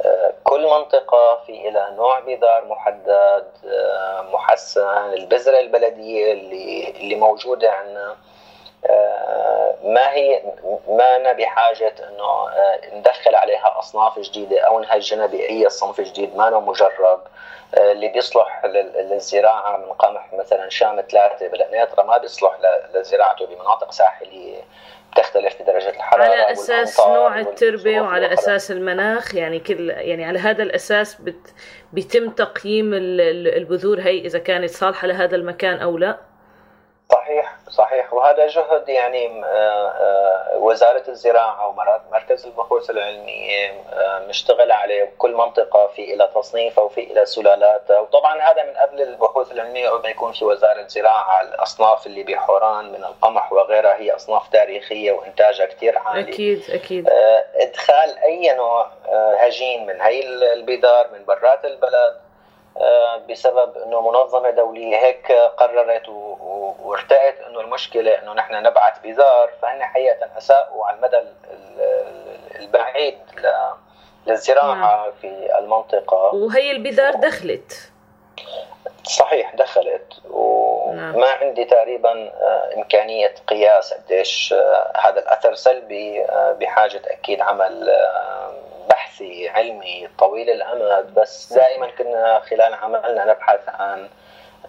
آه، 0.06 0.34
كل 0.44 0.68
منطقة 0.68 1.36
في 1.46 1.70
لها 1.70 1.90
نوع 1.90 2.20
بذار 2.20 2.66
محدد 2.66 3.48
آه، 3.68 4.22
محسن. 4.34 5.14
البذرة 5.14 5.60
البلدية 5.60 6.34
اللي 6.34 6.90
اللي 6.90 7.16
موجودة 7.16 7.72
عندنا. 7.72 8.12
آه، 8.12 8.16
ما 9.84 10.12
هي 10.14 10.42
ما 10.90 11.16
أنا 11.16 11.34
بحاجة 11.34 11.94
إنه 12.10 12.24
آه، 12.50 12.80
ندخل 12.94 13.36
عليها 13.36 13.80
أصناف 13.80 14.20
جديدة 14.20 14.60
أو 14.62 14.80
نهجنها 14.80 15.26
بأي 15.26 15.70
صنف 15.70 16.02
جديد 16.02 16.36
ما 16.36 16.48
أنا 16.48 16.60
مجرب. 16.60 17.22
آه، 17.78 17.92
اللي 17.92 18.08
بيصلح 18.08 18.66
لل- 18.66 19.10
للزراعة 19.12 19.78
من 19.78 19.86
قمح 19.94 20.34
مثلا 20.34 20.70
شام 20.70 21.02
ثلاثة 21.12 21.48
بالقنيطرة 21.48 22.04
ما 22.04 22.18
بيصلح 22.18 22.58
لزراعته 22.96 23.46
بمناطق 23.46 23.92
ساحلية 23.92 24.58
بتختلف 25.12 25.62
بدرجة 25.62 25.90
الحرارة 25.90 26.24
على 26.24 26.52
أساس 26.52 27.00
نوع 27.00 27.40
التربة 27.40 28.02
وعلى 28.02 28.34
أساس 28.34 28.72
المناخ 28.72 29.36
يعني 29.36 29.60
كل 29.60 29.90
يعني 29.90 30.26
على 30.26 30.40
هذا 30.40 30.64
الأساس 30.64 31.16
بت 31.22 31.54
بيتم 31.94 32.30
تقييم 32.30 32.94
ال- 32.94 33.22
ال- 33.22 33.56
البذور 33.58 34.00
هي 34.00 34.20
إذا 34.20 34.40
كانت 34.40 34.70
صالحة 34.70 35.08
لهذا 35.08 35.36
المكان 35.36 35.80
أو 35.80 35.98
لا؟ 35.98 36.18
صحيح 37.12 37.56
صحيح. 37.70 38.14
وهذا 38.14 38.48
جهد 38.48 38.90
يعني 38.90 39.46
آه، 39.46 39.88
آه، 39.88 40.58
وزارة 40.58 41.04
الزراعة 41.08 41.68
ومركز 41.68 42.46
البحوث 42.46 42.90
العلمية 42.90 43.84
آه، 43.94 44.20
مشتغل 44.20 44.72
عليه 44.72 45.04
بكل 45.04 45.34
منطقة 45.34 45.88
في 45.88 46.14
إلى 46.14 46.30
تصنيفها 46.36 46.84
وفي 46.84 47.02
إلى 47.12 47.26
سلالاتها 47.26 48.00
وطبعا 48.00 48.42
هذا 48.42 48.64
من 48.64 48.74
قبل 48.74 49.02
البحوث 49.02 49.52
العلمية 49.52 49.90
ما 49.90 50.10
يكون 50.10 50.32
في 50.32 50.46
وزارة 50.46 50.82
الزراعة 50.82 51.42
الأصناف 51.42 52.08
اللي 52.08 52.24
بحوران 52.24 52.92
من 52.92 53.04
القمح 53.04 53.54
وغيرها 53.54 53.98
هي 53.98 54.16
أصناف 54.16 54.48
تاريخية 54.48 55.12
وإنتاجها 55.12 55.66
كثير 55.66 55.98
عالي. 55.98 56.30
أكيد 56.30 56.64
أكيد. 56.70 57.10
إدخال 57.56 58.18
أي 58.18 58.54
نوع 58.54 58.88
هجين 59.40 59.86
من 59.86 60.02
هي 60.02 60.24
البدار 60.54 61.08
من 61.14 61.26
برات 61.26 61.66
البلد 61.66 62.29
بسبب 63.30 63.78
إنه 63.78 64.02
منظمة 64.02 64.50
دولية 64.50 64.98
هيك 64.98 65.32
قررت 65.32 66.10
وارتأت 66.84 67.40
إنه 67.42 67.62
المشكلة 67.62 68.12
إنه 68.12 68.34
نحن 68.34 68.54
نبعث 68.64 69.00
بذار 69.04 69.50
فهن 69.62 69.84
حقيقة 69.84 70.38
أساءوا 70.38 70.86
على 70.86 70.98
المدى 70.98 71.20
البعيد 72.60 73.18
للزراعة 74.28 74.76
نعم. 74.76 75.12
في 75.22 75.60
المنطقة 75.60 76.36
وهي 76.36 76.72
البذار 76.72 77.16
دخلت 77.16 77.92
صحيح 79.04 79.56
دخلت 79.56 80.22
وما 80.30 81.12
نعم. 81.12 81.24
عندي 81.42 81.66
تقريبا 81.66 82.12
آه، 82.12 82.74
إمكانية 82.78 83.36
قياس 83.48 83.94
قديش 83.94 84.54
آه، 84.54 84.94
هذا 84.98 85.20
الأثر 85.20 85.54
سلبي 85.54 86.26
بحاجة 86.60 87.02
أكيد 87.06 87.42
عمل 87.42 87.90
بحثي 88.90 89.50
علمي 89.50 90.10
طويل 90.20 90.50
الأمد 90.50 91.14
بس 91.14 91.54
دائما 91.54 91.88
كنا 91.98 92.40
خلال 92.40 92.74
عملنا 92.74 93.26
نبحث 93.26 93.70
عن 93.70 94.10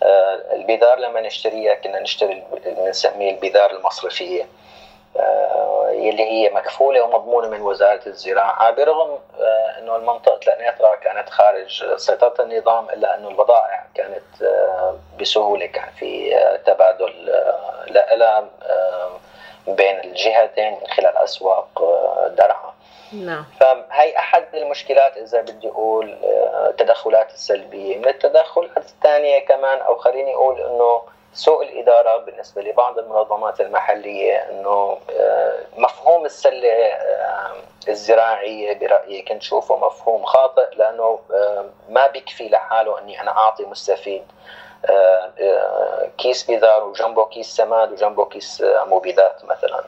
آه، 0.03 0.41
البذار 0.53 0.99
لما 0.99 1.21
نشتريها 1.21 1.75
كنا 1.75 2.01
نشتري 2.01 2.43
بنسميه 2.67 3.31
البذار 3.31 3.71
المصرفيه 3.71 4.49
آه، 5.17 5.91
يلي 5.91 6.23
هي 6.23 6.51
مكفولة 6.51 7.03
ومضمونة 7.03 7.49
من 7.49 7.61
وزارة 7.61 8.01
الزراعة 8.07 8.71
برغم 8.71 9.19
آه، 9.41 9.79
إنه 9.79 9.97
المنطقة 9.97 10.41
لانيترا 10.47 10.97
كانت 10.97 11.29
خارج 11.29 11.97
سيطرة 11.97 12.35
النظام 12.41 12.91
إلا 12.91 13.19
إنه 13.19 13.29
البضائع 13.29 13.85
كانت 13.95 14.23
بسهولة 15.21 15.67
كان 15.67 15.91
في 15.99 16.35
تبادل 16.67 17.33
لها 17.89 18.49
بين 19.67 20.01
الجهتين 20.05 20.73
من 20.73 20.87
خلال 20.87 21.17
أسواق 21.17 21.83
درعا. 22.39 22.75
نعم. 23.13 23.45
فهي 23.61 24.19
أحد 24.19 24.45
المشكلات 24.55 25.17
إذا 25.17 25.41
بدي 25.41 25.69
أقول 25.69 26.17
التدخلات 26.69 27.31
آه، 27.31 27.35
السلبية. 27.35 27.99
من 27.99 28.09
التدخلات 28.09 28.77
الثانية 28.77 29.39
كمان 29.39 29.79
أو 29.79 29.97
خليني 29.97 30.35
أقول 30.35 30.61
إنه 30.61 31.03
سوء 31.35 31.63
الإدارة 31.63 32.17
بالنسبة 32.17 32.63
لبعض 32.63 32.99
المنظمات 32.99 33.61
المحلية 33.61 34.37
إنه 34.51 34.99
آه، 35.11 35.59
مفهوم 35.77 36.25
السلة 36.25 36.73
آه، 36.73 37.53
الزراعية 37.89 38.79
برأيي 38.79 39.23
كنت 39.23 39.43
شوفه 39.43 39.77
مفهوم 39.77 40.25
خاطئ 40.25 40.75
لأنه 40.77 41.19
ما 41.89 42.07
بيكفي 42.07 42.49
لحاله 42.49 42.99
إني 42.99 43.21
أنا 43.21 43.31
أعطي 43.31 43.65
مستفيد. 43.65 44.23
كيس 46.19 46.51
بذار 46.51 46.85
وجنبه 46.85 47.25
كيس 47.25 47.57
سماد 47.57 47.93
وجنبه 47.93 48.25
كيس 48.25 48.65
مبيدات 48.87 49.45
مثلا. 49.45 49.85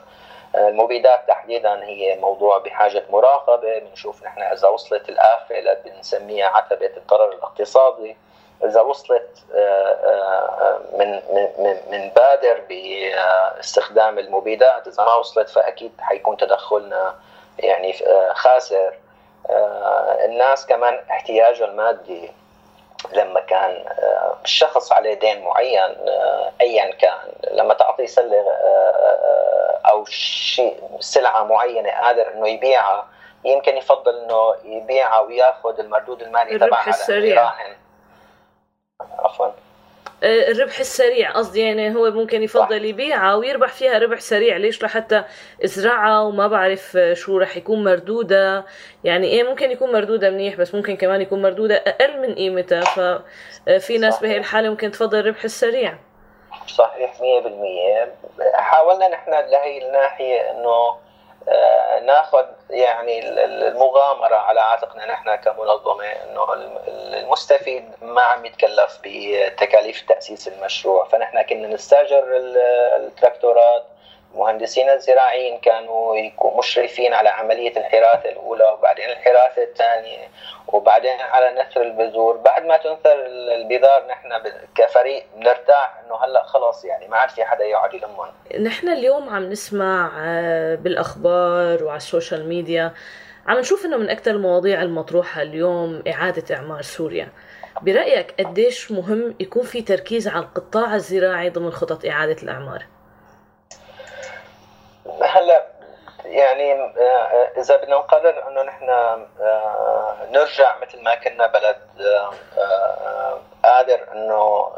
المبيدات 0.55 1.27
تحديدا 1.27 1.83
هي 1.83 2.15
موضوع 2.15 2.57
بحاجة 2.57 3.03
مراقبة 3.09 3.79
بنشوف 3.79 4.23
نحن 4.23 4.41
إذا 4.41 4.67
وصلت 4.67 5.09
الآفة 5.09 5.59
اللي 5.59 5.77
بنسميها 5.85 6.47
عتبة 6.47 6.91
الضرر 6.97 7.31
الاقتصادي. 7.31 8.17
إذا 8.65 8.81
وصلت 8.81 9.39
آه، 9.55 9.57
آه، 9.57 10.79
من 10.97 11.11
من 11.59 11.77
من 11.91 12.09
بادر 12.15 12.61
باستخدام 12.69 14.19
المبيدات 14.19 14.87
إذا 14.87 15.03
ما 15.03 15.13
وصلت 15.13 15.49
فأكيد 15.49 15.91
حيكون 15.99 16.37
تدخلنا 16.37 17.15
يعني 17.59 18.07
آه، 18.07 18.33
خاسر. 18.33 18.93
الناس 20.25 20.65
كمان 20.65 20.99
احتياجه 21.11 21.65
المادي 21.65 22.31
لما 23.13 23.39
كان 23.39 23.85
الشخص 24.43 24.91
عليه 24.91 25.13
دين 25.13 25.41
معين 25.41 25.95
ايا 26.61 26.91
كان. 26.91 27.22
لما 27.63 27.73
تعطي 27.73 28.07
سلة 28.07 28.45
أو 29.91 30.05
شيء 30.05 30.83
سلعة 30.99 31.43
معينة 31.43 31.89
قادر 31.89 32.33
إنه 32.33 32.47
يبيعها 32.47 33.07
يمكن 33.45 33.77
يفضل 33.77 34.19
إنه 34.19 34.55
يبيعها 34.77 35.19
ويأخذ 35.19 35.79
المردود 35.79 36.21
المالي 36.21 36.55
تبعها 36.55 36.65
الربح 36.67 36.87
السريع. 36.87 37.51
عفوا. 39.19 39.47
آه، 40.23 40.51
الربح 40.51 40.79
السريع 40.79 41.31
قصدي 41.31 41.61
يعني 41.61 41.95
هو 41.95 42.11
ممكن 42.11 42.43
يفضل 42.43 42.85
يبيعها 42.85 43.35
ويربح 43.35 43.73
فيها 43.73 43.99
ربح 43.99 44.19
سريع. 44.19 44.57
ليش؟ 44.57 44.83
لحتى 44.83 45.23
إزرعها 45.65 46.19
وما 46.19 46.47
بعرف 46.47 46.97
شو 47.13 47.37
رح 47.37 47.57
يكون 47.57 47.83
مردودها. 47.83 48.65
يعني 49.03 49.27
إيه 49.27 49.43
ممكن 49.43 49.71
يكون 49.71 49.91
مردودها 49.91 50.29
منيح 50.29 50.55
بس 50.55 50.75
ممكن 50.75 50.97
كمان 50.97 51.21
يكون 51.21 51.41
مردودها 51.41 51.77
أقل 51.77 52.21
من 52.21 52.35
قيمتها. 52.35 52.83
ففي 52.83 53.97
ناس 53.97 54.19
بهي 54.19 54.37
الحالة 54.37 54.69
ممكن 54.69 54.91
تفضل 54.91 55.19
الربح 55.19 55.43
السريع. 55.43 55.97
صحيح 56.67 57.13
100% 57.19 57.21
حاولنا 58.55 59.07
نحن 59.07 59.31
لهي 59.31 59.87
الناحية 59.87 60.51
إنه 60.51 61.03
آه، 61.49 61.99
ناخذ 61.99 62.45
يعني 62.69 63.29
المغامرة 63.45 64.35
على 64.35 64.59
عاتقنا 64.59 65.05
نحن 65.05 65.35
كمنظمة 65.35 66.05
إنه 66.05 66.53
المستفيد 67.13 67.91
ما 68.01 68.21
عم 68.21 68.45
يتكلف 68.45 68.99
بتكاليف 69.03 70.01
تأسيس 70.01 70.47
المشروع. 70.47 71.07
فنحن 71.07 71.41
كنا 71.41 71.67
نستاجر 71.67 72.23
التراكتورات 72.95 73.83
المهندسين 74.33 74.89
الزراعيين 74.89 75.59
كانوا 75.59 76.15
مشرفين 76.57 77.13
على 77.13 77.29
عملية 77.29 77.77
الحراثة 77.77 78.29
الأولى 78.29 78.63
وبعدين 78.63 79.09
الحراثة 79.09 79.63
الثانية 79.63 80.27
وبعدين 80.67 81.21
على 81.21 81.61
نثر 81.61 81.81
البذور. 81.81 82.37
بعد 82.37 82.65
ما 82.65 82.77
تنثر 82.77 83.25
البذار 83.55 84.07
نحن 84.07 84.29
كفريق 84.75 85.23
بنرتاح 85.35 86.01
إنه 86.05 86.15
هلأ 86.15 86.43
خلص 86.43 86.85
يعني 86.85 87.07
ما 87.07 87.17
عاد 87.17 87.29
في 87.29 87.43
حدا 87.43 87.63
يقعد 87.63 87.93
يلمهم 87.93 88.27
نحن 88.63 88.89
اليوم 88.89 89.29
عم 89.29 89.49
نسمع 89.49 90.11
آه، 90.19 90.75
بالأخبار 90.75 91.83
وعلى 91.83 91.97
ال 91.97 92.04
social 92.04 92.49
media 92.49 92.93
عم 93.47 93.59
نشوف 93.59 93.85
إنه 93.85 93.97
من 93.97 94.09
أكثر 94.09 94.31
المواضيع 94.31 94.81
المطروحة 94.81 95.41
اليوم 95.41 96.03
إعادة 96.07 96.55
إعمار 96.55 96.81
سوريا. 96.81 97.29
برأيك 97.81 98.35
قديش 98.39 98.91
مهم 98.91 99.35
يكون 99.39 99.63
في 99.63 99.81
تركيز 99.81 100.27
على 100.27 100.45
القطاع 100.45 100.95
الزراعي 100.95 101.49
ضمن 101.49 101.71
خطط 101.71 102.05
إعادة 102.05 102.43
الإعمار؟ 102.43 102.85
هلا 105.21 105.65
يعني 106.25 106.73
آه، 106.73 107.51
إذا 107.57 107.75
بدنا 107.75 107.95
نقرر 107.95 108.47
إنه 108.47 108.63
نحن 108.63 108.89
آه، 108.89 110.17
نرجع 110.31 110.75
مثل 110.81 111.03
ما 111.03 111.15
كنا 111.15 111.47
بلد 111.47 111.77
آه، 112.57 113.39
قادر 113.63 113.99
إنه 114.13 114.71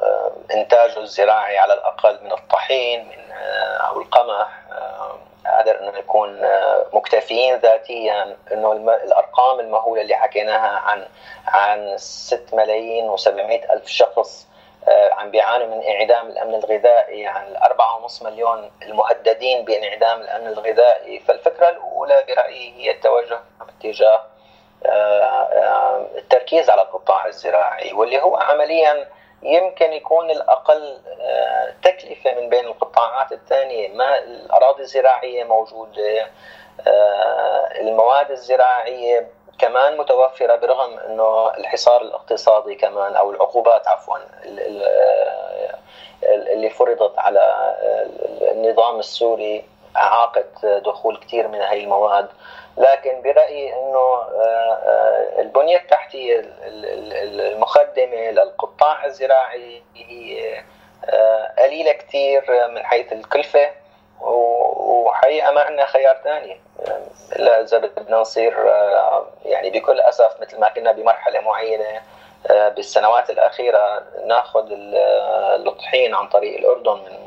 إنتاجه 0.53 0.99
الزراعي 0.99 1.57
على 1.57 1.73
الأقل 1.73 2.19
من 2.23 2.31
الطحين 2.31 3.07
من 3.07 3.31
أو 3.79 4.01
القمح 4.01 4.47
قادر 5.45 5.79
إنه 5.79 5.99
نكون 5.99 6.41
مكتفيين 6.93 7.55
ذاتيا 7.55 8.35
إنه 8.51 8.71
الأرقام 9.03 9.59
المهولة 9.59 10.01
اللي 10.01 10.15
حكيناها 10.15 10.79
عن 10.79 11.05
عن 11.47 11.97
6 11.97 12.57
ملايين 12.57 13.17
و700 13.17 13.71
ألف 13.71 13.87
شخص 13.87 14.47
عم 14.87 15.31
بيعانوا 15.31 15.67
من 15.67 15.83
انعدام 15.83 16.27
الأمن 16.27 16.55
الغذائي. 16.55 17.27
عن 17.27 17.47
الأربعة 17.47 17.97
ونص 17.97 18.21
مليون 18.21 18.71
المهددين 18.81 19.65
بانعدام 19.65 20.21
الأمن 20.21 20.47
الغذائي. 20.47 21.19
فالفكرة 21.19 21.69
الأولى 21.69 22.23
برأيي 22.27 22.73
هي 22.73 22.91
التوجه 22.91 23.39
باتجاه 23.59 24.21
آه، 24.85 24.89
آه، 24.89 26.07
التركيز 26.17 26.69
على 26.69 26.81
القطاع 26.81 27.25
الزراعي 27.25 27.93
واللي 27.93 28.21
هو 28.21 28.37
عمليا 28.37 29.07
يمكن 29.43 29.93
يكون 29.93 30.31
الأقل 30.31 31.01
تكلفة 31.83 32.41
من 32.41 32.49
بين 32.49 32.65
القطاعات 32.65 33.31
الثانية. 33.31 33.89
ما 33.89 34.17
الأراضي 34.17 34.81
الزراعية 34.81 35.43
موجودة 35.43 36.27
المواد 37.79 38.31
الزراعية 38.31 39.27
كمان 39.59 39.97
متوفرة 39.97 40.55
برغم 40.55 40.99
أنه 40.99 41.49
الحصار 41.57 42.01
الاقتصادي 42.01 42.75
كمان 42.75 43.15
أو 43.15 43.31
العقوبات 43.31 43.87
عفوا 43.87 44.17
اللي 46.23 46.69
فرضت 46.69 47.19
على 47.19 47.75
النظام 48.51 48.99
السوري 48.99 49.65
أعاقت 49.97 50.65
دخول 50.65 51.17
كثير 51.17 51.47
من 51.47 51.61
هاي 51.61 51.83
المواد. 51.83 52.27
لكن 52.77 53.21
برأيي 53.21 53.73
أنه 53.73 54.23
البنية 55.39 55.77
التحتية 55.77 56.45
المخدمة 56.63 58.31
للقطاع 58.31 59.05
الزراعي 59.05 59.83
هي 59.95 60.63
قليلة 61.59 61.91
كثير 61.91 62.67
من 62.67 62.85
حيث 62.85 63.13
الكلفة 63.13 63.69
وحقيقة 64.21 65.51
ما 65.51 65.61
عندنا 65.61 65.85
خيار 65.85 66.17
ثاني 66.23 66.61
الا 67.35 67.61
اذا 67.61 67.77
بدنا 67.77 68.17
نصير 68.17 68.71
آه، 68.71 69.25
يعني 69.45 69.69
بكل 69.69 69.99
أسف 69.99 70.41
مثل 70.41 70.59
ما 70.59 70.69
كنا 70.69 70.91
بمرحلة 70.91 71.39
معينة 71.39 72.01
آه، 72.49 72.69
بالسنوات 72.69 73.29
الأخيرة 73.29 74.03
نأخذ 74.25 74.65
الطحين 74.71 76.15
عن 76.15 76.27
طريق 76.29 76.57
الأردن 76.57 76.93
من 77.03 77.25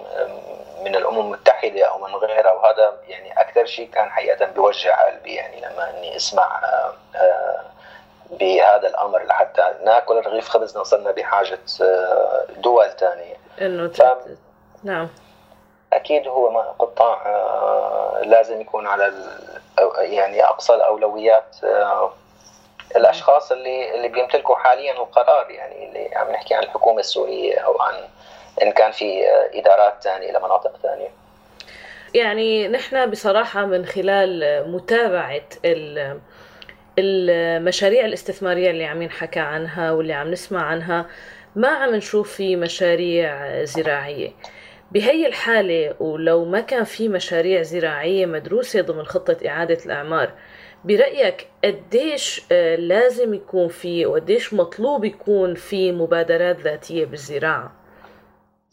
من 0.85 0.97
الأمم 0.97 1.20
المتحدة 1.20 1.85
أو 1.85 1.98
من 1.98 2.14
غيرها 2.14 2.52
وهذا 2.52 2.97
يعني 3.09 3.40
أكثر 3.40 3.66
شيء 3.66 3.90
كان 3.90 4.10
حقيقة 4.10 4.47
بيوجع 4.47 5.06
قلبي 5.06 5.35
يعني 5.35 5.60
لما 5.60 5.90
إني 5.90 6.16
أسمع 6.16 6.60
آه، 6.64 6.93
آه، 7.16 7.60
بهذا 8.30 8.89
الأمر 8.89 9.22
لحتى 9.24 9.74
نأكل 9.85 10.14
رغيف 10.26 10.48
خبز 10.48 10.78
نصرنا 10.78 11.10
بحاجة 11.10 11.59
آه، 11.82 12.44
دول 12.56 12.90
ثانية 12.90 13.36
إنه 13.60 13.89
ف- 13.89 14.16
نعم. 14.85 15.09
أكيد 15.93 16.28
هو 16.28 16.60
قطاع 16.78 17.23
آه، 17.27 18.20
لازم 18.24 18.60
يكون 18.60 18.86
على 18.86 19.12
يعني 19.98 20.44
أقصى 20.44 20.74
الأولويات 20.74 21.56
آه، 21.65 22.12
الأشخاص 22.97 23.52
اللي 23.52 23.94
اللي 23.94 24.09
بيمتلكوا 24.09 24.56
حاليا 24.56 24.93
القرار 24.93 25.51
يعني 25.51 25.89
اللي 25.89 26.10
عم 26.16 26.31
نحكي 26.31 26.55
عن 26.55 26.62
الحكومة 26.62 27.01
السورية 27.01 27.59
أو 27.59 27.82
عن 27.82 27.94
إن 28.62 28.73
كان 28.73 28.93
في 28.93 29.28
آه، 29.28 29.51
إدارات 29.59 30.02
ثانية 30.02 30.31
لمناطق 30.32 30.77
ثانية 30.82 31.09
يعني 32.15 32.69
نحن 32.69 33.10
بصراحة 33.10 33.65
من 33.65 33.86
خلال 33.86 34.65
متابعة 34.73 35.40
ال- 35.65 36.20
المشاريع 36.98 38.05
الاستثمارية 38.05 38.70
اللي 38.70 38.85
عم 38.85 39.02
ينحكى 39.02 39.40
عنها 39.40 39.93
واللي 39.93 40.12
عم 40.12 40.31
نسمع 40.31 40.62
عنها 40.62 41.06
ما 41.56 41.69
عم 41.69 41.94
نشوف 41.94 42.32
في 42.32 42.56
مشاريع 42.56 43.65
زراعية. 43.65 44.31
بهي 44.90 45.27
الحالة 45.27 45.94
ولو 46.01 46.44
ما 46.44 46.60
كان 46.60 46.85
في 46.85 47.09
مشاريع 47.09 47.62
زراعية 47.62 48.27
مدروسة 48.27 48.81
ضمن 48.81 49.05
خطة 49.06 49.36
إعادة 49.48 49.78
الأعمار 49.86 50.31
برأيك 50.85 51.48
قديش 51.65 52.47
آه، 52.52 52.77
لازم 52.77 53.35
يكون 53.35 53.69
في 53.69 54.06
وقديش 54.06 54.55
مطلوب 54.55 55.05
يكون 55.05 55.55
في 55.55 55.93
مبادرات 55.93 56.56
ذاتية 56.56 57.06
بالزراعة؟ 57.06 57.73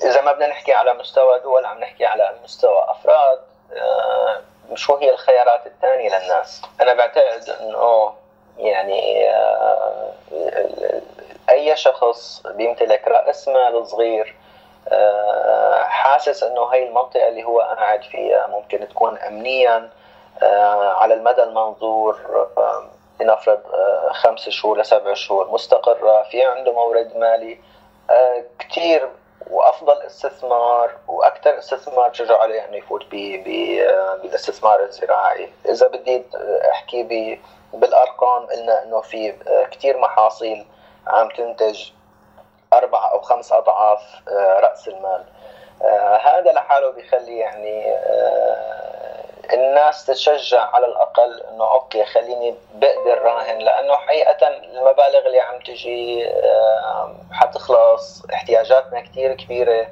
إذا 0.03 0.21
ما 0.21 0.31
بدنا 0.31 0.47
نحكي 0.47 0.73
على 0.73 0.93
مستوى 0.93 1.39
دول 1.39 1.65
عم 1.65 1.79
نحكي 1.79 2.05
على 2.05 2.35
مستوى 2.43 2.85
أفراد 2.87 3.39
آه، 3.73 4.41
شو 4.75 4.95
هي 4.95 5.13
الخيارات 5.13 5.67
الثانية 5.67 6.19
للناس. 6.19 6.61
أنا 6.81 6.93
بعتقد 6.93 7.49
إنه 7.61 8.13
يعني 8.57 9.29
آه، 9.29 10.13
أي 11.49 11.75
شخص 11.75 12.43
بيمتلك 12.47 13.07
رأس 13.07 13.47
مال 13.47 13.87
صغير 13.87 14.35
حاسس 15.83 16.43
إنه 16.43 16.65
هي 16.65 16.87
المنطقة 16.87 17.27
اللي 17.27 17.43
هو 17.43 17.59
قاعد 17.59 18.03
فيها 18.03 18.47
ممكن 18.47 18.87
تكون 18.87 19.17
امنيا 19.17 19.89
آه، 20.43 20.93
على 20.93 21.13
المدى 21.13 21.43
المنظور 21.43 22.19
آه، 22.57 22.83
لنفرض 23.19 23.59
آه، 23.73 24.11
خمس 24.11 24.49
شهور 24.49 24.79
لسبع 24.79 25.13
شهور 25.13 25.51
مستقرة 25.51 26.23
في 26.23 26.43
عنده 26.43 26.73
مورد 26.73 27.17
مالي 27.17 27.59
آه، 28.09 28.43
كتير 28.59 29.09
وأفضل 29.49 30.01
استثمار 30.01 30.91
وأكثر 31.07 31.57
استثمار 31.57 32.09
تشجع 32.09 32.37
عليه 32.37 32.65
إنه 32.65 32.77
يفوت 32.77 33.03
آه، 33.13 34.15
بالاستثمار 34.23 34.83
الزراعي، 34.83 35.49
إذا 35.69 35.87
بدي 35.87 36.23
أحكي 36.71 37.39
بالأرقام 37.73 38.45
قلنا 38.45 38.83
إنه 38.83 39.01
في 39.01 39.33
آه، 39.47 39.63
كتير 39.65 39.97
محاصيل 39.97 40.65
عم 41.07 41.29
تنتج 41.29 41.89
أربع 42.77 43.11
أو 43.11 43.21
خمس 43.21 43.51
أضعاف 43.51 44.01
آه، 44.27 44.59
رأس 44.59 44.87
المال. 44.87 45.23
آه، 45.81 46.17
هذا 46.17 46.51
لحاله 46.51 46.91
بيخلي 46.91 47.37
يعني 47.37 47.93
آه، 47.93 49.25
الناس 49.53 50.05
تتشجع 50.05 50.61
على 50.61 50.85
الأقل 50.85 51.41
إنه 51.41 51.71
أوكي 51.71 52.05
خليني 52.05 52.55
بقدر 52.73 53.21
راهن 53.21 53.57
لأنه 53.59 53.95
حقيقة 53.95 54.47
المبالغ 54.47 55.25
اللي 55.25 55.39
عم 55.39 55.59
تجي 55.59 56.29
حتخلص 57.31 58.25
احتياجاتنا 58.33 59.01
كثير 59.01 59.33
كبيرة 59.33 59.87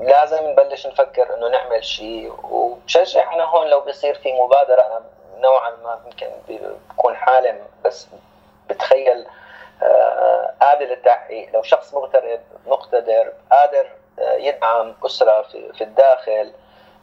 لازم 0.00 0.46
نبلش 0.46 0.86
نفكر 0.86 1.34
إنه 1.34 1.48
نعمل 1.48 1.84
شيء 1.84 2.32
وبشجع 2.50 3.32
أنا 3.34 3.44
هون 3.44 3.66
لو 3.66 3.80
بصير 3.80 4.14
في 4.14 4.32
مبادرة 4.32 4.80
أنا 4.80 5.00
نوعا 5.38 5.70
ما 5.70 5.98
يمكن 6.06 6.28
بكون 6.48 7.16
حالم 7.16 7.58
بس 7.84 8.06
بتخيل 8.70 9.26
قابل 10.60 10.84
للتحقيق. 10.86 11.48
لو 11.54 11.62
شخص 11.62 11.94
مغترب 11.94 12.40
مقتدر 12.66 13.32
قادر 13.50 13.86
آه، 14.18 14.34
يدعم 14.34 14.94
أسرة 15.06 15.42
في 15.42 15.72
في 15.72 15.84
الداخل 15.84 16.52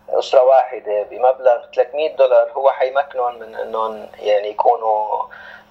أسرة 0.10 0.44
واحدة 0.44 1.04
بمبلغ 1.04 1.66
300 1.76 2.16
دولار 2.16 2.52
هو 2.52 2.70
حيمكنهم 2.72 3.40
من 3.40 3.56
إنهم 3.56 4.08
يعني 4.20 4.48
يكونوا 4.48 5.24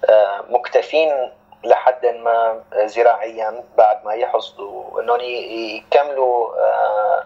آه، 0.08 0.44
مكتفين 0.48 1.32
لحد 1.64 2.06
ما 2.06 2.62
زراعيا 2.84 3.64
بعد 3.76 4.04
ما 4.04 4.14
يحصدوا. 4.14 5.00
إنهم 5.00 5.20
يكملوا 5.20 6.54
آه، 6.56 7.24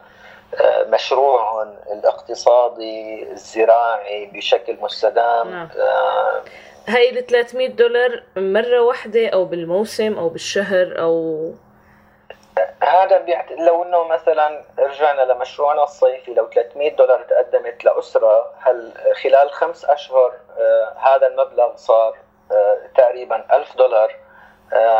آه، 0.60 0.84
مشروعهم 0.84 1.76
الاقتصادي 1.92 3.22
الزراعي 3.32 4.26
بشكل 4.26 4.76
مستدام. 4.80 5.50
نعم. 5.50 5.68
آه، 5.78 6.42
هاي 6.88 7.10
ال 7.10 7.26
300 7.26 7.68
دولار 7.68 8.22
مرة 8.36 8.80
واحدة 8.80 9.28
أو 9.28 9.44
بالموسم 9.44 10.18
أو 10.18 10.28
بالشهر 10.28 10.98
أو 10.98 11.52
هذا 12.82 13.18
بيعت... 13.18 13.52
لو 13.52 13.82
إنه 13.82 14.04
مثلا 14.04 14.64
رجعنا 14.78 15.32
لمشروعنا 15.32 15.82
الصيفي 15.82 16.34
لو 16.34 16.50
300 16.50 16.96
دولار 16.96 17.22
تقدمت 17.22 17.84
لأسرة 17.84 18.52
هل 18.58 18.92
خلال 19.22 19.50
خمس 19.50 19.84
أشهر 19.84 20.32
آه 20.58 20.92
هذا 20.98 21.26
المبلغ 21.26 21.76
صار 21.76 22.16
آه 22.52 22.78
تقريبا 22.96 23.56
1000 23.56 23.76
دولار؟ 23.76 24.25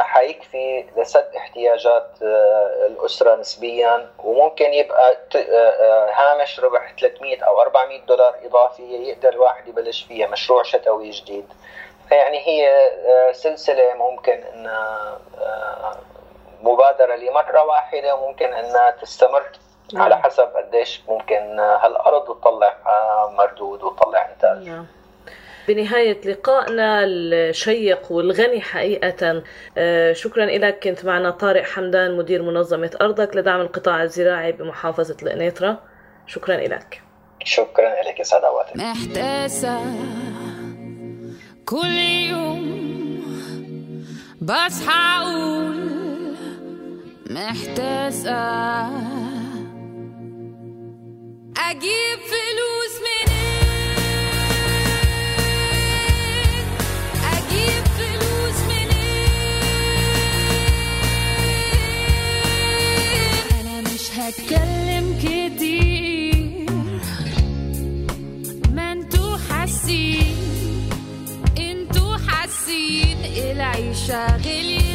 حيكفي 0.02 0.84
لسد 0.96 1.30
احتياجات 1.36 2.08
آه 2.22 2.86
الأسرة 2.86 3.36
نسبيا 3.36 4.10
وممكن 4.24 4.74
يبقى. 4.74 5.16
آه 5.36 5.38
آه 5.50 6.10
هامش 6.12 6.60
ربح 6.60 6.94
300 7.00 7.44
أو 7.44 7.60
400 7.60 8.00
دولار 8.00 8.34
اضافيه 8.44 9.08
يقدر 9.10 9.28
الواحد 9.28 9.68
يبلش 9.68 10.02
فيها 10.02 10.26
مشروع 10.26 10.62
شتوي 10.62 11.10
جديد 11.10 11.46
فيعني 12.08 12.46
هي 12.46 12.68
آه 12.86 13.32
سلسلة 13.32 13.94
ممكن 13.94 14.32
انها 14.54 15.18
آه 15.40 15.96
مبادرة 16.62 17.14
لمرة 17.14 17.62
واحدة 17.64 18.14
وممكن 18.14 18.54
إنها 18.54 18.90
تستمر 18.90 19.42
نعم. 19.92 20.02
على 20.02 20.16
حسب 20.16 20.42
قديش 20.56 21.02
ممكن 21.08 21.60
هالأرض 21.60 22.24
تطلع 22.24 22.74
آه، 22.86 23.30
مردود 23.38 23.82
وتطلع 23.82 24.28
إنتاج 24.30 24.68
نعم. 24.68 24.86
بنهاية 25.68 26.20
لقائنا 26.30 27.04
الشيق 27.04 28.12
والغني 28.12 28.60
حقيقة. 28.60 29.42
آه، 29.78 30.12
شكرا 30.12 30.46
لك 30.46 30.78
كنت 30.82 31.04
معنا 31.04 31.30
طارق 31.30 31.62
حمدان 31.64 32.16
مدير 32.16 32.42
منظمة 32.42 32.90
أرضك 33.00 33.36
لدعم 33.36 33.60
القطاع 33.60 34.02
الزراعي 34.02 34.52
بمحافظة 34.52 35.16
القنيطرة 35.22 35.82
شكرا 36.26 36.56
لك 36.56 37.02
شكرا 37.44 38.02
لك 38.08 38.20
يسعد 38.20 38.44
اوقاتك 38.44 38.76
محتاسة. 38.76 39.80
كل 41.66 41.96
يوم 42.30 42.66
بصحى 44.40 45.22
أقول 45.22 45.86
محتاسة. 47.30 48.36
أجيب 51.70 52.18
فلوس 52.18 52.94
منين 53.00 53.25
هتكلم 64.26 65.18
كتير. 65.18 66.70
ما 68.74 68.92
أنتوا 68.92 69.36
حاسين 69.36 70.36
أنتوا 71.58 72.16
حاسين 72.16 73.18
العيشة 73.24 74.36
غليت. 74.36 74.85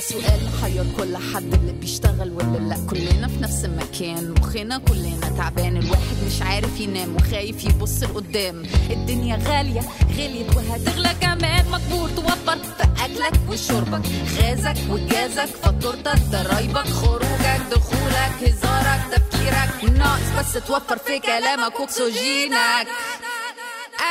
سؤال 0.00 0.40
محير 0.52 0.84
كل 0.98 1.16
حد 1.16 1.54
اللي 1.54 1.72
بيشتغل 1.72 2.32
واللي 2.32 2.58
لا. 2.68 2.76
كلنا 2.90 3.28
في 3.28 3.36
نفس 3.40 3.64
المكان 3.64 4.34
مخنا 4.40 4.78
كلنا 4.78 5.28
تعبان 5.36 5.76
الواحد 5.76 6.16
مش 6.26 6.42
عارف 6.42 6.80
ينام 6.80 7.16
وخايف 7.16 7.64
يبص 7.64 8.02
لقدام. 8.02 8.62
الدنيا 8.90 9.36
غالية 9.36 9.80
غليت 10.16 10.56
وهتغلى 10.56 11.14
كمان. 11.20 11.64
مجبور 11.70 12.08
توفر 12.08 12.58
في 12.58 13.04
أكلك 13.04 13.40
وشربك 13.48 14.02
غازك 14.38 14.76
وجازك 14.90 15.46
فاتورتك 15.62 16.18
ضرايبك 16.30 16.86
خروجك 16.86 17.60
دخولك 17.70 18.34
هزارك 18.42 19.02
تفكيرك. 19.12 19.98
ناقص 19.98 20.28
بس 20.38 20.52
توفر 20.66 20.98
في 20.98 21.18
كلامك 21.18 21.80
وأكسجينك. 21.80 22.86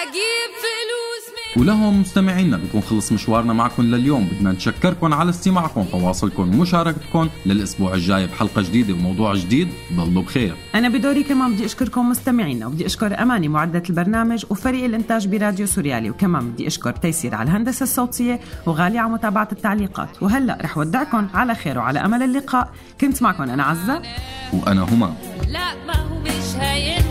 أجيب 0.01 0.51
فلوس 0.61 0.98
ولهم 1.59 2.01
مستمعينا 2.01 2.57
بيكون 2.57 2.81
خلص 2.81 3.11
مشوارنا 3.11 3.53
معكم 3.53 3.83
لليوم. 3.83 4.27
بدنا 4.31 4.51
نشكركم 4.51 5.13
على 5.13 5.29
استماعكم 5.29 5.83
تواصلكم 5.83 6.43
ومشاركتكم 6.43 7.29
للأسبوع 7.45 7.93
الجاي 7.93 8.27
بحلقة 8.27 8.61
جديدة 8.61 8.93
وموضوع 8.93 9.35
جديد. 9.35 9.67
ضلوا 9.93 10.23
بخير. 10.23 10.55
أنا 10.75 10.89
بدوري 10.89 11.23
كمان 11.23 11.53
بدي 11.53 11.65
أشكركم 11.65 12.09
مستمعينا 12.09 12.67
وبدي 12.67 12.85
أشكر 12.85 13.21
أماني 13.21 13.47
معدة 13.47 13.83
البرنامج 13.89 14.45
وفريق 14.49 14.85
الإنتاج 14.85 15.27
براديو 15.27 15.65
سوريالي 15.65 16.09
وكمان 16.09 16.49
بدي 16.49 16.67
أشكر 16.67 16.91
تيسير 16.91 17.35
على 17.35 17.49
الهندسة 17.49 17.83
الصوتية 17.83 18.39
وغالي 18.65 18.97
على 18.97 19.09
متابعة 19.09 19.47
التعليقات. 19.51 20.09
وهلأ 20.21 20.57
رح 20.61 20.77
ودعكم 20.77 21.27
على 21.33 21.55
خير 21.55 21.77
وعلى 21.77 21.99
أمل 21.99 22.23
اللقاء. 22.23 22.69
كنت 23.01 23.21
معكم 23.21 23.43
أنا 23.43 23.63
عزة. 23.63 24.01
وأنا 24.53 24.81
هما. 24.81 25.13
لا 25.47 25.73
ما 25.87 25.95
هو 25.95 26.19
مش 26.19 26.55
لا 26.57 27.08